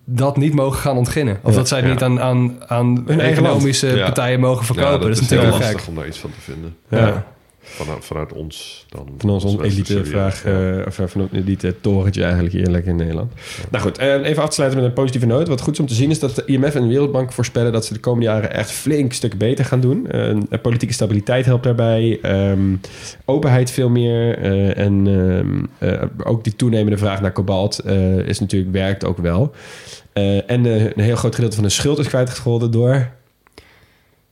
[0.04, 1.38] dat niet mogen gaan ontginnen.
[1.42, 1.56] Of Ja.
[1.56, 1.92] dat zij het Ja.
[1.92, 4.92] niet aan, aan, aan Hun eigen economische partijen mogen verkopen.
[4.92, 5.88] Ja, dat, is heel natuurlijk heel lastig gek.
[5.88, 6.76] om daar iets van te vinden.
[6.88, 7.24] Ja.
[7.64, 9.08] Vanuit, vanuit ons dan.
[9.18, 13.32] Van ons elite vraag, eh, of eh, van een elite torentje eigenlijk lekker in Nederland.
[13.70, 15.48] Nou goed, eh, even af te sluiten met een positieve noot.
[15.48, 17.84] Wat goed is om te zien is dat de IMF en de Wereldbank voorspellen dat
[17.84, 20.08] ze de komende jaren echt flink stuk beter gaan doen.
[20.62, 22.18] Politieke stabiliteit helpt daarbij.
[22.22, 22.76] ehm,
[23.24, 24.38] openheid veel meer.
[24.76, 27.84] en ehm, eh, ook die toenemende vraag naar kobalt
[28.26, 29.52] is natuurlijk, werkt ook wel.
[30.46, 33.10] En een heel groot gedeelte van de schuld is kwijtgescholden door,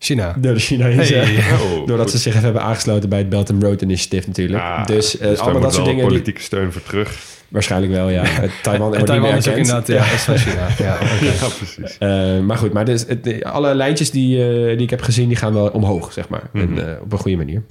[0.02, 0.34] China.
[0.38, 1.20] door de Chinezen.
[1.20, 1.52] Hey.
[1.60, 2.10] Oh, Doordat goed.
[2.10, 4.62] ze zich even hebben aangesloten bij het Belt and Road Initiative natuurlijk.
[4.62, 6.00] Ah, dus eh, daar allemaal dat soort dingen.
[6.00, 7.18] Die, politieke steun voor terug.
[7.48, 8.22] waarschijnlijk wel, ja.
[8.24, 10.68] Het Taiwan En Taiwan is ook inderdaad, ja, is van China.
[10.78, 10.98] Ja.
[11.20, 11.98] Ja, precies.
[11.98, 15.36] Eh, maar goed, maar dus, het, alle lijntjes die, eh, die ik heb gezien, die
[15.36, 16.42] gaan wel omhoog, zeg maar.
[16.52, 16.78] Mhm.
[16.78, 17.62] En eh, op een goede manier.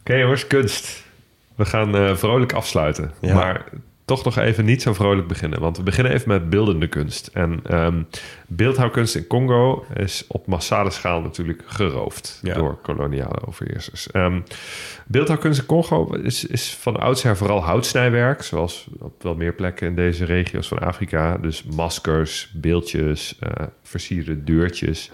[0.00, 1.02] Oké jongens, kunst.
[1.54, 3.12] We gaan eh, vrolijk afsluiten.
[3.20, 3.34] Ja.
[3.34, 3.64] Maar
[4.10, 5.60] toch nog even niet zo vrolijk beginnen.
[5.60, 7.30] Want we beginnen even met beeldende kunst.
[7.32, 8.02] En ehm,
[8.46, 12.54] beeldhouwkunst in Congo is op massale schaal natuurlijk geroofd Ja.
[12.54, 14.10] door koloniale overheersers.
[14.10, 14.40] Ehm,
[15.06, 18.42] beeldhouwkunst in Congo is, is van oudsher vooral houtsnijwerk.
[18.42, 21.36] Zoals op wel meer plekken in deze regio's van Afrika.
[21.38, 25.10] Dus maskers, beeldjes, eh, versierde deurtjes,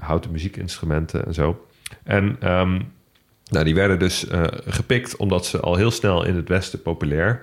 [0.00, 1.66] houten muziekinstrumenten en zo.
[2.04, 2.80] En ehm,
[3.50, 7.42] nou, die werden dus eh, gepikt omdat ze al heel snel in het Westen populair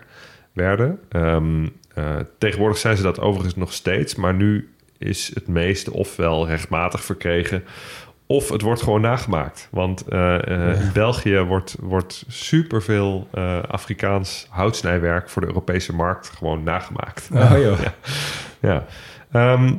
[0.54, 1.00] werden.
[1.10, 6.48] Ehm, eh, tegenwoordig zijn ze dat overigens nog steeds, maar nu is het meeste ofwel
[6.48, 7.64] rechtmatig verkregen.
[8.28, 9.68] Of het wordt gewoon nagemaakt.
[9.72, 16.30] Want eh, eh, in België wordt, wordt superveel eh Afrikaans houtsnijwerk voor de Europese markt
[16.30, 17.30] gewoon nagemaakt.
[17.34, 17.80] Oh, joh.
[17.84, 17.94] Ja.
[18.60, 18.86] ja.
[19.32, 19.76] Ehm,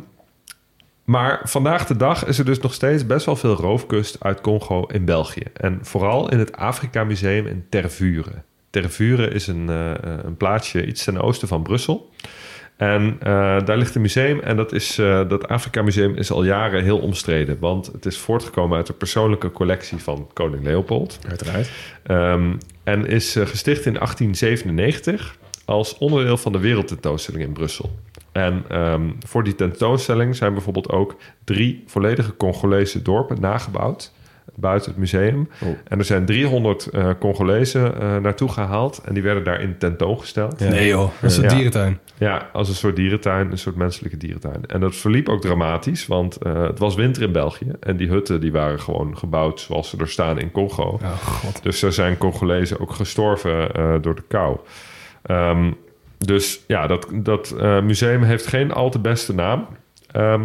[1.05, 4.87] maar vandaag de dag is er dus nog steeds best wel veel roofkust uit Congo
[4.87, 5.45] in België.
[5.53, 8.45] En vooral in het Afrika Museum in Tervuren.
[8.83, 9.93] Tervuren is een, eh,
[10.25, 12.11] een plaatsje iets ten oosten van Brussel.
[12.77, 13.27] En eh,
[13.65, 16.99] daar ligt een museum en dat, is, eh, dat Afrika Museum is al jaren heel
[16.99, 17.59] omstreden.
[17.59, 21.19] Want het is voortgekomen uit de persoonlijke collectie van koning Leopold.
[21.29, 21.71] Uiteraard.
[22.03, 22.53] Ehm,
[22.85, 27.99] en is eh, gesticht in 1897 als onderdeel van de wereldtentoonstelling in Brussel.
[28.33, 34.13] En ehm, voor die tentoonstelling zijn bijvoorbeeld ook drie volledige Congolese dorpen nagebouwd
[34.57, 35.49] buiten het museum.
[35.63, 35.69] Oh.
[35.89, 40.61] En er zijn 300 eh Congolezen eh, naartoe gehaald en die werden daarin tentoongesteld.
[40.61, 40.69] Ja.
[40.69, 41.99] Nee joh, dat is een dierentuin.
[42.19, 44.67] Ja, als een soort dierentuin, een soort menselijke dierentuin.
[44.67, 47.73] En dat verliep ook dramatisch, want eh, het was winter in België.
[47.81, 50.99] En die hutten die waren gewoon gebouwd zoals ze er staan in Congo.
[51.03, 51.63] Oh god.
[51.63, 54.57] Dus er zijn Congolezen ook gestorven eh, door de kou.
[55.23, 55.73] Ehm,
[56.19, 59.67] dus ja, dat, dat eh, museum heeft geen al te beste naam.
[60.11, 60.43] Ehm,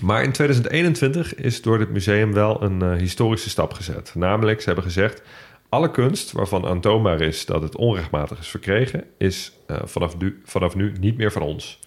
[0.00, 4.12] maar in 2021 is door dit museum wel een eh, historische stap gezet.
[4.14, 5.22] Namelijk, ze hebben gezegd...
[5.68, 9.04] alle kunst waarvan aantoonbaar is dat het onrechtmatig is verkregen...
[9.18, 11.78] is eh, vanaf, vanaf nu niet meer van ons.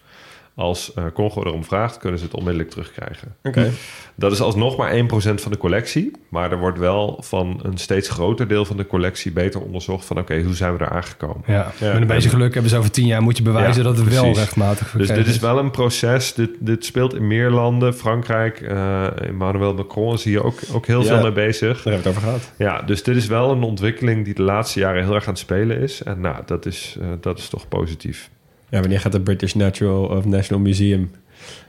[0.59, 3.35] Als eh, Congo erom vraagt, kunnen ze het onmiddellijk terugkrijgen.
[3.43, 3.71] Oké.
[4.15, 4.97] Dat is alsnog maar 1%
[5.41, 6.11] van de collectie.
[6.29, 10.19] Maar er wordt wel van een steeds groter deel van de collectie beter onderzocht van
[10.19, 11.43] oké, hoe zijn we daar aangekomen?
[11.47, 11.91] Ja, Ja.
[11.91, 14.07] met een beetje geluk hebben ze over tien jaar moet je bewijzen Ja, dat het
[14.13, 14.39] wel precies.
[14.39, 16.33] rechtmatig Dus verkregen dit is wel een proces.
[16.33, 17.93] Dit, dit speelt in meer landen.
[17.95, 21.07] Frankrijk, eh Emmanuel Macron is hier ook, ook heel Ja.
[21.07, 21.83] veel mee bezig.
[21.83, 22.51] Daar hebben we het over gehad.
[22.57, 25.39] Ja, dus dit is wel een ontwikkeling die de laatste jaren heel erg aan het
[25.39, 26.03] spelen is.
[26.03, 28.29] En nou, dat is, eh, dat is toch positief.
[28.69, 31.11] Ja, wanneer gaat de British Natural of National Museum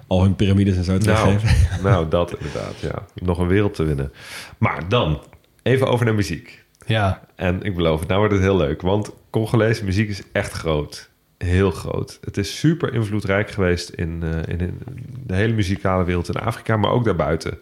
[0.07, 1.83] al hun piramides en zo Nou, teruggeven?
[1.91, 3.03] nou, dat inderdaad, ja.
[3.15, 4.13] Nog een wereld te winnen.
[4.59, 5.21] Maar dan,
[5.63, 6.65] even over naar muziek.
[6.87, 8.83] Ja, En ik beloof het, nou wordt het heel leuk.
[8.83, 11.11] Want Congolese muziek is echt groot.
[11.39, 12.19] Heel groot.
[12.25, 14.81] Het is super invloedrijk geweest in, eh, in, in
[15.27, 17.59] de hele muzikale wereld in Afrika, maar ook daarbuiten.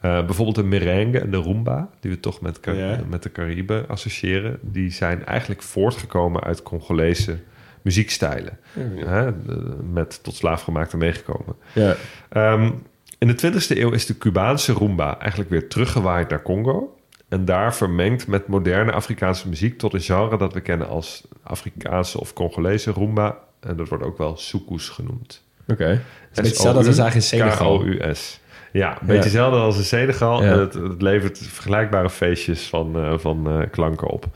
[0.00, 3.00] Eh, bijvoorbeeld de merengue en de rumba, die we toch met, Ja.
[3.08, 7.38] met de Cariben associëren, die zijn eigenlijk voortgekomen uit Congolese
[7.82, 8.58] muziekstijlen.
[9.06, 11.54] Hè, de- met tot slaafgemaakte meegekomen.
[11.72, 11.94] Ja.
[12.28, 12.70] Ehm,
[13.18, 16.94] in de 20e eeuw is de Cubaanse rumba eigenlijk weer teruggewaaid naar Congo.
[17.28, 22.20] En daar vermengd met moderne Afrikaanse muziek tot een genre dat we kennen als Afrikaanse
[22.20, 23.38] of Congolese rumba.
[23.60, 25.42] En dat wordt ook wel soukous genoemd.
[25.68, 25.84] Oké.
[25.84, 27.78] Het is een beetje hetzelfde als eigenlijk in Senegal.
[27.78, 28.40] K-O-U-S.
[28.72, 30.42] Ja, een beetje hetzelfde als in Senegal.
[30.42, 34.26] Het, het levert vergelijkbare feestjes van, eh, van eh, klanken op.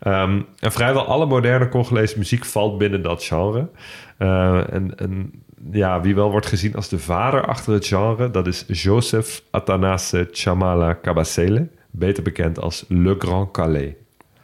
[0.00, 3.68] Ehm, en vrijwel alle moderne Congolese muziek valt binnen dat genre.
[4.16, 5.32] Eh, en, en
[5.70, 8.30] ja, wie wel wordt gezien als de vader achter het genre...
[8.30, 11.68] dat is Joseph Athanase Chamala Kabasele.
[11.90, 13.92] Beter bekend als Le Grand Calais.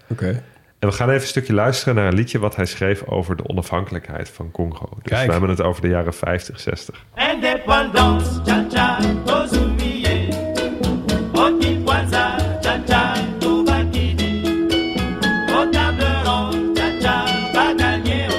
[0.08, 0.42] Oké.
[0.82, 2.38] En we gaan even een stukje luisteren naar een liedje...
[2.38, 4.88] wat hij schreef over de onafhankelijkheid van Congo.
[4.90, 5.26] Dus Kijk.
[5.26, 7.04] we hebben het over de jaren 50, 60.
[7.32, 10.28] Indépendance, cha-cha, tozumie.
[11.32, 14.42] Okikwanza, cha-cha, tubakidi.
[15.56, 18.30] Otableron, cha-cha, baganyeo.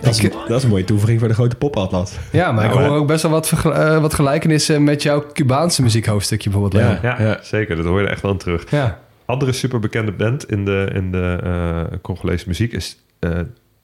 [0.00, 2.12] Dat is, dat is een mooie toevoeging voor de grote popatlas.
[2.32, 6.50] Ja, maar ik hoor ook best wel wat, eh, wat gelijkenissen met jouw Cubaanse muziekhoofdstukje
[6.50, 6.82] bijvoorbeeld.
[6.82, 6.98] Ja.
[7.02, 7.38] Ja, Ja.
[7.42, 7.76] zeker.
[7.76, 8.70] Dat hoor je er echt wel terug.
[8.70, 9.02] ja.
[9.24, 13.40] Andere superbekende band in de, in de eh, Congolese muziek is eh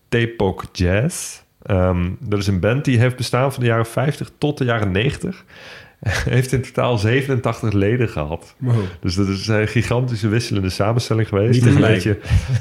[0.09, 1.43] Tepok Jazz.
[1.63, 4.91] Ehm, dat is een band die heeft bestaan van de jaren 50 tot de jaren
[4.91, 5.45] 90.
[6.29, 8.55] heeft in totaal 87 leden gehad.
[9.01, 11.53] Dus dat is een gigantische wisselende samenstelling geweest.
[11.53, 11.95] Niet Een tegelijk.
[11.95, 12.19] beetje-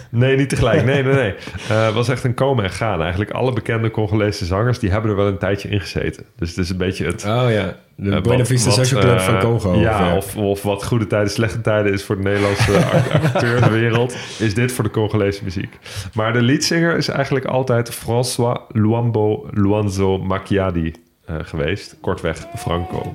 [0.10, 0.86] nee, niet tegelijk.
[0.86, 1.34] Nee, nee, nee.
[1.70, 3.02] Eh, Het was echt een komen en gaan.
[3.02, 4.80] Eigenlijk alle bekende Congolese zangers...
[4.80, 6.26] die hebben er wel een tijdje in gezeten.
[6.36, 7.24] Dus het is een beetje het...
[7.26, 9.80] Oh ja, de eh, Buena wat- Vista wat, Social Club eh, van Congo.
[9.80, 14.54] Ja, of, of wat goede tijden, slechte tijden is voor de Nederlandse act- acteurswereld, is
[14.54, 15.78] dit voor de Congolese muziek.
[16.14, 20.94] Maar de leadzanger is eigenlijk altijd François Luambo Luanzo Macchiadi
[21.30, 21.98] eh, geweest.
[22.02, 23.14] Kortweg Franco.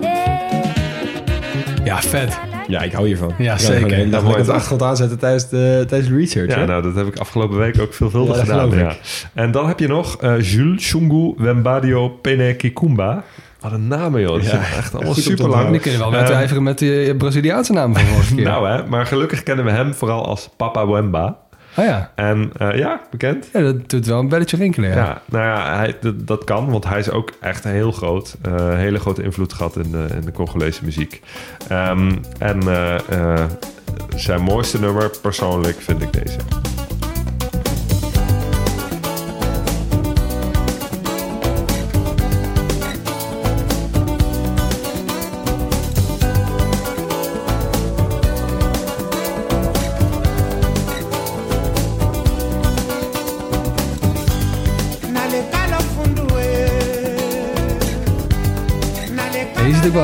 [0.00, 0.42] e e
[1.84, 2.38] ja, vet.
[2.66, 3.34] Ja, ik hou hiervan.
[3.38, 3.80] Ja, Ik zeker.
[3.80, 4.48] lekker op de toch?
[4.48, 6.50] achtergrond aanzetten tijdens de, tijdens de research.
[6.50, 6.66] Ja, hè?
[6.66, 8.78] nou, dat heb ik afgelopen week ook veelvuldig Ja, dat gedaan.
[8.78, 8.96] Ja.
[9.34, 13.24] En dan heb je nog eh, Jules Chungu Wembadio Pene Kikumba.
[13.62, 14.32] Wat een namen, joh.
[14.34, 15.70] Dat Ja, is echt allemaal super lang.
[15.70, 18.44] Die kun je wel wedijveren met die Braziliaanse naam van vorige keer.
[18.44, 21.36] Nou hè, maar gelukkig kennen we hem vooral als Papa Wemba.
[21.76, 22.10] oh ja.
[22.14, 23.48] En eh, ja, bekend.
[23.52, 24.90] ja, dat doet wel een belletje rinkelen.
[24.90, 24.96] Ja.
[24.96, 28.36] Ja, nou ja, hij, dat, dat kan, want hij is ook echt heel groot.
[28.42, 31.22] eh hele grote invloed gehad in de, in de Congolese muziek.
[31.68, 33.40] Ehm, en eh, eh,
[34.16, 36.36] zijn mooiste nummer, persoonlijk, vind ik deze.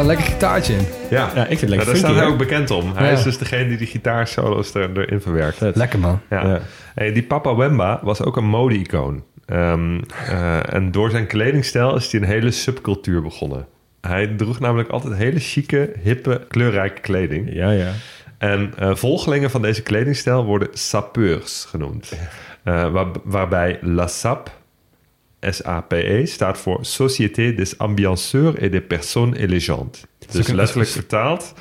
[0.09, 0.85] Lekker gitaartje in.
[1.10, 2.93] Ja, Ja, ik vind het Nou, lekker daar staat hij ook bekend om.
[2.94, 3.12] Hij Ja.
[3.12, 5.60] is dus degene die die gitaarsolo's er, erin verwerkt.
[5.74, 6.20] Lekker man.
[6.30, 6.47] Ja.
[6.47, 6.60] Ja.
[6.94, 9.22] Hey, die Papa Wemba was ook een mode-icoon.
[9.47, 13.66] Ehm, eh, en door zijn kledingstijl is hij een hele subcultuur begonnen.
[14.01, 17.48] Hij droeg namelijk altijd hele chique, hippe, kleurrijke kleding.
[17.52, 17.90] Ja, ja.
[18.39, 22.12] En eh, volgelingen van deze kledingstijl worden sapeurs genoemd.
[22.64, 24.51] Eh, waar- waarbij la SAP,
[25.40, 30.02] S-A-P-E, staat voor Société des Ambianceurs et des Personnes Élégantes.
[30.31, 31.55] Dus een- letterlijk vertaald,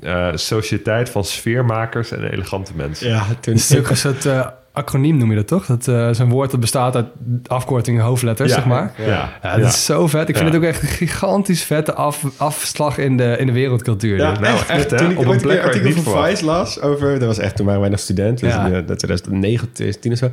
[0.00, 3.08] eh, Sociëteit van sfeermakers en elegante mensen.
[3.08, 3.54] Ja, toen...
[3.54, 5.66] Het is een soort eh, acroniem noem je dat toch?
[5.66, 7.06] Dat eh, is een woord dat bestaat uit
[7.46, 8.92] afkortingen, hoofdletters, zeg maar.
[8.98, 9.06] Ja,
[9.42, 9.66] Ja, dat ja.
[9.66, 10.28] is zo vet.
[10.28, 10.54] Ik vind Ja.
[10.54, 14.16] het ook echt een gigantisch vette af, afslag in de, in de wereldcultuur.
[14.16, 14.38] Ja.
[14.40, 14.96] Nou, echt, hè?
[14.96, 17.18] Toen ik Op een plek artikel het van Vice las over...
[17.18, 18.40] Dat was echt, toen waren wij nog student.
[18.40, 18.52] Dus
[18.86, 20.24] dat 2009, 2010 of zo.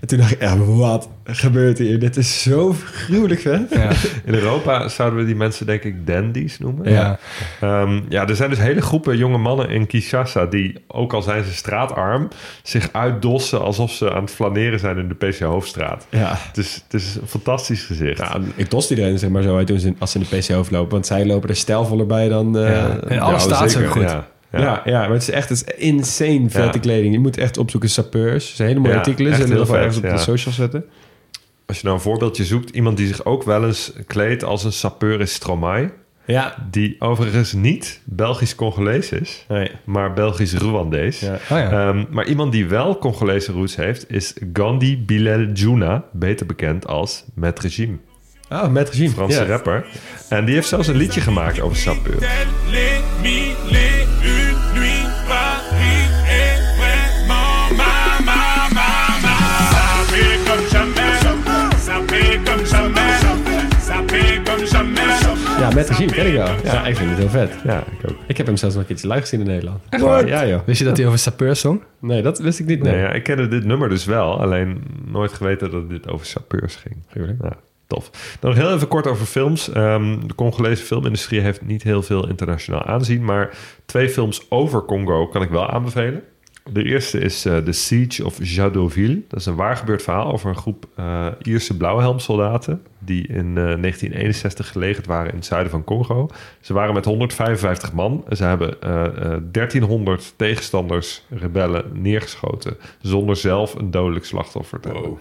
[0.00, 1.98] En toen dacht ik, ja, wat gebeurt hier?
[1.98, 3.70] Dit is zo gruwelijk vet.
[3.70, 3.90] Ja.
[4.24, 6.90] In Europa zouden we die mensen denk ik dandies noemen.
[6.92, 7.18] Ja.
[7.60, 10.46] Ehm, ja, er zijn dus hele groepen jonge mannen in Kinshasa...
[10.46, 12.28] die, ook al zijn ze straatarm...
[12.62, 16.06] zich uitdossen alsof ze aan het flaneren zijn in de PC Hoofdstraat.
[16.10, 16.34] Ja.
[16.36, 18.18] Het is, het is een fantastisch gezicht.
[18.18, 20.70] Ja, ik dost iedereen zeg maar zo uit ze, als ze in de PC hoofd
[20.70, 22.58] Want zij lopen er stijlvoller bij dan...
[22.58, 22.98] eh, Ja.
[23.08, 24.02] En alles Ja, staat zo goed.
[24.02, 24.60] Ja, Ja.
[24.60, 24.82] ja.
[24.84, 26.80] Ja, maar het is echt het is insane vette Ja.
[26.82, 27.12] kleding.
[27.12, 28.46] Je moet echt opzoeken sapeurs.
[28.46, 29.34] Het zijn hele mooie Ja, artikelen.
[29.34, 30.12] Ze zullen nog ergens op ja.
[30.12, 30.84] de social zetten.
[31.66, 32.70] Als je nou een voorbeeldje zoekt...
[32.70, 35.90] iemand die zich ook wel eens kleedt als een sapeur is Stromae...
[36.24, 36.66] Ja.
[36.70, 39.44] die overigens niet Belgisch-Congolees is...
[39.48, 39.70] Nee.
[39.84, 41.20] maar Belgisch-Rwandees.
[41.20, 41.34] Ja.
[41.34, 41.88] Oh ja.
[41.88, 44.10] Ehm, maar iemand die wel Congolese roots heeft...
[44.10, 47.96] is Gandhi Bilal Juna, beter bekend als Met Regime.
[48.50, 49.10] Oh, met regime.
[49.10, 49.86] Franse rapper.
[50.28, 52.18] En die heeft zelfs een liedje gemaakt over sapeur.
[65.76, 66.48] Met regime ken ik wel.
[66.64, 67.54] Ja, ik vind het heel vet.
[67.64, 68.16] Ja, ik ook.
[68.26, 69.80] Ik heb hem zelfs nog een keertje live gezien in Nederland.
[69.88, 70.26] Echt waar?
[70.26, 70.60] Ja, joh.
[70.66, 71.82] Wist je dat hij over sapeurs zong?
[72.00, 72.82] Nee, dat wist ik niet.
[72.82, 72.92] Nee.
[72.92, 74.40] Nee, ja, ik kende dit nummer dus wel.
[74.40, 76.96] Alleen nooit geweten dat dit over sapeurs ging.
[77.10, 77.42] Gruwelijk.
[77.42, 77.52] Ja,
[77.86, 78.10] tof.
[78.40, 79.72] Dan nog heel even kort over films.
[79.72, 83.24] Ehm, de Congolese filmindustrie heeft niet heel veel internationaal aanzien.
[83.24, 83.50] Maar
[83.86, 86.22] twee films over Congo kan ik wel aanbevelen.
[86.72, 89.22] De eerste is eh, The Siege of Jadotville.
[89.28, 92.82] Dat is een waargebeurd verhaal over een groep eh, Ierse blauwhelmsoldaten...
[92.98, 96.28] die in eh, 1961 gelegerd waren in het zuiden van Congo.
[96.60, 98.24] Ze waren met 155 man.
[98.28, 102.76] En ze hebben eh, eh, 1300 tegenstanders, rebellen, neergeschoten...
[103.00, 105.18] zonder zelf een dodelijk slachtoffer te hebben.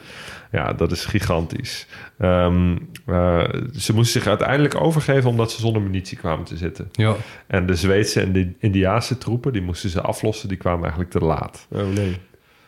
[0.55, 1.87] Ja, dat is gigantisch.
[2.17, 5.29] Ehm, eh, ze moesten zich uiteindelijk overgeven...
[5.29, 6.89] omdat ze zonder munitie kwamen te zitten.
[6.91, 7.15] Ja.
[7.47, 9.53] En de Zweedse en de Indiaanse troepen...
[9.53, 11.67] die moesten ze aflossen, die kwamen eigenlijk te laat.
[11.71, 12.17] Oh nee.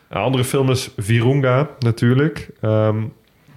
[0.08, 2.50] Een andere film is Virunga, natuurlijk.
[2.60, 3.04] Ehm,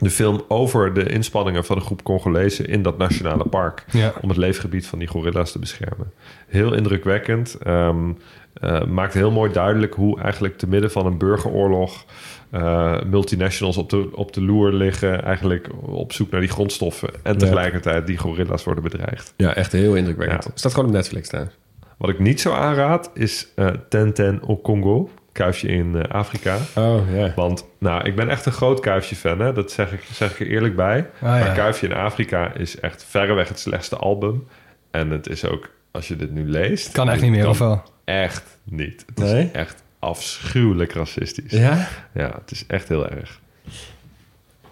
[0.02, 3.86] de film over de inspanningen van een groep Congolezen in dat nationale park.
[3.92, 4.14] Ja.
[4.22, 6.12] Om het leefgebied van die gorilla's te beschermen.
[6.48, 7.58] Heel indrukwekkend.
[7.64, 8.12] Ehm,
[8.54, 12.06] eh, maakt heel mooi duidelijk hoe eigenlijk te midden van een burgeroorlog.
[12.52, 15.24] eh, multinationals op de, op de loer liggen.
[15.24, 17.10] Eigenlijk op zoek naar die grondstoffen.
[17.24, 19.34] En tegelijkertijd die gorilla's worden bedreigd.
[19.38, 20.44] Ja, echt heel indrukwekkend.
[20.44, 20.52] Ja.
[20.54, 21.56] Staat gewoon op Netflix trouwens.
[21.98, 25.10] Wat ik niet zo aanraad is eh Tenten au Congo.
[25.32, 26.58] Kuifje in eh, Afrika.
[26.76, 27.34] Oh, ja.
[27.36, 29.40] Want nou, ik ben echt een groot Kuifje-fan.
[29.40, 29.54] Hè?
[29.54, 30.98] Dat zeg ik, zeg ik er eerlijk bij.
[31.00, 31.40] Ah, ja.
[31.40, 34.48] maar Kuifje in Afrika is echt verreweg het slechtste album.
[34.92, 36.92] En het is ook, als je dit nu leest...
[36.92, 37.84] Kan echt niet meer, of wel?
[38.06, 39.04] Echt niet.
[39.08, 39.44] Het Nee?
[39.46, 41.52] is echt afschuwelijk racistisch.
[41.52, 41.88] Ja?
[42.14, 43.40] Ja, het is echt heel erg.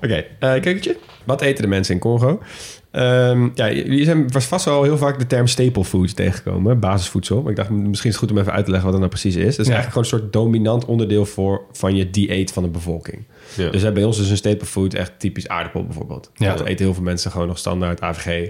[0.04, 0.98] Oké, eh keukentje.
[1.24, 2.42] Wat eten de mensen in Congo?
[2.92, 7.42] Ehm, ja, jullie zijn was vast wel heel vaak de term staple food tegengekomen, basisvoedsel.
[7.42, 9.22] Maar ik dacht, misschien is het goed om even uit te leggen wat dat nou
[9.22, 9.58] precies is.
[9.58, 9.74] Het is Ja.
[9.74, 13.24] eigenlijk gewoon een soort dominant onderdeel voor, van je dieet van de bevolking.
[13.58, 13.70] Ja.
[13.70, 16.32] Dus bij ons is een staple food echt typisch aardappel bijvoorbeeld.
[16.34, 16.56] Ja.
[16.56, 18.50] Dat eten heel veel mensen gewoon nog standaard AVG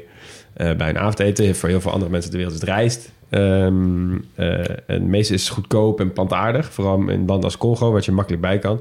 [0.53, 1.55] eh, bij een avondeten.
[1.55, 3.11] Voor heel veel andere mensen ter wereld is het rijst.
[3.29, 6.73] Ehm, eh, en het meeste is goedkoop en plantaardig.
[6.73, 8.79] Vooral in landen als Congo, wat je makkelijk bij kan.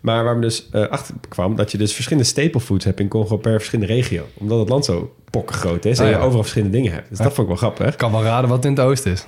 [0.00, 3.08] Maar waar we dus eh, achter kwam, dat je dus verschillende staple foods hebt in
[3.08, 4.24] Congo per verschillende regio.
[4.34, 7.08] Omdat het land zo pokkengroot is en Ah, je overal verschillende dingen hebt.
[7.08, 7.92] Dus dat vond ik wel grappig.
[7.92, 9.26] Ik kan wel raden wat in het oosten is.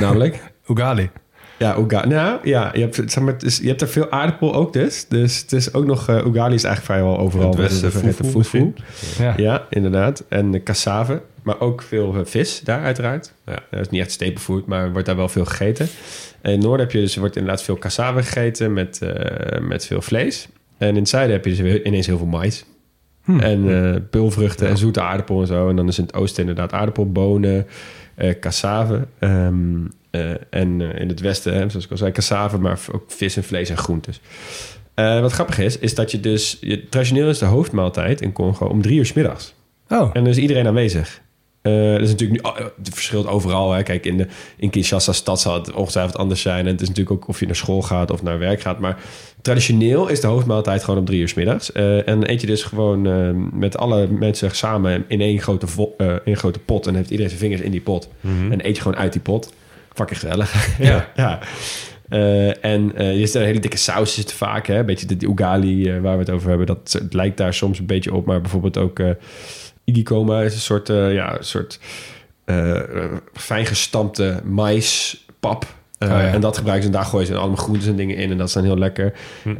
[0.00, 1.10] Namelijk, Ugali.
[1.58, 2.08] Ja, ugali.
[2.08, 5.06] Nou ja, je hebt, zeg maar, het is- je hebt er veel aardappel ook dus.
[5.08, 7.52] Dus het is ook nog, eh, ugali is eigenlijk vrijwel overal.
[7.52, 8.72] In het westen fufu fufu.
[9.18, 9.34] Ja.
[9.36, 10.24] Ja, inderdaad.
[10.28, 13.32] En de cassave, maar ook veel eh, vis daar uiteraard.
[13.46, 15.86] Ja, dat is niet echt staple food, maar wordt daar wel veel gegeten.
[16.40, 19.86] En in het noorden heb je dus, wordt inderdaad veel cassave gegeten met, eh, met
[19.86, 20.48] veel vlees.
[20.78, 22.64] En in het zuiden heb je dus weer ineens heel veel mais.
[23.40, 25.68] En eh pulvruchten en zoete aardappel en zo.
[25.68, 27.62] En dan is in het oosten inderdaad aardappel, bonen, eh
[28.40, 29.06] cassave.
[29.18, 33.04] Ehm, eh, en eh, in het westen, hè, zoals ik al zei, cassave, maar ook
[33.06, 34.20] vis en vlees en groentes.
[34.94, 36.58] Eh, wat grappig is, is dat je dus...
[36.60, 39.54] Je, traditioneel is de hoofdmaaltijd in Congo om drie uur 's middags.
[39.88, 41.20] Oh, En dan is iedereen aanwezig.
[41.68, 43.72] Eh, dat is natuurlijk nu, oh, het verschilt overal.
[43.72, 43.82] Hè.
[43.82, 44.26] Kijk, in, de,
[44.56, 46.66] in Kinshasa stad zal het ongetwijfeld anders zijn.
[46.66, 48.78] En het is natuurlijk ook of je naar school gaat of naar werk gaat.
[48.78, 48.98] Maar
[49.42, 51.72] traditioneel is de hoofdmaaltijd gewoon om drie uur 's middags.
[51.72, 55.66] Eh, en dan eet je dus gewoon eh, met alle mensen samen in één grote,
[55.96, 56.78] eh, één grote pot.
[56.78, 58.08] En dan heeft iedereen zijn vingers in die pot.
[58.22, 59.52] En dan eet je gewoon uit die pot.
[59.92, 60.78] Fucking gezellig.
[60.78, 61.08] Ja.
[61.16, 61.40] ja.
[62.08, 64.66] Eh, en eh je zit een hele dikke saus zit er vaak.
[64.66, 64.78] Hè?
[64.78, 66.66] Een beetje de, die ugali eh, waar we het over hebben.
[66.66, 68.26] Dat het lijkt daar soms een beetje op.
[68.26, 69.00] Maar bijvoorbeeld ook
[69.88, 71.78] igikoma is een soort, eh, ja, een soort
[72.48, 75.64] eh, eh, fijn gestampte maispap.
[75.98, 76.32] Oh ja.
[76.32, 78.30] En dat gebruiken ze en daar gooien ze allemaal groentes en dingen in.
[78.30, 79.12] En dat dan heel lekker.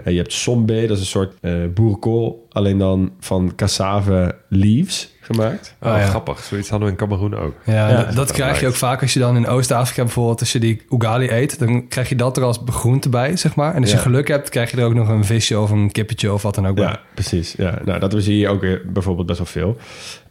[0.04, 1.34] Eh, je hebt sombe, dat is een soort
[1.74, 2.47] boerenkool.
[2.58, 5.74] Alleen dan van cassave leaves gemaakt.
[5.82, 6.06] Oh, Oh, ja.
[6.06, 6.38] grappig.
[6.44, 7.54] Zoiets hadden we in Cameroen ook.
[7.64, 10.58] ja, Ja, dat, krijg je ook vaak als je dan in Oost-Afrika bijvoorbeeld, als je
[10.58, 13.74] die ugali eet, dan krijg je dat er als groente bij, zeg maar.
[13.74, 13.96] En als Ja.
[13.96, 16.54] je geluk hebt, krijg je er ook nog een visje of een kippetje of wat
[16.54, 16.84] dan ook bij.
[16.84, 17.54] Ja, precies.
[17.56, 19.76] Ja, nou, dat zie je ook weer bijvoorbeeld best wel veel.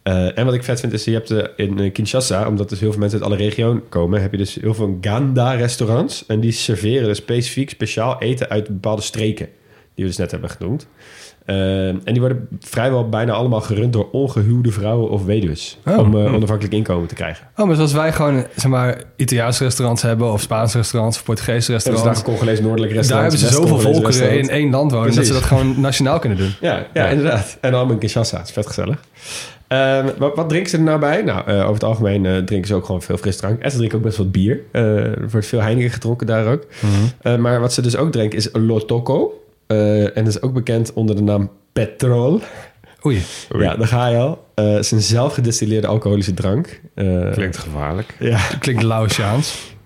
[0.02, 2.80] Eh, en wat ik vet vind is, je hebt eh, in eh, Kinshasa, omdat dus
[2.80, 6.26] heel veel mensen uit alle regio's komen, heb je dus heel veel Ganda-restaurants.
[6.26, 9.46] En die serveren dus specifiek speciaal eten uit bepaalde streken,
[9.94, 10.86] die we dus net hebben genoemd.
[11.48, 15.78] Eh, en die worden vrijwel bijna allemaal gerund door ongehuwde vrouwen of weduws.
[15.86, 15.98] Oh.
[15.98, 17.46] Om eh, onafhankelijk inkomen te krijgen.
[17.56, 21.52] Oh, maar zoals wij gewoon, zeg maar, Italiaanse restaurants hebben, of Spaanse restaurants, of Portugese
[21.72, 22.18] Er is daar restaurants.
[22.18, 23.32] een Congolees noordelijk Daar restaurant.
[23.32, 26.54] hebben ze zoveel volkeren in één land wonen, dat ze dat gewoon nationaal kunnen doen.
[26.60, 27.56] Ja, ja, inderdaad.
[27.60, 28.36] En allemaal in Kinshasa.
[28.38, 29.00] Het is vet gezellig.
[29.68, 31.22] Ehm, wat, wat drinken ze er nou bij?
[31.22, 33.60] Nou, eh, over het algemeen eh, drinken ze ook gewoon veel frisdrank.
[33.62, 34.60] En ze drinken ook best wat bier.
[34.72, 36.62] Eh, er wordt veel Heineken gedronken daar ook.
[37.22, 39.42] Eh, maar wat ze dus ook drinken is Lotoko.
[39.68, 42.40] Eh, en is ook bekend onder de naam Petrol.
[43.06, 43.22] Oei.
[43.54, 43.64] Oei.
[43.64, 44.44] Ja, daar ga je al.
[44.54, 46.80] Eh, het is een zelfgedestilleerde alcoholische drank.
[46.94, 48.14] Eh, Klinkt gevaarlijk.
[48.18, 49.76] Ja, Klinkt Laotiaans.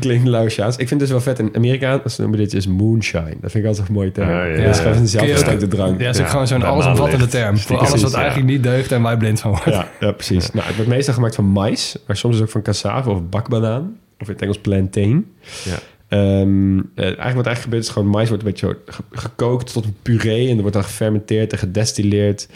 [0.00, 0.76] klinkt Laotiaans.
[0.76, 1.38] Ik vind het dus wel vet.
[1.38, 3.36] In Amerika, ze noemen dit is moonshine.
[3.40, 4.28] Dat vind ik altijd een mooie term.
[4.28, 4.82] Ja, ja, Dat is ja.
[4.82, 6.00] gewoon een zelfgestokte drank.
[6.00, 7.58] Ja, dat is ook Ja, gewoon zo'n allesomvattende term.
[7.58, 8.18] Voor Precies, alles wat ja.
[8.18, 9.72] eigenlijk niet deugt en wij blind van worden.
[9.72, 10.50] Ja, ja precies.
[10.50, 13.96] Nou, het wordt meestal gemaakt van mais, maar soms ook van cassave of bakbanaan.
[14.18, 15.26] Of in het Engels plantain.
[15.64, 15.74] Ja.
[16.14, 18.78] Ehm, eh, eigenlijk wat eigenlijk gebeurt is gewoon mais wordt een beetje
[19.10, 20.48] gekookt tot een puree.
[20.48, 22.48] En er wordt dan gefermenteerd en gedestilleerd.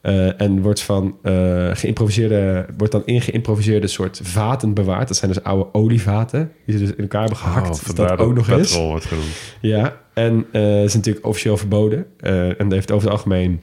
[0.00, 5.08] Eh, en wordt, van, eh, geïmproviseerde, wordt dan in geïmproviseerde soort vaten bewaard.
[5.08, 7.66] Dat zijn dus oude olievaten die ze dus in elkaar hebben gehakt.
[7.66, 8.76] Oh, dat vandaar dat ook nog is.
[8.76, 9.56] wordt genoemd.
[9.60, 12.06] Ja, en eh is natuurlijk officieel verboden.
[12.20, 13.60] En dat heeft over het algemeen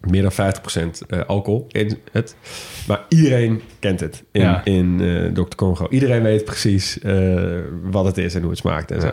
[0.00, 2.36] meer dan 50% eh, alcohol in het.
[2.86, 4.64] Maar iedereen kent het in, Ja.
[4.64, 5.54] in eh Dr.
[5.56, 5.86] Congo.
[5.90, 9.10] Iedereen weet precies eh, wat het is en hoe het smaakt en zo.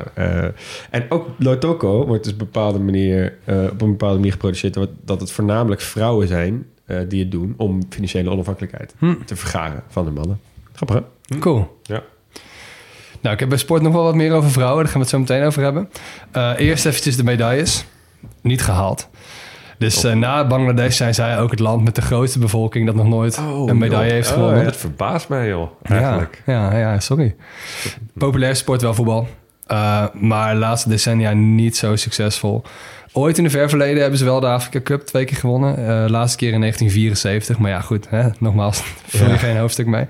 [0.89, 4.77] En ook Lotoko wordt dus op een bepaalde manier, op een bepaalde manier geproduceerd...
[5.05, 6.65] dat het voornamelijk vrouwen zijn
[7.07, 7.53] die het doen...
[7.57, 8.95] om financiële onafhankelijkheid
[9.25, 10.39] te vergaren van de mannen.
[10.73, 11.39] Grappig, hè?
[11.39, 11.79] Cool.
[11.83, 12.03] Ja.
[13.21, 14.83] Nou, ik heb bij sport nog wel wat meer over vrouwen.
[14.83, 15.89] Daar gaan we het zo meteen over hebben.
[16.57, 17.85] Eerst eventjes de medailles.
[18.41, 19.09] Niet gehaald.
[19.77, 22.85] Dus eh, na Bangladesh zijn zij ook het land met de grootste bevolking...
[22.85, 24.13] dat nog nooit een medaille joh.
[24.13, 24.63] heeft Oh, gewonnen.
[24.63, 25.71] Dat verbaast mij, joh.
[25.83, 26.41] Eigenlijk.
[26.45, 27.35] Ja, ja, ja, sorry.
[28.13, 29.27] Populair sport wel voetbal.
[29.67, 32.63] Eh, maar de laatste decennia niet zo succesvol.
[33.11, 35.77] Ooit in de ver verleden hebben ze wel de Afrika Cup twee keer gewonnen.
[35.77, 37.57] Eh laatste keer in 1974.
[37.57, 40.05] Maar ja, goed, hè, nogmaals, vul je geen hoofdstuk mee.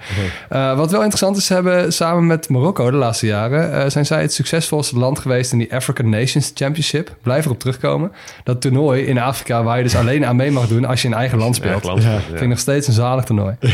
[0.49, 3.73] Eh, wat wel interessant is, hebben samen met Marokko de laatste jaren...
[3.73, 7.15] eh, zijn zij het succesvolste land geweest in die African Nations Championship.
[7.23, 8.11] Blijf erop terugkomen.
[8.43, 10.85] Dat toernooi in Afrika waar je dus alleen aan mee mag doen...
[10.85, 11.71] als je in eigen land speelt.
[11.71, 12.19] Eigen land ja.
[12.27, 13.55] Vind ik nog steeds een zalig toernooi.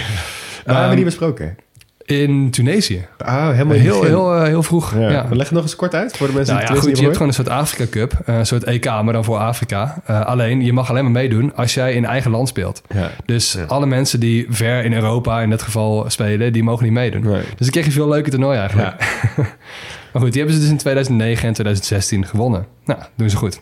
[0.65, 1.55] Waar hebben we die Ehm, besproken?
[2.05, 3.05] In Tunesië.
[3.17, 4.15] Ah, helemaal Heel, begin.
[4.15, 4.93] heel, eh, heel vroeg.
[4.95, 5.09] Ja.
[5.09, 5.25] Ja.
[5.29, 7.03] Leg het nog eens kort uit voor de mensen Nou ja, die het goed, je
[7.03, 10.01] hebt gewoon een soort Afrika Cup, eh, een soort EK, maar dan voor Afrika.
[10.05, 12.81] Eh, alleen, je mag alleen maar meedoen als jij in eigen land speelt.
[12.93, 13.09] Ja.
[13.25, 17.21] Dus alle mensen die ver in Europa in dit geval spelen, die mogen niet meedoen.
[17.21, 17.41] Nee.
[17.41, 18.95] Dus dan kreeg je veel leuke toernooien eigenlijk.
[20.11, 22.65] maar goed, die hebben ze dus in 2009 en 2016 gewonnen.
[22.85, 23.61] Nou, doen ze goed.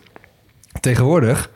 [0.80, 1.50] Tegenwoordig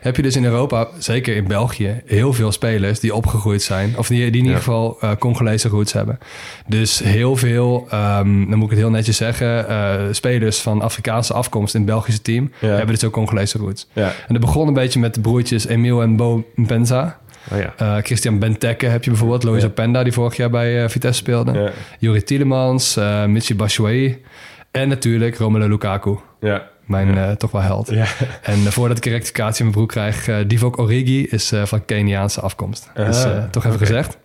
[0.00, 3.94] heb je dus in Europa, zeker in België, heel veel spelers die opgegroeid zijn.
[3.98, 6.18] Of die, die in ieder geval eh Congolese roots hebben.
[6.66, 11.32] Dus heel veel, ehm, dan moet ik het heel netjes zeggen, eh, spelers van Afrikaanse
[11.34, 12.68] afkomst in het Belgische team Ja.
[12.68, 13.88] hebben dus ook Congolese roots.
[13.92, 14.06] Ja.
[14.06, 17.18] En dat begon een beetje met de broertjes Emile en Bo Mpenza.
[17.52, 17.72] Oh, ja.
[17.76, 19.42] Eh, Christian Benteke heb je bijvoorbeeld.
[19.42, 19.68] Loïs Ja.
[19.68, 21.52] Openda, die vorig jaar bij Vitesse speelde.
[21.52, 21.70] Ja.
[21.98, 24.22] Juri Tielemans, eh Michi Batshuayi.
[24.70, 26.16] En natuurlijk Romelu Lukaku.
[26.40, 26.68] Ja.
[26.88, 27.90] Mijn eh, toch wel held.
[27.90, 28.06] Ja.
[28.42, 30.28] En eh, voordat ik een rectificatie in mijn broek krijg...
[30.28, 32.90] eh Divok Origi is van Keniaanse afkomst.
[32.94, 34.18] dus toch even gezegd.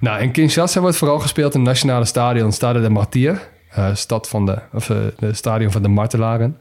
[0.00, 3.40] Nou, in Kinshasa wordt vooral gespeeld in het nationale stadion Stade de Martyr.
[3.92, 4.86] stad van de, of,
[5.18, 6.56] de stadion van de Martelaren.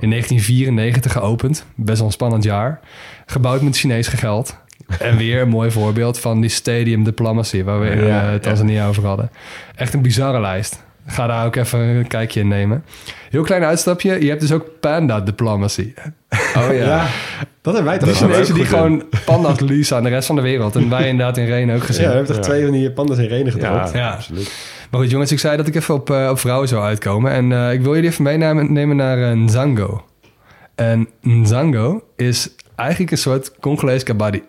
[0.00, 1.64] In 1994 geopend.
[1.74, 2.80] Best wel een spannend jaar.
[3.26, 4.62] Gebouwd met Chinees geld.
[4.98, 7.62] En weer een mooi voorbeeld van die stadium diplomacy...
[7.62, 8.38] waar we in Ja, eh, ja.
[8.38, 9.30] Tanzania over hadden.
[9.74, 10.84] Echt een bizarre lijst.
[11.06, 12.84] Ga daar ook even een kijkje in nemen.
[13.30, 14.22] Heel klein uitstapje.
[14.22, 15.92] Je hebt dus ook panda diplomacy.
[16.56, 17.06] Oh Ja.
[17.62, 18.32] Dat hebben wij toch De gewoon.
[18.32, 20.76] Chinezen die gewoon panda's leasen aan de rest van de wereld.
[20.76, 22.06] En wij inderdaad in Renen ook Ja, gezien.
[22.08, 23.92] we hebben toch twee van die pandas in renen gedropt.
[23.92, 24.10] Ja, Ja.
[24.12, 24.52] absoluut.
[24.90, 27.32] Maar goed, jongens, ik zei dat ik even op, eh, op vrouwen zou uitkomen.
[27.32, 30.04] En eh, ik wil jullie even meenemen nemen naar eh, Nzango.
[30.74, 34.42] En Nzango is eigenlijk een soort Congolese kabaddi.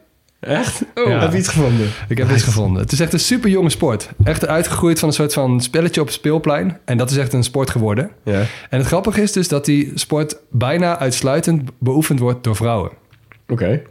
[0.45, 0.81] Echt?
[0.95, 1.19] Oh, Ja.
[1.19, 1.89] heb je iets gevonden?
[2.07, 2.81] Ik heb iets gevonden.
[2.81, 4.09] Het is echt een super jonge sport.
[4.23, 6.79] Echt uitgegroeid van een soort van spelletje op speelplein.
[6.85, 8.11] En dat is echt een sport geworden.
[8.23, 8.39] Ja.
[8.69, 12.91] En het grappige is dus dat die sport bijna uitsluitend beoefend wordt door vrouwen.
[13.47, 13.81] Oké.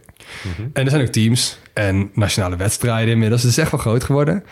[0.73, 3.43] En er zijn ook teams en nationale wedstrijden inmiddels.
[3.43, 4.45] Het is echt wel groot geworden.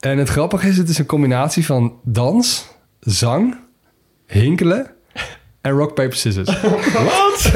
[0.00, 2.66] En het grappige is, het is een combinatie van dans,
[3.00, 3.56] zang,
[4.26, 4.90] hinkelen
[5.60, 6.60] en rock, paper, scissors.
[6.92, 7.52] Wat?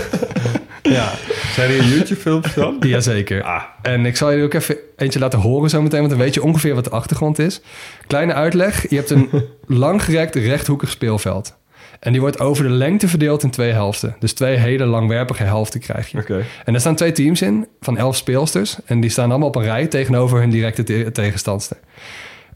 [0.83, 1.13] Ja,
[1.55, 2.77] Zijn hier YouTube-filmpjes dan?
[2.89, 3.43] jazeker.
[3.43, 3.63] Ah.
[3.83, 6.75] En ik zal je ook even eentje laten horen zometeen, want dan weet je ongeveer
[6.75, 7.61] wat de achtergrond is.
[8.07, 8.89] Kleine uitleg.
[8.91, 9.29] Je hebt een
[9.67, 11.59] langgerekt rechthoekig speelveld.
[12.01, 14.17] En die wordt over de lengte verdeeld in twee helften.
[14.19, 16.19] Dus twee hele langwerpige helften krijg je.
[16.19, 16.45] Oké.
[16.65, 18.77] En er staan twee teams in van elf speelsters.
[18.85, 21.77] En die staan allemaal op een rij tegenover hun directe te- tegenstandster.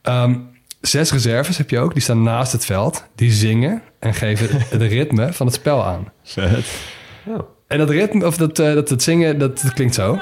[0.03, 0.35] Ehm,
[0.81, 1.93] zes reserves heb je ook.
[1.93, 3.05] Die staan naast het veld.
[3.15, 6.13] Die zingen en geven het ritme van het spel aan.
[6.23, 6.67] Vet.
[7.75, 10.19] En dat ritme, of dat, eh, dat, dat zingen, dat, dat klinkt zo.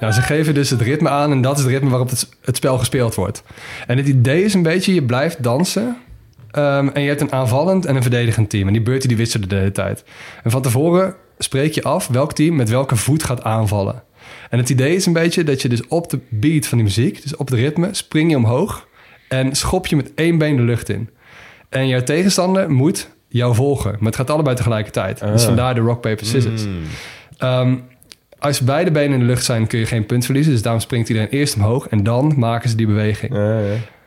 [0.00, 2.56] Nou, ze geven dus het ritme aan en dat is het ritme waarop het, het
[2.56, 3.42] spel gespeeld wordt.
[3.86, 5.96] En het idee is een beetje, je blijft dansen
[6.50, 8.66] ehm, en je hebt een aanvallend en een verdedigend team.
[8.66, 10.04] En die beurten die wisselen de hele tijd.
[10.42, 14.02] En van tevoren spreek je af welk team met welke voet gaat aanvallen.
[14.50, 17.22] En het idee is een beetje dat je dus op de beat van die muziek,
[17.22, 18.88] dus op het ritme, spring je omhoog
[19.28, 21.10] en schop je met één been de lucht in.
[21.68, 25.20] En jouw tegenstander moet jou volgen, maar het gaat allebei tegelijkertijd.
[25.20, 26.64] Dus vandaar de rock, paper, scissors.
[27.38, 27.76] Ehm,
[28.38, 30.52] als beide benen in de lucht zijn, kun je geen punt verliezen.
[30.52, 33.34] Dus daarom springt iedereen eerst omhoog en dan maken ze die beweging.
[33.34, 33.60] Ja.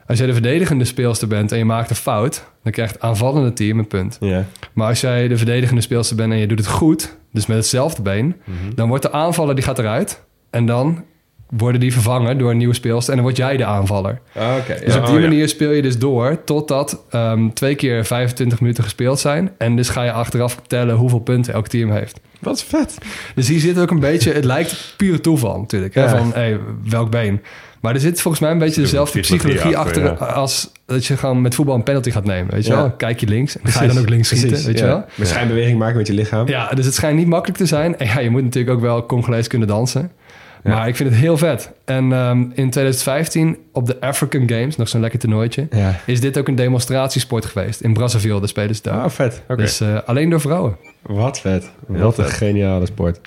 [0.07, 3.53] Als jij de verdedigende speelster bent en je maakt een fout, dan krijgt het aanvallende
[3.53, 4.17] team een punt.
[4.73, 8.01] Maar als jij de verdedigende speelster bent en je doet het goed, dus met hetzelfde
[8.01, 8.35] been,
[8.75, 10.23] dan wordt de aanvaller die gaat eruit.
[10.49, 11.03] En dan
[11.49, 13.09] worden die vervangen door een nieuwe speelster.
[13.09, 14.19] En dan word jij de aanvaller.
[14.35, 14.79] Ah, Oké.
[14.85, 14.99] Dus ja.
[14.99, 15.27] op die Oh, ja.
[15.27, 19.51] manier speel je dus door totdat ehm, twee keer 25 minuten gespeeld zijn.
[19.57, 22.19] En dus ga je achteraf tellen hoeveel punten elk team heeft.
[22.39, 22.97] Wat vet.
[23.35, 25.93] Dus hier zit ook een beetje, het lijkt pure toeval natuurlijk.
[25.95, 26.09] Hè?
[26.09, 26.59] Van hey,
[26.89, 27.41] welk been.
[27.81, 31.17] Maar er zit volgens mij een beetje dezelfde Psychologie psychologie achter, achter, als dat je
[31.17, 32.53] gewoon met voetbal een penalty gaat nemen.
[32.53, 32.77] Weet je Ja.
[32.77, 32.91] wel?
[32.91, 34.47] Kijk je links en ga je dan ook links schieten.
[34.47, 35.05] Precies, Weet je wel?
[35.15, 36.47] Met schijnbeweging maken met je lichaam.
[36.47, 37.97] Ja, dus het schijnt niet makkelijk te zijn.
[37.97, 40.11] En ja, je moet natuurlijk ook wel Congolees kunnen dansen.
[40.63, 41.71] Maar ik vind het heel vet.
[41.85, 45.99] En ehm, in 2015 op de African Games, nog zo'n lekker toernooitje, Ja.
[46.05, 47.81] is dit ook een demonstratiesport geweest.
[47.81, 49.01] In Brazzaville, de spelen ze daar.
[49.03, 49.43] Ah, vet.
[49.55, 50.77] Dus eh, alleen door vrouwen.
[51.01, 51.71] Wat vet.
[51.91, 53.19] Heel Wat een geniale sport.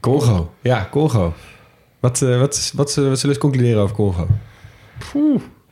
[0.00, 0.52] Congo.
[0.60, 1.32] Ja, Congo.
[2.00, 4.26] Wat, eh, wat, is- wat, zullen- wat zullen we concluderen over Congo?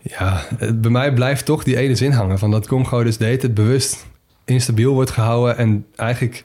[0.02, 3.42] Ja, het- bij mij blijft toch die ene zin hangen van dat Congo dus deed
[3.42, 4.06] het bewust
[4.52, 6.44] instabiel wordt gehouden en eigenlijk een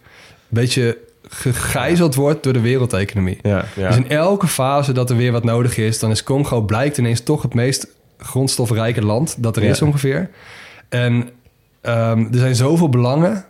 [0.49, 0.97] beetje
[1.29, 3.39] gegijzeld wordt door de wereldeconomie.
[3.41, 3.65] Ja.
[3.75, 3.87] Ja.
[3.87, 7.21] Dus in elke fase dat er weer wat nodig is, dan is Congo blijkt ineens
[7.21, 9.69] toch het meest grondstofrijke land dat er Ja.
[9.69, 10.29] is ongeveer.
[10.89, 11.29] En
[11.81, 13.45] ehm, er zijn zoveel belangen,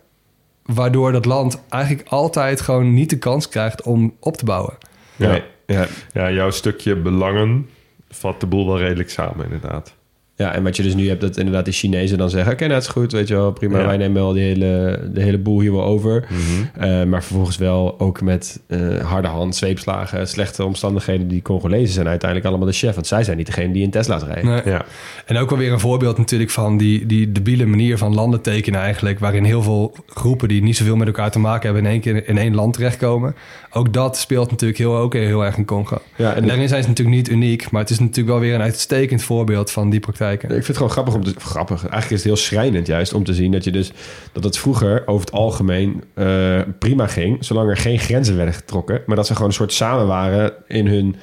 [0.64, 4.74] waardoor dat land eigenlijk altijd gewoon niet de kans krijgt om op te bouwen.
[5.16, 5.30] Ja.
[5.30, 5.42] Nee.
[5.66, 5.86] Ja.
[6.12, 7.68] Ja, jouw stukje belangen
[8.10, 9.94] vat de boel wel redelijk samen, inderdaad.
[10.38, 12.52] Ja, en wat je dus nu hebt, dat inderdaad de Chinezen dan zeggen...
[12.52, 13.78] oké, nou, het is goed, weet je wel, prima.
[13.78, 13.86] Ja.
[13.86, 16.26] Wij nemen wel de hele, de hele boel hier wel over.
[16.74, 20.28] Eh, maar vervolgens wel ook met eh, harde hand, zweepslagen...
[20.28, 21.28] slechte omstandigheden.
[21.28, 22.94] Die Congolezen zijn uiteindelijk allemaal de chef.
[22.94, 24.44] Want zij zijn niet degene die in Tesla's rijden.
[24.44, 24.60] Nee.
[24.64, 24.84] Ja,
[25.26, 28.80] En ook wel weer een voorbeeld natuurlijk van die, die debiele manier van landen tekenen
[28.80, 29.18] eigenlijk.
[29.18, 32.28] Waarin heel veel groepen die niet zoveel met elkaar te maken hebben in één keer
[32.28, 33.34] in één land terechtkomen.
[33.72, 35.98] Ook dat speelt natuurlijk heel, ook heel erg in Congo.
[36.16, 38.54] Ja, en En daarin zijn ze natuurlijk niet uniek, maar het is natuurlijk wel weer
[38.54, 40.00] een uitstekend voorbeeld van die
[40.32, 41.34] Ik vind het gewoon grappig om te...
[41.38, 41.80] Grappig.
[41.80, 43.92] Eigenlijk is het heel schrijnend juist om te zien dat je dus...
[44.32, 47.44] dat het vroeger over het algemeen eh, prima ging...
[47.44, 49.02] zolang er geen grenzen werden getrokken.
[49.06, 51.16] Maar dat ze gewoon een soort samen waren in hun,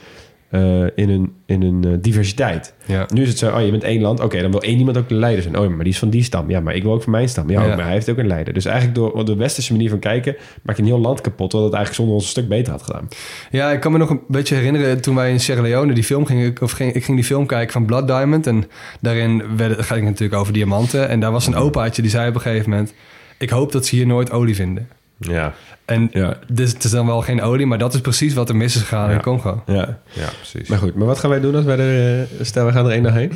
[0.56, 2.74] eh, in hun, in hun eh, diversiteit.
[2.86, 3.06] Ja.
[3.14, 4.20] Nu is het zo, oh, je bent één land.
[4.20, 5.58] Oké, dan wil één iemand ook de leider zijn.
[5.60, 6.50] Oh, maar die is van die stam.
[6.50, 7.50] Ja, maar ik wil ook van mijn stam.
[7.50, 7.70] Ja, Ja.
[7.70, 8.54] ook, maar hij heeft ook een leider.
[8.54, 10.36] Dus eigenlijk door de westerse manier van kijken...
[10.64, 11.52] maak je een heel land kapot...
[11.52, 13.08] wat het eigenlijk zonder ons een stuk beter had gedaan.
[13.52, 16.26] Ja, ik kan me nog een beetje herinneren toen wij in Sierra Leone die film
[16.26, 18.48] gingen, of ging, ik ging die film kijken van Blood Diamond.
[18.48, 18.64] En
[19.02, 21.10] daarin werd, het ging het natuurlijk over diamanten.
[21.10, 22.94] En daar was een opaatje die zei op een gegeven moment:
[23.38, 24.88] Ik hoop dat ze hier nooit olie vinden.
[25.20, 25.54] ja,
[25.86, 26.38] En Ja.
[26.52, 28.82] dus het is dan wel geen olie, maar dat is precies wat er mis is
[28.82, 29.16] gegaan Ja.
[29.16, 29.64] in Congo.
[29.66, 30.68] Ja, ja, precies.
[30.70, 30.96] maar goed.
[30.96, 32.22] Maar wat gaan wij doen als wij er...
[32.22, 33.32] eh, stel, we gaan er één dag heen?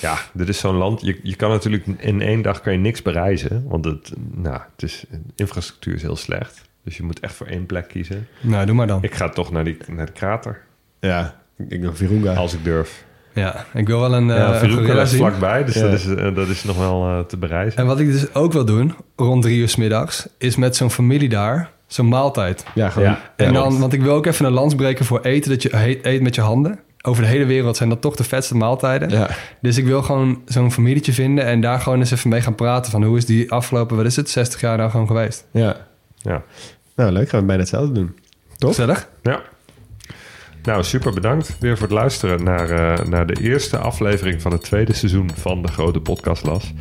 [0.00, 1.00] Ja, dit is zo'n land.
[1.00, 3.64] Je, je kan natuurlijk in één dag kan je niks bereizen.
[3.68, 6.62] Want het, nou, het is, de infrastructuur is heel slecht.
[6.84, 8.26] Dus je moet echt voor één plek kiezen.
[8.40, 9.02] Nou, doe maar dan.
[9.02, 10.60] Ik ga toch naar, die, naar de krater,
[11.00, 12.34] Ja, ik denk Virunga.
[12.34, 13.04] als ik durf.
[13.38, 15.18] Ja, ik wil wel een, eh ja, een is zien.
[15.18, 15.80] vlakbij, dus Ja.
[15.82, 17.78] dat, is, eh, dat is nog wel eh, te bereizen.
[17.80, 20.90] En wat ik dus ook wil doen, rond drie uur 's middags, is met zo'n
[20.90, 22.64] familie daar zo'n maaltijd.
[22.74, 23.08] Ja, gewoon.
[23.08, 23.20] Ja.
[23.36, 25.76] En ja, dan, want ik wil ook even een lans breken voor eten, dat je
[25.76, 26.78] he- eet met je handen.
[27.02, 29.08] Over de hele wereld zijn dat toch de vetste maaltijden.
[29.10, 29.28] Ja.
[29.60, 32.90] Dus ik wil gewoon zo'n familietje vinden en daar gewoon eens even mee gaan praten.
[32.92, 35.46] Van hoe is die afgelopen, wat is het, 60 jaar nou gewoon geweest?
[35.50, 35.76] Ja.
[36.16, 36.42] Ja.
[36.96, 37.28] Nou, leuk.
[37.28, 38.16] Gaan we bijna hetzelfde doen.
[38.56, 38.68] Toch?
[38.68, 39.08] Gezellig?
[39.22, 39.40] Ja.
[40.68, 44.62] Nou, super bedankt weer voor het luisteren naar, eh, naar de eerste aflevering van het
[44.62, 46.72] tweede seizoen van de Grote Podcastlas.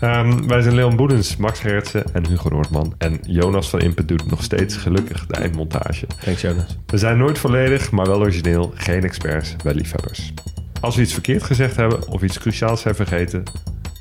[0.00, 2.94] Ehm wij zijn Leon Boedens, Max Gerritsen en Hugo Noordman.
[2.98, 6.06] En Jonas van Impen doet nog steeds gelukkig de eindmontage.
[6.24, 6.78] Thanks, Jonas.
[6.86, 8.72] We zijn nooit volledig, maar wel origineel.
[8.74, 10.32] Geen experts, wel liefhebbers.
[10.80, 13.42] Als we iets verkeerd gezegd hebben of iets cruciaals zijn vergeten...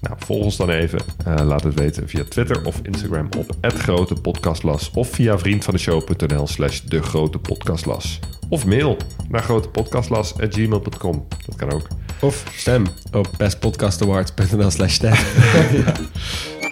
[0.01, 0.99] Nou, volg ons dan even.
[1.25, 7.01] Eh, laat het weten via Twitter of Instagram op @grotepodcastlas of via vriendvandeshow.nl slash de
[7.01, 8.19] grote podcastlas.
[8.49, 8.97] Of mail
[9.29, 11.27] naar grotepodcastlas@gmail.com.
[11.45, 11.87] Dat kan ook.
[12.21, 15.13] Of stem op bestpodcastawards.nl slash stem.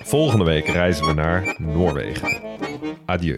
[0.03, 2.41] Volgende week reizen we naar Noorwegen.
[3.05, 3.37] Adieu.